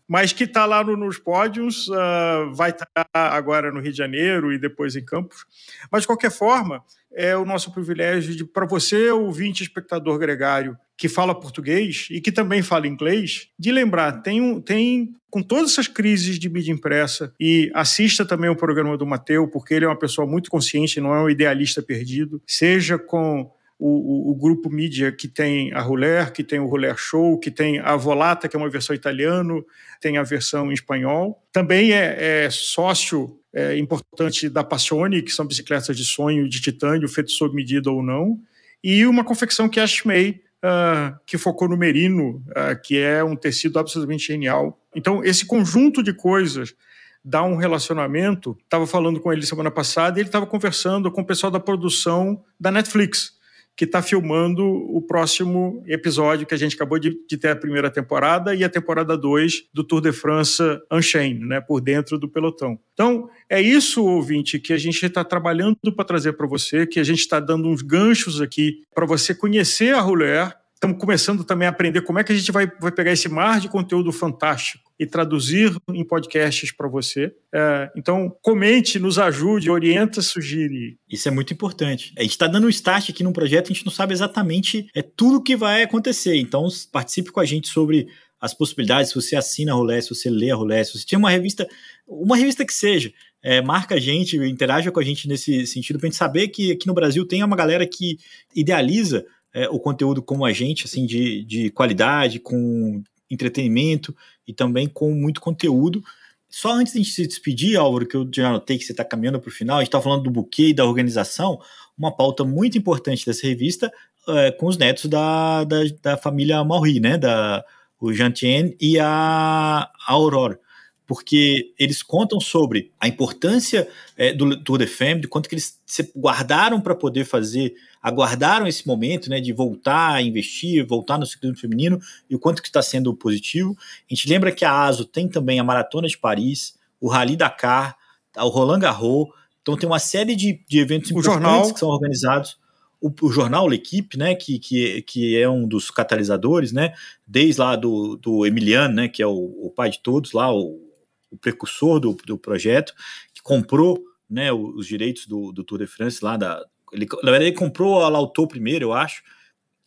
Mas 0.08 0.32
que 0.32 0.44
está 0.44 0.66
lá 0.66 0.84
no, 0.84 0.96
nos 0.96 1.18
pódios, 1.18 1.88
uh, 1.88 2.54
vai 2.54 2.70
estar 2.70 2.86
tá 2.86 3.06
agora 3.14 3.72
no 3.72 3.80
Rio 3.80 3.92
de 3.92 3.98
Janeiro 3.98 4.54
e 4.54 4.60
depois 4.60 4.96
em 4.96 5.04
Campos. 5.04 5.46
Mas, 5.92 6.02
de 6.02 6.08
qualquer 6.08 6.32
forma, 6.32 6.84
é 7.16 7.36
o 7.36 7.46
nosso 7.46 7.72
privilégio 7.72 8.36
de, 8.36 8.46
para 8.46 8.66
você, 8.66 9.10
ouvinte 9.10 9.64
espectador 9.64 10.20
gregário, 10.20 10.78
que 10.98 11.10
fala 11.10 11.34
português 11.34 12.08
e 12.12 12.22
que 12.22 12.32
também 12.32 12.62
fala 12.62 12.88
inglês, 12.88 13.50
de 13.58 13.72
lembrar, 13.72 14.22
tem, 14.22 14.42
um, 14.42 14.62
tem 14.62 15.16
com 15.30 15.42
todas 15.42 15.72
essas 15.72 15.88
crises 15.88 16.38
de 16.40 16.50
mídia 16.50 16.72
impressa, 16.72 17.34
e 17.40 17.72
assista 17.74 18.26
também 18.26 18.50
o 18.50 18.56
programa 18.56 18.98
do 18.98 19.06
Mateu, 19.06 19.48
porque 19.48 19.74
ele 19.74 19.86
é 19.86 19.88
uma 19.88 20.00
pessoa 20.00 20.26
muito 20.28 20.50
consciente, 20.50 21.02
não 21.02 21.14
é 21.14 21.22
um 21.22 21.30
idealista 21.30 21.82
perdido, 21.82 22.42
seja 22.46 22.98
com 22.98 23.52
o, 23.78 24.30
o, 24.30 24.32
o, 24.32 24.36
grupo 24.36 24.70
mídia 24.70 25.12
que 25.12 25.28
tem 25.28 25.74
a 25.74 25.82
Ruler, 25.82 26.32
que 26.32 26.44
tem 26.44 26.60
o 26.60 26.66
Ruler 26.66 26.96
Show, 26.98 27.38
que 27.40 27.52
tem 27.52 27.80
a 27.80 27.96
Volata, 27.96 28.48
que 28.48 28.56
é 28.56 28.60
uma 28.60 28.70
versão 28.70 28.96
italiano, 28.96 29.66
tem 30.00 30.18
a 30.18 30.24
versão 30.24 30.72
em 30.72 30.74
espanhol. 30.74 31.44
Também 31.52 31.92
é, 31.92 32.46
é 32.46 32.50
sócio 32.50 33.38
é, 33.54 33.78
importante 33.78 34.48
da 34.50 34.64
Passione, 34.64 35.22
que 35.22 35.32
são 35.32 35.46
bicicletas 35.46 35.96
de 35.96 36.06
sonho 36.06 36.48
de 36.48 36.62
titânio, 36.62 37.08
feito 37.10 37.32
sob 37.32 37.54
medida 37.54 37.92
ou 37.92 38.02
não. 38.02 38.40
E 38.84 39.06
uma 39.06 39.24
confecção 39.24 39.68
que 39.68 39.80
é 39.80 39.84
a 39.84 39.88
Schmei, 39.88 40.42
uh, 40.64 41.18
que 41.26 41.38
focou 41.38 41.68
no 41.68 41.76
merino, 41.76 42.44
uh, 42.50 42.80
que 42.82 42.98
é 42.98 43.24
um 43.24 43.36
tecido 43.36 43.78
absolutamente 43.78 44.28
genial. 44.28 44.80
Então, 44.96 45.24
esse 45.24 45.46
conjunto 45.46 46.02
de 46.02 46.14
coisas 46.14 46.76
dá 47.24 47.44
um 47.44 47.56
relacionamento. 47.56 48.56
Estava 48.64 48.86
falando 48.86 49.20
com 49.20 49.34
ele 49.34 49.46
semana 49.46 49.72
passada 49.72 50.18
e 50.18 50.22
ele 50.22 50.30
estava 50.30 50.46
conversando 50.46 51.12
com 51.12 51.22
o 51.22 51.26
pessoal 51.26 51.52
da 51.52 51.60
produção 51.60 52.44
da 52.60 52.72
Netflix 52.72 53.35
que 53.76 53.84
está 53.86 54.02
filmando 54.02 54.64
o 54.66 55.02
próximo 55.02 55.84
episódio 55.86 56.48
que 56.48 56.54
a 56.54 56.58
gente 56.58 56.76
acabou 56.76 56.98
de, 56.98 57.18
de, 57.28 57.38
ter 57.38 57.50
a 57.50 57.56
primeira 57.56 57.92
temporada 57.92 58.56
e 58.56 58.64
a 58.64 58.70
temporada 58.70 59.18
2 59.18 59.66
do 59.74 59.84
Tour 59.84 60.02
de 60.02 60.14
France 60.14 60.62
Unchained, 60.92 61.46
né, 61.46 61.60
por 61.60 61.82
dentro 61.82 62.18
do 62.18 62.30
pelotão. 62.30 62.80
Então, 62.94 63.30
é 63.50 63.62
isso, 63.62 64.06
ouvinte, 64.06 64.60
que 64.60 64.72
a 64.72 64.78
gente 64.78 65.06
está 65.06 65.24
trabalhando 65.24 65.78
para 65.96 66.06
trazer 66.06 66.34
para 66.34 66.48
você, 66.48 66.88
que 66.88 67.00
a 67.00 67.04
gente 67.04 67.20
está 67.20 67.40
dando 67.40 67.68
uns 67.68 67.82
ganchos 67.82 68.40
aqui 68.40 68.84
para 68.94 69.06
você 69.06 69.36
conhecer 69.36 69.94
a 69.94 70.00
Ruler, 70.00 70.56
estamos 70.86 71.00
começando 71.00 71.44
também 71.44 71.68
a 71.68 71.72
aprender 71.72 72.02
como 72.02 72.20
é 72.20 72.24
que 72.24 72.32
a 72.32 72.36
gente 72.36 72.52
vai, 72.52 72.72
vai 72.80 72.92
pegar 72.92 73.12
esse 73.12 73.28
mar 73.28 73.60
de 73.60 73.68
conteúdo 73.68 74.12
fantástico 74.12 74.84
e 75.00 75.06
traduzir 75.06 75.76
em 75.90 76.06
podcasts 76.06 76.72
para 76.72 76.88
você. 76.88 77.34
É, 77.54 77.92
então, 77.96 78.34
comente, 78.42 79.00
nos 79.00 79.18
ajude, 79.18 79.70
orienta, 79.70 80.22
sugire. 80.22 80.98
Isso 81.10 81.28
é 81.28 81.32
muito 81.32 81.52
importante. 81.54 82.14
A 82.18 82.22
gente 82.22 82.32
está 82.32 82.48
dando 82.48 82.68
um 82.68 82.70
start 82.70 83.10
aqui 83.10 83.24
num 83.24 83.34
projeto, 83.34 83.72
a 83.72 83.74
gente 83.74 83.86
não 83.86 83.92
sabe 83.92 84.14
exatamente 84.14 84.88
é 84.96 85.02
tudo 85.02 85.42
que 85.42 85.56
vai 85.56 85.82
acontecer. 85.82 86.36
Então, 86.36 86.68
participe 86.92 87.32
com 87.32 87.40
a 87.40 87.46
gente 87.46 87.68
sobre 87.68 88.08
as 88.40 88.54
possibilidades, 88.54 89.10
se 89.10 89.16
você 89.16 89.36
assina 89.36 89.72
a 89.72 89.76
Rolé, 89.76 90.00
se 90.02 90.10
você 90.10 90.30
lê 90.30 90.52
a 90.52 90.56
Rolé, 90.56 90.84
se 90.84 90.98
você 90.98 91.06
tem 91.06 91.18
uma 91.18 91.32
revista, 91.32 91.68
uma 92.08 92.38
revista 92.38 92.64
que 92.64 92.74
seja, 92.74 93.12
é, 93.42 93.62
marca 93.62 93.96
a 93.96 94.00
gente, 94.00 94.38
interaja 94.38 94.92
com 94.92 95.00
a 95.00 95.04
gente 95.04 95.28
nesse 95.28 95.66
sentido, 95.66 95.98
para 95.98 96.08
a 96.08 96.12
gente 96.12 96.18
saber 96.18 96.50
que 96.50 96.72
aqui 96.72 96.86
no 96.86 96.94
Brasil 96.94 97.26
tem 97.26 97.44
uma 97.44 97.56
galera 97.56 97.88
que 97.88 98.18
idealiza 98.56 99.26
é, 99.56 99.70
o 99.70 99.80
conteúdo 99.80 100.22
como 100.22 100.46
a 100.46 100.52
gente, 100.52 100.84
assim, 100.84 101.06
de, 101.06 101.46
de 101.46 101.70
qualidade, 101.70 102.40
com 102.40 103.02
entretenimento 103.32 104.14
e 104.46 104.54
também 104.54 104.86
com 104.86 105.12
muito 105.12 105.40
conteúdo. 105.40 106.04
Só 106.50 106.74
antes 106.74 106.92
de 106.92 107.00
a 107.00 107.02
gente 107.02 107.14
se 107.14 107.26
despedir, 107.26 107.78
Álvaro, 107.78 108.06
que 108.06 108.18
eu 108.18 108.30
já 108.34 108.52
notei 108.52 108.78
que 108.78 108.84
você 108.84 108.92
está 108.92 109.06
caminhando 109.06 109.40
para 109.40 109.48
o 109.48 109.52
final, 109.52 109.78
a 109.78 109.80
gente 109.80 109.88
está 109.88 110.02
falando 110.02 110.24
do 110.24 110.30
buquê 110.30 110.68
e 110.68 110.74
da 110.74 110.86
organização, 110.86 111.58
uma 111.98 112.16
pauta 112.16 112.44
muito 112.44 112.78
importante 112.78 113.26
dessa 113.26 113.48
revista 113.48 113.90
é, 114.28 114.52
com 114.52 114.68
os 114.68 114.78
netos 114.78 115.06
da, 115.06 115.64
da, 115.64 115.78
da 116.02 116.18
família 116.18 116.62
Mauri, 116.64 117.00
né? 117.00 117.18
Da, 117.18 117.64
o 118.00 118.14
Jantien 118.14 118.76
e 118.80 119.00
a, 119.00 119.08
a 119.08 120.14
Aurora 120.14 120.60
porque 121.08 121.74
eles 121.78 122.02
contam 122.02 122.40
sobre 122.40 122.92
a 123.00 123.08
importância 123.08 123.88
é, 124.18 124.34
do 124.34 124.58
Tour 124.64 124.80
de 124.80 124.88
Femme, 124.88 125.22
de 125.22 125.28
quanto 125.28 125.48
que 125.48 125.56
eles 125.56 125.80
se 125.86 126.12
guardaram 126.16 126.82
para 126.82 126.96
poder 126.96 127.26
fazer, 127.26 127.76
aguardaram 128.02 128.68
esse 128.68 128.88
momento 128.88 129.30
né, 129.30 129.40
de 129.40 129.54
voltar 129.54 130.16
a 130.16 130.22
investir, 130.22 130.86
voltar 130.86 131.18
no 131.18 131.26
ciclismo 131.26 131.58
feminino 131.58 132.00
e 132.30 132.36
o 132.36 132.40
quanto 132.40 132.62
que 132.62 132.70
está 132.70 132.82
sendo 132.82 133.14
positivo. 133.14 133.78
A 133.80 134.14
gente 134.14 134.28
lembra 134.28 134.52
que 134.52 134.66
a 134.66 134.84
ASO 134.84 135.06
tem 135.06 135.28
também 135.28 135.60
a 135.60 135.64
Maratona 135.64 136.08
de 136.08 136.18
Paris, 136.18 136.76
o 137.00 137.08
Rally 137.08 137.36
Dakar, 137.36 137.96
o 138.38 138.48
Roland 138.48 138.80
Garros, 138.80 139.28
então 139.62 139.78
tem 139.78 139.88
uma 139.88 140.00
série 140.00 140.36
de, 140.36 140.60
de 140.68 140.80
eventos 140.80 141.10
o 141.12 141.14
importantes 141.14 141.44
jornal. 141.44 141.74
que 141.74 141.80
são 141.80 141.90
organizados. 141.90 142.58
O, 143.02 143.12
o, 143.22 143.32
jornal 143.32 143.68
L'Equipe, 143.68 144.18
né, 144.18 144.34
que, 144.34 144.58
que, 144.58 145.02
que 145.04 145.38
é 145.38 145.48
um 145.48 145.68
dos 145.68 145.92
catalisadores, 145.92 146.72
né, 146.72 146.94
desde 147.28 147.60
lá 147.60 147.76
do, 147.76 148.16
do 148.16 148.46
Emiliano, 148.46 148.96
né, 148.96 149.08
que 149.08 149.22
é 149.22 149.28
o, 149.28 149.34
o 149.34 149.70
pai 149.70 149.92
de 149.92 150.00
todos 150.00 150.32
lá, 150.32 150.52
o 150.52 150.85
o 151.30 151.38
precursor 151.38 152.00
do, 152.00 152.14
do 152.26 152.38
projeto, 152.38 152.94
que 153.34 153.42
comprou 153.42 154.04
né, 154.30 154.52
os 154.52 154.88
direitos 154.88 155.28
do, 155.28 155.52
do 155.52 155.64
Tour 155.64 155.80
de 155.80 155.88
France 155.88 156.24
lá 156.24 156.38
da. 156.38 156.64
Ele, 156.92 157.08
na 157.24 157.32
verdade, 157.32 157.46
ele 157.46 157.56
comprou 157.56 158.02
a 158.02 158.10
Lauto 158.10 158.48
primeiro, 158.48 158.86
eu 158.86 158.94
acho, 158.94 159.22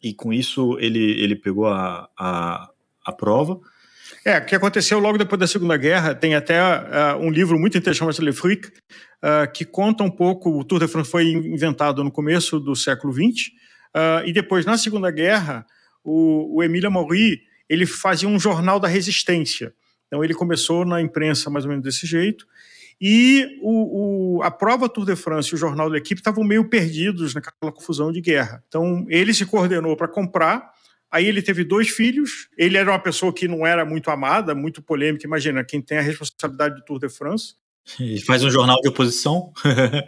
e 0.03 0.13
com 0.13 0.33
isso 0.33 0.77
ele, 0.79 1.21
ele 1.21 1.37
pegou 1.37 1.67
a, 1.67 2.09
a, 2.19 2.71
a 3.05 3.13
prova. 3.13 3.61
É, 4.25 4.39
o 4.39 4.45
que 4.45 4.55
aconteceu 4.55 4.99
logo 4.99 5.19
depois 5.19 5.39
da 5.39 5.47
Segunda 5.47 5.77
Guerra, 5.77 6.15
tem 6.15 6.35
até 6.35 6.61
uh, 6.61 7.19
um 7.19 7.31
livro 7.31 7.59
muito 7.59 7.79
interessante, 7.79 8.17
chamado 8.17 8.25
Le 8.25 8.33
Fric, 8.33 8.67
uh, 8.67 9.51
que 9.53 9.65
conta 9.65 10.03
um 10.03 10.11
pouco, 10.11 10.51
o 10.51 10.65
Tour 10.65 10.81
de 10.81 10.89
France 10.89 11.11
foi 11.11 11.31
inventado 11.31 12.03
no 12.03 12.11
começo 12.11 12.59
do 12.59 12.75
século 12.75 13.13
XX, 13.13 13.49
uh, 13.95 14.27
e 14.27 14.33
depois, 14.33 14.67
na 14.67 14.77
Segunda 14.77 15.11
Guerra, 15.11 15.65
o, 16.05 16.57
o 16.57 16.63
Emília 16.63 16.91
Maury, 16.91 17.43
ele 17.69 17.87
fazia 17.87 18.29
um 18.29 18.39
jornal 18.39 18.81
da 18.81 18.89
resistência, 18.89 19.75
então 20.09 20.25
ele 20.25 20.35
começou 20.35 20.85
na 20.85 21.01
imprensa 21.01 21.49
mais 21.49 21.65
ou 21.65 21.71
menos 21.71 21.85
desse 21.85 22.07
jeito. 22.07 22.45
E 23.01 23.61
o, 23.63 24.39
o, 24.39 24.43
a 24.43 24.51
prova 24.51 24.89
Tour 24.89 25.05
de 25.05 25.15
France 25.15 25.51
e 25.51 25.55
o 25.55 25.59
jornal 25.59 25.89
da 25.89 25.99
equipe 25.99 26.21
estavam 26.21 26.43
meio 26.43 26.69
perdidos 26.69 27.33
naquela 27.33 27.71
confusão 27.71 28.11
de 28.11 28.21
guerra. 28.21 28.65
Então 28.67 29.07
ele 29.09 29.33
se 29.33 29.47
coordenou 29.47 29.97
para 29.97 30.09
comprar. 30.09 30.73
Aí 31.11 31.27
ele 31.27 31.41
teve 31.41 31.63
dois 31.63 31.91
filhos. 31.91 32.49
Ele 32.59 32.77
era 32.77 32.91
uma 32.91 32.99
pessoa 32.99 33.33
que 33.33 33.47
não 33.47 33.65
era 33.65 33.85
muito 33.85 34.11
amada, 34.11 34.55
muito 34.55 34.83
polêmica. 34.83 35.25
Imagina, 35.25 35.65
quem 35.65 35.81
tem 35.81 35.99
a 35.99 36.03
responsabilidade 36.03 36.75
do 36.75 36.85
Tour 36.85 36.99
de 36.99 37.09
France. 37.09 37.55
Ele 37.99 38.21
faz 38.21 38.43
um 38.45 38.51
jornal 38.51 38.81
de 38.81 38.89
oposição. 38.89 39.53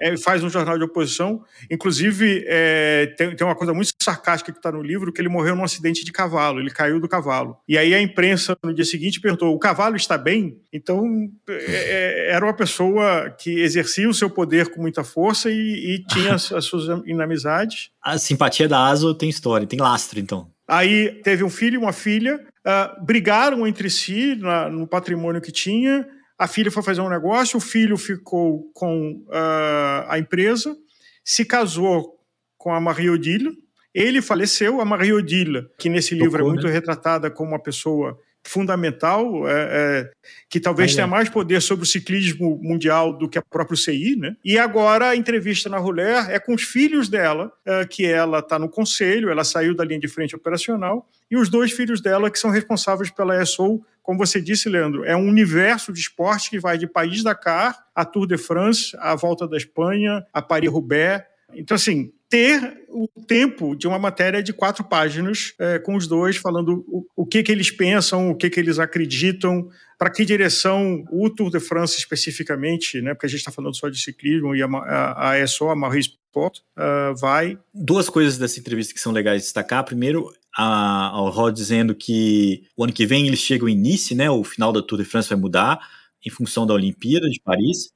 é, 0.01 0.17
faz 0.17 0.43
um 0.43 0.49
jornal 0.49 0.77
de 0.77 0.85
oposição. 0.85 1.43
Inclusive, 1.71 2.45
é, 2.47 3.07
tem, 3.17 3.35
tem 3.35 3.47
uma 3.47 3.57
coisa 3.57 3.73
muito 3.73 3.93
sarcástica 4.03 4.53
que 4.53 4.59
está 4.59 4.73
no 4.73 4.83
livro, 4.83 5.13
que 5.13 5.21
ele 5.21 5.29
morreu 5.29 5.57
num 5.57 5.65
acidente 5.65 6.05
de 6.05 6.13
cavalo, 6.13 6.61
ele 6.61 6.71
caiu 6.71 7.01
do 7.01 7.09
cavalo. 7.09 7.57
E 7.69 7.77
aí 7.77 7.95
a 7.95 8.01
imprensa, 8.01 8.57
no 8.63 8.75
dia 8.75 8.85
seguinte, 8.85 9.21
perguntou, 9.21 9.55
o 9.55 9.59
cavalo 9.59 9.97
está 9.97 10.19
bem? 10.19 10.59
Então, 10.73 11.29
é, 11.49 12.29
é 12.29 12.31
era 12.31 12.45
uma 12.45 12.55
pessoa 12.55 13.31
que 13.31 13.61
exercia 13.61 14.09
o 14.09 14.15
seu 14.15 14.31
poder 14.31 14.71
com 14.71 14.81
muita 14.81 15.03
força 15.03 15.51
e, 15.51 15.55
e 15.55 16.05
tinha 16.07 16.35
as, 16.35 16.53
as 16.53 16.65
suas 16.65 16.87
inimizades. 17.07 17.91
A 18.03 18.17
simpatia 18.19 18.69
da 18.69 18.87
Aso 18.87 19.15
tem 19.15 19.29
história, 19.29 19.67
tem 19.67 19.79
lastro, 19.79 20.21
então. 20.21 20.49
Aí 20.67 21.21
teve 21.25 21.43
um 21.43 21.51
filho 21.51 21.75
e 21.75 21.79
uma 21.79 21.93
filha, 21.93 22.41
uh, 22.65 23.05
brigaram 23.05 23.67
entre 23.67 23.91
si 23.91 24.37
na, 24.37 24.71
no 24.71 24.87
patrimônio 24.87 25.41
que 25.41 25.51
tinha, 25.51 26.07
a 26.41 26.47
filha 26.47 26.71
foi 26.71 26.83
fazer 26.83 27.03
um 27.03 27.11
negócio, 27.11 27.59
o 27.59 27.61
filho 27.61 27.99
ficou 27.99 28.71
com 28.73 29.23
uh, 29.29 30.09
a 30.09 30.19
empresa, 30.19 30.75
se 31.23 31.45
casou 31.45 32.19
com 32.57 32.73
a 32.73 32.81
Maria 32.81 33.13
Odile, 33.13 33.53
ele 33.93 34.23
faleceu, 34.23 34.81
a 34.81 34.85
Maria 34.87 35.15
Odile, 35.15 35.69
que 35.79 35.91
nesse 35.91 36.15
livro 36.15 36.39
Tocou, 36.39 36.47
é 36.47 36.51
muito 36.55 36.67
né? 36.67 36.73
retratada 36.73 37.31
como 37.31 37.51
uma 37.51 37.63
pessoa 37.63 38.19
fundamental, 38.45 39.49
é, 39.49 39.53
é, 39.53 40.11
que 40.49 40.59
talvez 40.59 40.91
Aí, 40.91 40.97
tenha 40.97 41.07
é. 41.07 41.11
mais 41.11 41.29
poder 41.29 41.61
sobre 41.61 41.85
o 41.85 41.87
ciclismo 41.87 42.59
mundial 42.63 43.13
do 43.13 43.29
que 43.29 43.39
a 43.39 43.43
própria 43.43 43.77
CI, 43.77 44.17
né? 44.17 44.37
E 44.45 44.59
agora 44.59 45.11
a 45.11 45.17
entrevista 45.17 45.69
na 45.69 45.79
Ruler 45.79 46.31
é 46.31 46.39
com 46.39 46.55
os 46.55 46.63
filhos 46.63 47.09
dela, 47.09 47.53
é, 47.65 47.85
que 47.85 48.07
ela 48.07 48.41
está 48.41 48.59
no 48.59 48.69
conselho, 48.69 49.31
ela 49.31 49.45
saiu 49.45 49.75
da 49.75 49.85
linha 49.85 50.01
de 50.01 50.09
frente 50.09 50.35
operacional, 50.35 51.09
e 51.31 51.37
os 51.37 51.49
dois 51.49 51.73
filhos 51.73 52.01
dela 52.01 52.31
que 52.31 52.39
são 52.39 52.51
responsáveis 52.51 53.11
pela 53.11 53.41
ESO, 53.41 53.81
como 54.03 54.19
você 54.19 54.41
disse, 54.41 54.69
Leandro, 54.69 55.05
é 55.05 55.15
um 55.15 55.29
universo 55.29 55.93
de 55.93 56.01
esporte 56.01 56.51
que 56.51 56.59
vai 56.59 56.77
de 56.77 56.87
País 56.87 57.23
Dakar 57.23 57.79
a 57.95 58.05
Tour 58.05 58.27
de 58.27 58.39
France, 58.39 58.97
a 58.99 59.15
Volta 59.15 59.47
da 59.47 59.57
Espanha, 59.57 60.25
a 60.33 60.41
Paris-Roubaix. 60.43 61.25
Então, 61.55 61.75
assim, 61.75 62.13
ter 62.29 62.85
o 62.89 63.09
tempo 63.27 63.75
de 63.75 63.89
uma 63.89 63.99
matéria 63.99 64.43
de 64.43 64.53
quatro 64.53 64.85
páginas 64.85 65.53
é, 65.59 65.79
com 65.81 65.97
os 65.97 66.07
dois 66.07 66.37
falando 66.37 66.85
o, 66.87 67.05
o, 67.17 67.27
que, 67.27 67.43
que 67.43 67.51
eles 67.51 67.71
pensam, 67.71 68.31
o 68.31 68.37
que, 68.37 68.49
que 68.49 68.61
eles 68.61 68.79
acreditam, 68.79 69.69
para 69.99 70.11
que 70.11 70.25
direção 70.25 71.05
o 71.11 71.29
Tour 71.29 71.51
de 71.51 71.59
France 71.59 71.99
especificamente, 71.99 73.03
né, 73.03 73.15
porque 73.15 73.27
a 73.27 73.29
gente 73.29 73.41
está 73.41 73.51
falando 73.51 73.77
só 73.77 73.89
de 73.89 74.01
ciclismo 74.01 74.55
e 74.55 74.63
a, 74.63 74.67
a, 74.67 75.33
a 75.35 75.47
só 75.47 75.71
a 75.71 75.77
Marie 75.77 76.01
Sport, 76.01 76.59
uh, 76.59 77.15
vai. 77.17 77.59
Duas 77.75 78.09
coisas 78.09 78.39
dessa 78.39 78.61
entrevista 78.61 78.95
que 78.95 79.01
são 79.01 79.13
legais 79.13 79.43
de 79.43 79.47
destacar. 79.47 79.85
Primeiro, 79.85 80.33
a, 80.57 81.09
a 81.09 81.31
Rod 81.31 81.55
dizendo 81.55 81.95
que 81.95 82.63
o 82.77 82.85
ano 82.85 82.93
que 82.93 83.07
vem 83.07 83.27
eles 83.27 83.41
chegam 83.41 83.69
em 83.69 83.77
Nice, 83.77 84.15
né, 84.15 84.31
o 84.31 84.45
final 84.45 84.73
da 84.73 84.81
Tour 84.81 84.99
de 84.99 85.05
France 85.05 85.29
vai 85.29 85.39
mudar 85.39 85.81
em 86.25 86.31
função 86.31 86.65
da 86.67 86.75
Olimpíada 86.75 87.29
de 87.29 87.41
Paris 87.41 87.91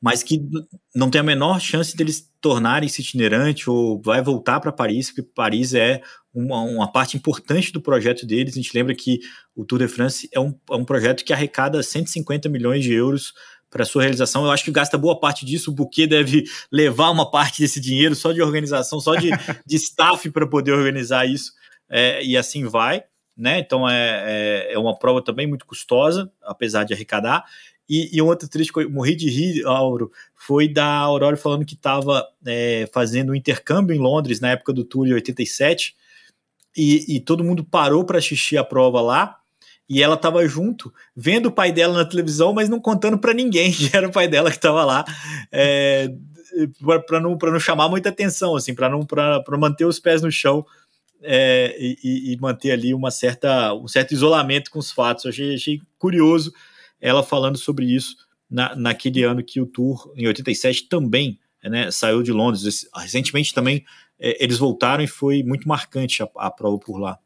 mas 0.00 0.22
que 0.22 0.40
não 0.94 1.10
tem 1.10 1.20
a 1.20 1.24
menor 1.24 1.60
chance 1.60 1.96
deles 1.96 2.30
tornarem-se 2.40 3.00
itinerante 3.00 3.68
ou 3.68 4.00
vai 4.00 4.22
voltar 4.22 4.60
para 4.60 4.72
Paris, 4.72 5.08
porque 5.08 5.22
Paris 5.22 5.74
é 5.74 6.00
uma, 6.32 6.60
uma, 6.62 6.92
parte 6.92 7.16
importante 7.16 7.72
do 7.72 7.80
projeto 7.80 8.24
deles. 8.24 8.54
A 8.54 8.60
gente 8.60 8.74
lembra 8.74 8.94
que 8.94 9.18
o 9.56 9.64
Tour 9.64 9.80
de 9.80 9.88
France 9.88 10.28
é 10.32 10.38
um, 10.38 10.54
é 10.70 10.74
um 10.74 10.84
projeto 10.84 11.24
que 11.24 11.32
arrecada 11.32 11.82
150 11.82 12.48
milhões 12.48 12.84
de 12.84 12.92
euros 12.92 13.32
para 13.70 13.84
sua 13.84 14.02
realização. 14.02 14.44
Eu 14.44 14.50
acho 14.50 14.64
que 14.64 14.70
gasta 14.70 14.96
boa 14.96 15.18
parte 15.18 15.44
disso. 15.44 15.70
O 15.70 15.74
Buquê 15.74 16.06
deve 16.06 16.44
levar 16.70 17.10
uma 17.10 17.30
parte 17.30 17.60
desse 17.60 17.80
dinheiro 17.80 18.14
só 18.14 18.32
de 18.32 18.40
organização, 18.40 19.00
só 19.00 19.14
de, 19.14 19.30
de 19.66 19.76
staff 19.76 20.30
para 20.30 20.46
poder 20.46 20.72
organizar 20.72 21.28
isso. 21.28 21.52
É, 21.88 22.22
e 22.22 22.36
assim 22.36 22.64
vai. 22.66 23.02
Né? 23.36 23.60
Então 23.60 23.88
é, 23.88 24.66
é, 24.70 24.72
é, 24.74 24.78
uma 24.78 24.98
prova 24.98 25.22
também 25.22 25.46
muito 25.46 25.64
custosa, 25.64 26.30
apesar 26.42 26.84
de 26.84 26.92
arrecadar. 26.92 27.44
E, 27.88 28.16
e 28.16 28.20
um 28.20 28.26
outro 28.26 28.48
triste 28.48 28.72
eu 28.76 28.90
morri 28.90 29.16
de 29.16 29.30
rir, 29.30 29.64
Auro, 29.64 30.12
foi 30.34 30.68
da 30.68 30.86
Aurora 30.86 31.36
falando 31.36 31.64
que 31.64 31.74
estava 31.74 32.26
é, 32.46 32.88
fazendo 32.92 33.32
um 33.32 33.34
intercâmbio 33.34 33.96
em 33.96 33.98
Londres 33.98 34.40
na 34.40 34.50
época 34.50 34.72
do 34.72 34.84
Tour 34.84 35.06
de 35.06 35.14
87 35.14 35.96
e, 36.76 37.16
e 37.16 37.20
todo 37.20 37.42
mundo 37.42 37.64
parou 37.64 38.04
para 38.04 38.18
assistir 38.18 38.58
a 38.58 38.64
prova 38.64 39.00
lá 39.00 39.38
e 39.88 40.02
ela 40.02 40.16
estava 40.16 40.46
junto, 40.46 40.92
vendo 41.16 41.46
o 41.46 41.52
pai 41.52 41.72
dela 41.72 41.94
na 41.94 42.04
televisão, 42.04 42.52
mas 42.52 42.68
não 42.68 42.78
contando 42.78 43.18
para 43.18 43.32
ninguém 43.32 43.72
que 43.72 43.90
era 43.96 44.06
o 44.06 44.12
pai 44.12 44.28
dela 44.28 44.50
que 44.50 44.56
estava 44.56 44.84
lá, 44.84 45.04
é, 45.50 46.10
para 47.06 47.20
não, 47.20 47.36
não 47.40 47.60
chamar 47.60 47.88
muita 47.88 48.10
atenção, 48.10 48.54
assim, 48.54 48.74
para 48.74 48.88
não 48.88 49.04
pra, 49.04 49.42
manter 49.58 49.86
os 49.86 49.98
pés 49.98 50.20
no 50.20 50.30
chão 50.30 50.64
é, 51.22 51.74
e, 51.78 52.32
e, 52.32 52.36
manter 52.38 52.72
ali 52.72 52.92
uma 52.92 53.10
certa, 53.10 53.74
um 53.74 53.88
certo 53.88 54.12
isolamento 54.12 54.70
com 54.70 54.78
os 54.78 54.92
fatos. 54.92 55.24
Eu 55.24 55.30
achei, 55.30 55.54
achei 55.54 55.80
curioso 55.98 56.52
ela 57.00 57.22
falando 57.22 57.58
sobre 57.58 57.86
isso 57.86 58.16
na, 58.50 58.74
naquele 58.74 59.22
ano 59.22 59.42
que 59.42 59.60
o 59.60 59.66
Tour, 59.66 60.12
em 60.16 60.26
87, 60.26 60.88
também 60.88 61.38
né, 61.62 61.90
saiu 61.90 62.22
de 62.22 62.32
Londres. 62.32 62.88
Recentemente 62.94 63.52
também 63.52 63.84
é, 64.18 64.42
eles 64.42 64.58
voltaram 64.58 65.02
e 65.02 65.06
foi 65.06 65.42
muito 65.42 65.68
marcante 65.68 66.22
a, 66.22 66.28
a 66.36 66.50
prova 66.50 66.78
por 66.78 66.98
lá. 66.98 67.18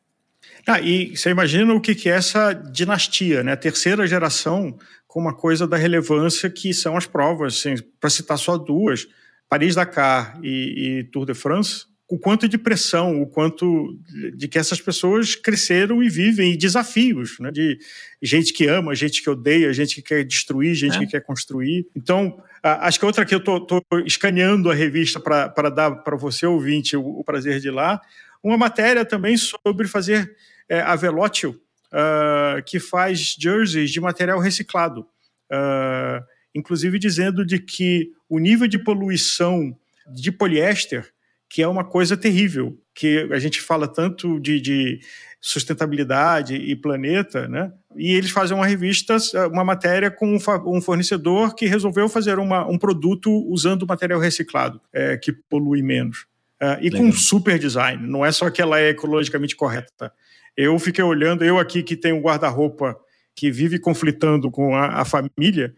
Ah, 0.67 0.81
e 0.81 1.17
você 1.17 1.31
imagina 1.31 1.73
o 1.73 1.81
que, 1.81 1.95
que 1.95 2.09
é 2.09 2.15
essa 2.15 2.53
dinastia, 2.53 3.43
né? 3.43 3.53
A 3.53 3.57
terceira 3.57 4.07
geração 4.07 4.77
com 5.07 5.21
uma 5.21 5.35
coisa 5.35 5.67
da 5.67 5.77
relevância 5.77 6.49
que 6.49 6.73
são 6.73 6.97
as 6.97 7.07
provas, 7.07 7.59
assim, 7.59 7.75
para 8.01 8.11
citar 8.11 8.39
só 8.39 8.57
duas, 8.57 9.07
Paris-Dakar 9.49 10.39
e, 10.43 11.01
e 11.01 11.05
Tour 11.05 11.27
de 11.27 11.35
France, 11.35 11.87
o 12.13 12.19
quanto 12.19 12.47
de 12.47 12.59
pressão, 12.59 13.23
o 13.23 13.27
quanto 13.27 13.99
de 14.37 14.47
que 14.47 14.59
essas 14.59 14.79
pessoas 14.79 15.35
cresceram 15.35 16.03
e 16.03 16.11
vivem, 16.11 16.53
e 16.53 16.59
desafios, 16.59 17.39
né? 17.41 17.51
de 17.51 17.79
gente 18.21 18.53
que 18.53 18.67
ama, 18.67 18.95
gente 18.95 19.23
que 19.23 19.31
odeia, 19.31 19.73
gente 19.73 19.95
que 19.95 20.03
quer 20.03 20.23
destruir, 20.23 20.75
gente 20.75 20.97
é. 20.97 20.99
que 20.99 21.07
quer 21.07 21.23
construir. 21.23 21.87
Então, 21.97 22.39
acho 22.63 23.01
que 23.01 23.07
outra 23.07 23.25
que 23.25 23.35
eu 23.35 23.39
estou 23.39 23.83
escaneando 24.05 24.71
a 24.71 24.75
revista 24.75 25.19
para 25.19 25.71
dar 25.71 25.91
para 26.03 26.15
você, 26.15 26.45
ouvinte, 26.45 26.95
o, 26.99 27.03
o, 27.03 27.25
prazer 27.25 27.59
de 27.61 27.69
ir 27.69 27.71
lá, 27.71 27.99
uma 28.43 28.59
matéria 28.59 29.07
também 29.07 29.35
sobre 29.39 29.89
fazer 29.89 30.37
é, 30.69 30.83
a 30.83 30.95
Velotio, 30.95 31.59
uh, 31.93 32.63
que 32.67 32.79
faz 32.79 33.35
jerseys 33.39 33.91
de 33.91 34.03
material 34.03 34.39
reciclado. 34.39 35.07
Uh, 35.51 36.23
inclusive 36.55 36.99
dizendo 36.99 37.43
de 37.43 37.59
que 37.59 38.13
o 38.29 38.39
nível 38.39 38.69
de 38.69 38.79
poluição 38.79 39.75
de 40.15 40.31
poliéster 40.31 41.12
que 41.53 41.61
é 41.61 41.69
uma 41.69 41.85
coisa 41.85 42.17
terrível, 42.17 42.79
que 42.95 43.29
a 43.31 43.39
gente 43.39 43.61
fala 43.61 43.87
tanto 43.87 44.41
de, 44.41 44.59
de 44.59 45.01
sustentabilidade 45.39 46.55
e 46.55 46.75
planeta, 46.75 47.47
né? 47.47 47.71
E 47.95 48.15
eles 48.15 48.31
fazem 48.31 48.57
uma 48.57 48.65
revista, 48.65 49.19
uma 49.53 49.63
matéria 49.63 50.11
com 50.11 50.39
um 50.67 50.81
fornecedor 50.81 51.55
que 51.55 51.67
resolveu 51.67 52.09
fazer 52.09 52.39
uma, 52.39 52.67
um 52.67 52.79
produto 52.79 53.31
usando 53.51 53.87
material 53.87 54.19
reciclado, 54.19 54.81
é, 54.91 55.19
que 55.19 55.31
polui 55.31 55.83
menos. 55.83 56.25
É, 56.59 56.79
e 56.81 56.89
Legal. 56.89 57.03
com 57.03 57.13
super 57.13 57.59
design, 57.59 58.09
não 58.09 58.25
é 58.25 58.33
só 58.33 58.49
que 58.49 58.63
ela 58.63 58.81
é 58.81 58.89
ecologicamente 58.89 59.55
correta. 59.55 60.11
Eu 60.57 60.79
fiquei 60.79 61.05
olhando, 61.05 61.45
eu 61.45 61.59
aqui 61.59 61.83
que 61.83 61.97
tenho 61.97 62.17
um 62.17 62.23
guarda-roupa 62.23 62.97
que 63.37 63.51
vive 63.51 63.79
conflitando 63.79 64.51
com 64.51 64.75
a, 64.75 65.03
a 65.03 65.05
família, 65.05 65.75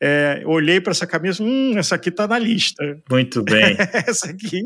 é, 0.00 0.42
olhei 0.46 0.80
para 0.80 0.92
essa 0.92 1.06
camisa, 1.06 1.42
hum, 1.42 1.76
essa 1.76 1.96
aqui 1.96 2.08
está 2.08 2.26
na 2.26 2.38
lista. 2.38 2.98
Muito 3.10 3.42
bem. 3.42 3.76
essa 4.06 4.30
aqui. 4.30 4.62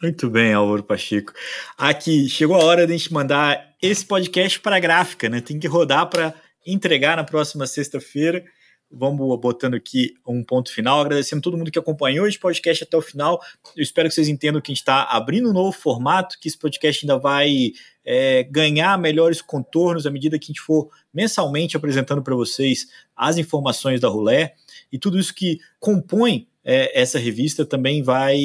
Muito 0.00 0.30
bem, 0.30 0.52
Álvaro 0.52 0.84
Pacheco. 0.84 1.32
Aqui, 1.76 2.28
chegou 2.28 2.54
a 2.54 2.64
hora 2.64 2.86
de 2.86 2.92
a 2.92 2.96
gente 2.96 3.12
mandar 3.12 3.74
esse 3.82 4.06
podcast 4.06 4.60
para 4.60 4.76
a 4.76 4.80
gráfica, 4.80 5.28
né? 5.28 5.40
Tem 5.40 5.58
que 5.58 5.66
rodar 5.66 6.08
para 6.08 6.32
entregar 6.64 7.16
na 7.16 7.24
próxima 7.24 7.66
sexta-feira. 7.66 8.44
Vamos 8.90 9.38
botando 9.40 9.74
aqui 9.74 10.14
um 10.24 10.42
ponto 10.44 10.72
final, 10.72 11.00
agradecendo 11.00 11.42
todo 11.42 11.58
mundo 11.58 11.70
que 11.70 11.78
acompanhou 11.80 12.28
esse 12.28 12.38
podcast 12.38 12.84
até 12.84 12.96
o 12.96 13.02
final. 13.02 13.40
Eu 13.76 13.82
espero 13.82 14.08
que 14.08 14.14
vocês 14.14 14.28
entendam 14.28 14.60
que 14.60 14.70
a 14.70 14.74
gente 14.74 14.82
está 14.82 15.02
abrindo 15.02 15.50
um 15.50 15.52
novo 15.52 15.72
formato, 15.72 16.38
que 16.40 16.46
esse 16.46 16.56
podcast 16.56 17.04
ainda 17.04 17.18
vai 17.18 17.72
é, 18.04 18.44
ganhar 18.44 18.96
melhores 18.98 19.42
contornos 19.42 20.06
à 20.06 20.10
medida 20.12 20.38
que 20.38 20.46
a 20.46 20.52
gente 20.54 20.60
for 20.60 20.88
mensalmente 21.12 21.76
apresentando 21.76 22.22
para 22.22 22.36
vocês 22.36 22.86
as 23.16 23.36
informações 23.36 24.00
da 24.00 24.08
Rulé 24.08 24.54
e 24.92 24.98
tudo 24.98 25.18
isso 25.18 25.34
que 25.34 25.58
compõe 25.80 26.46
é, 26.70 27.00
essa 27.00 27.18
revista 27.18 27.64
também 27.64 28.02
vai 28.02 28.38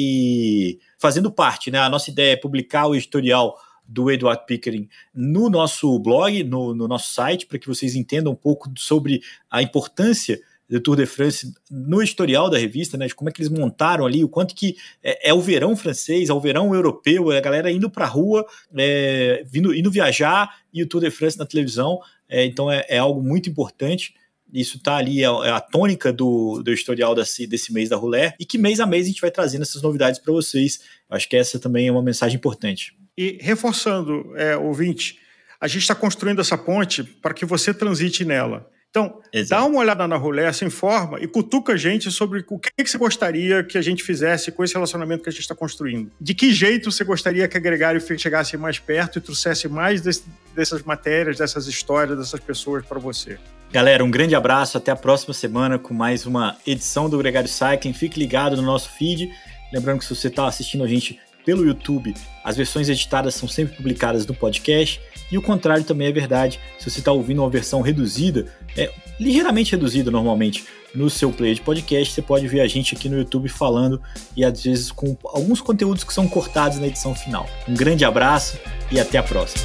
fazendo 0.98 1.30
parte. 1.30 1.70
Né? 1.70 1.78
A 1.78 1.90
nossa 1.90 2.08
ideia 2.08 2.32
é 2.32 2.36
publicar 2.36 2.86
o 2.86 2.94
editorial 2.94 3.54
do 3.86 4.10
Eduardo 4.10 4.46
Pickering 4.46 4.88
no 5.14 5.50
nosso 5.50 5.98
blog, 5.98 6.42
no, 6.42 6.74
no 6.74 6.88
nosso 6.88 7.12
site, 7.12 7.44
para 7.44 7.58
que 7.58 7.68
vocês 7.68 7.94
entendam 7.94 8.32
um 8.32 8.36
pouco 8.36 8.72
sobre 8.78 9.20
a 9.50 9.62
importância 9.62 10.40
do 10.66 10.80
Tour 10.80 10.96
de 10.96 11.04
France 11.04 11.52
no 11.70 12.00
historial 12.00 12.48
da 12.48 12.56
revista, 12.56 12.96
né, 12.96 13.06
de 13.06 13.14
como 13.14 13.28
é 13.28 13.32
que 13.32 13.42
eles 13.42 13.52
montaram 13.52 14.06
ali, 14.06 14.24
o 14.24 14.28
quanto 14.28 14.54
que 14.54 14.74
é, 15.02 15.28
é 15.28 15.34
o 15.34 15.42
verão 15.42 15.76
francês, 15.76 16.30
é 16.30 16.32
o 16.32 16.40
verão 16.40 16.74
europeu, 16.74 17.30
é 17.30 17.36
a 17.36 17.42
galera 17.42 17.70
indo 17.70 17.90
para 17.90 18.06
a 18.06 18.08
rua, 18.08 18.46
é, 18.74 19.44
vindo, 19.46 19.74
indo 19.74 19.90
viajar 19.90 20.48
e 20.72 20.82
o 20.82 20.88
Tour 20.88 21.02
de 21.02 21.10
France 21.10 21.38
na 21.38 21.44
televisão, 21.44 22.00
é, 22.26 22.46
então 22.46 22.70
é, 22.70 22.86
é, 22.88 22.96
algo 22.96 23.22
muito 23.22 23.50
importante. 23.50 24.14
Isso 24.54 24.76
está 24.76 24.96
ali, 24.96 25.20
é, 25.20 25.26
é 25.26 25.50
a 25.50 25.60
tônica 25.60 26.12
do, 26.12 26.62
do 26.62 26.72
historial 26.72 27.12
desse, 27.12 27.44
desse 27.44 27.72
mês 27.72 27.88
da 27.88 27.96
Rolé, 27.96 28.34
e 28.38 28.46
que 28.46 28.56
mês 28.56 28.78
a 28.78 28.86
mês 28.86 29.06
a 29.06 29.08
gente 29.08 29.20
vai 29.20 29.30
trazendo 29.30 29.62
essas 29.62 29.82
novidades 29.82 30.20
para 30.20 30.32
vocês. 30.32 30.80
Acho 31.10 31.28
que 31.28 31.36
essa 31.36 31.58
também 31.58 31.88
é 31.88 31.92
uma 31.92 32.02
mensagem 32.02 32.36
importante. 32.36 32.96
E 33.18 33.36
reforçando, 33.40 34.32
é, 34.36 34.56
ouvinte, 34.56 35.18
a 35.60 35.66
gente 35.66 35.82
está 35.82 35.94
construindo 35.94 36.40
essa 36.40 36.56
ponte 36.56 37.02
para 37.02 37.34
que 37.34 37.44
você 37.44 37.74
transite 37.74 38.24
nela. 38.24 38.70
Então, 38.90 39.20
Exato. 39.32 39.60
dá 39.60 39.68
uma 39.68 39.80
olhada 39.80 40.06
na 40.06 40.16
Rolé, 40.16 40.52
se 40.52 40.64
informa 40.64 41.18
e 41.18 41.26
cutuca 41.26 41.72
a 41.72 41.76
gente 41.76 42.12
sobre 42.12 42.44
o 42.48 42.58
que, 42.60 42.70
que 42.76 42.88
você 42.88 42.96
gostaria 42.96 43.64
que 43.64 43.76
a 43.76 43.82
gente 43.82 44.04
fizesse 44.04 44.52
com 44.52 44.62
esse 44.62 44.72
relacionamento 44.72 45.24
que 45.24 45.28
a 45.28 45.32
gente 45.32 45.40
está 45.40 45.54
construindo. 45.54 46.12
De 46.20 46.32
que 46.32 46.52
jeito 46.52 46.92
você 46.92 47.02
gostaria 47.02 47.48
que 47.48 47.56
a 47.56 47.60
Gregário 47.60 48.00
chegasse 48.16 48.56
mais 48.56 48.78
perto 48.78 49.18
e 49.18 49.20
trouxesse 49.20 49.66
mais 49.66 50.00
desse, 50.00 50.22
dessas 50.54 50.80
matérias, 50.84 51.38
dessas 51.38 51.66
histórias, 51.66 52.16
dessas 52.16 52.38
pessoas 52.38 52.86
para 52.86 53.00
você. 53.00 53.36
Galera, 53.74 54.04
um 54.04 54.10
grande 54.10 54.36
abraço, 54.36 54.78
até 54.78 54.92
a 54.92 54.96
próxima 54.96 55.34
semana 55.34 55.80
com 55.80 55.92
mais 55.92 56.26
uma 56.26 56.56
edição 56.64 57.10
do 57.10 57.18
Gregário 57.18 57.48
Cycling. 57.48 57.92
Fique 57.92 58.20
ligado 58.20 58.54
no 58.54 58.62
nosso 58.62 58.88
feed. 58.88 59.32
Lembrando 59.72 59.98
que 59.98 60.04
se 60.04 60.14
você 60.14 60.28
está 60.28 60.46
assistindo 60.46 60.84
a 60.84 60.86
gente 60.86 61.18
pelo 61.44 61.66
YouTube, 61.66 62.14
as 62.44 62.56
versões 62.56 62.88
editadas 62.88 63.34
são 63.34 63.48
sempre 63.48 63.74
publicadas 63.74 64.24
no 64.28 64.32
podcast. 64.32 65.00
E 65.28 65.36
o 65.36 65.42
contrário 65.42 65.82
também 65.82 66.06
é 66.06 66.12
verdade. 66.12 66.60
Se 66.78 66.88
você 66.88 67.00
está 67.00 67.10
ouvindo 67.10 67.42
uma 67.42 67.50
versão 67.50 67.80
reduzida, 67.80 68.46
é 68.76 68.92
ligeiramente 69.18 69.72
reduzida 69.72 70.08
normalmente, 70.08 70.64
no 70.94 71.10
seu 71.10 71.32
player 71.32 71.56
de 71.56 71.60
podcast, 71.60 72.14
você 72.14 72.22
pode 72.22 72.46
ver 72.46 72.60
a 72.60 72.68
gente 72.68 72.94
aqui 72.94 73.08
no 73.08 73.18
YouTube 73.18 73.48
falando 73.48 74.00
e 74.36 74.44
às 74.44 74.62
vezes 74.62 74.92
com 74.92 75.16
alguns 75.24 75.60
conteúdos 75.60 76.04
que 76.04 76.14
são 76.14 76.28
cortados 76.28 76.78
na 76.78 76.86
edição 76.86 77.12
final. 77.12 77.50
Um 77.66 77.74
grande 77.74 78.04
abraço 78.04 78.56
e 78.92 79.00
até 79.00 79.18
a 79.18 79.22
próxima. 79.24 79.64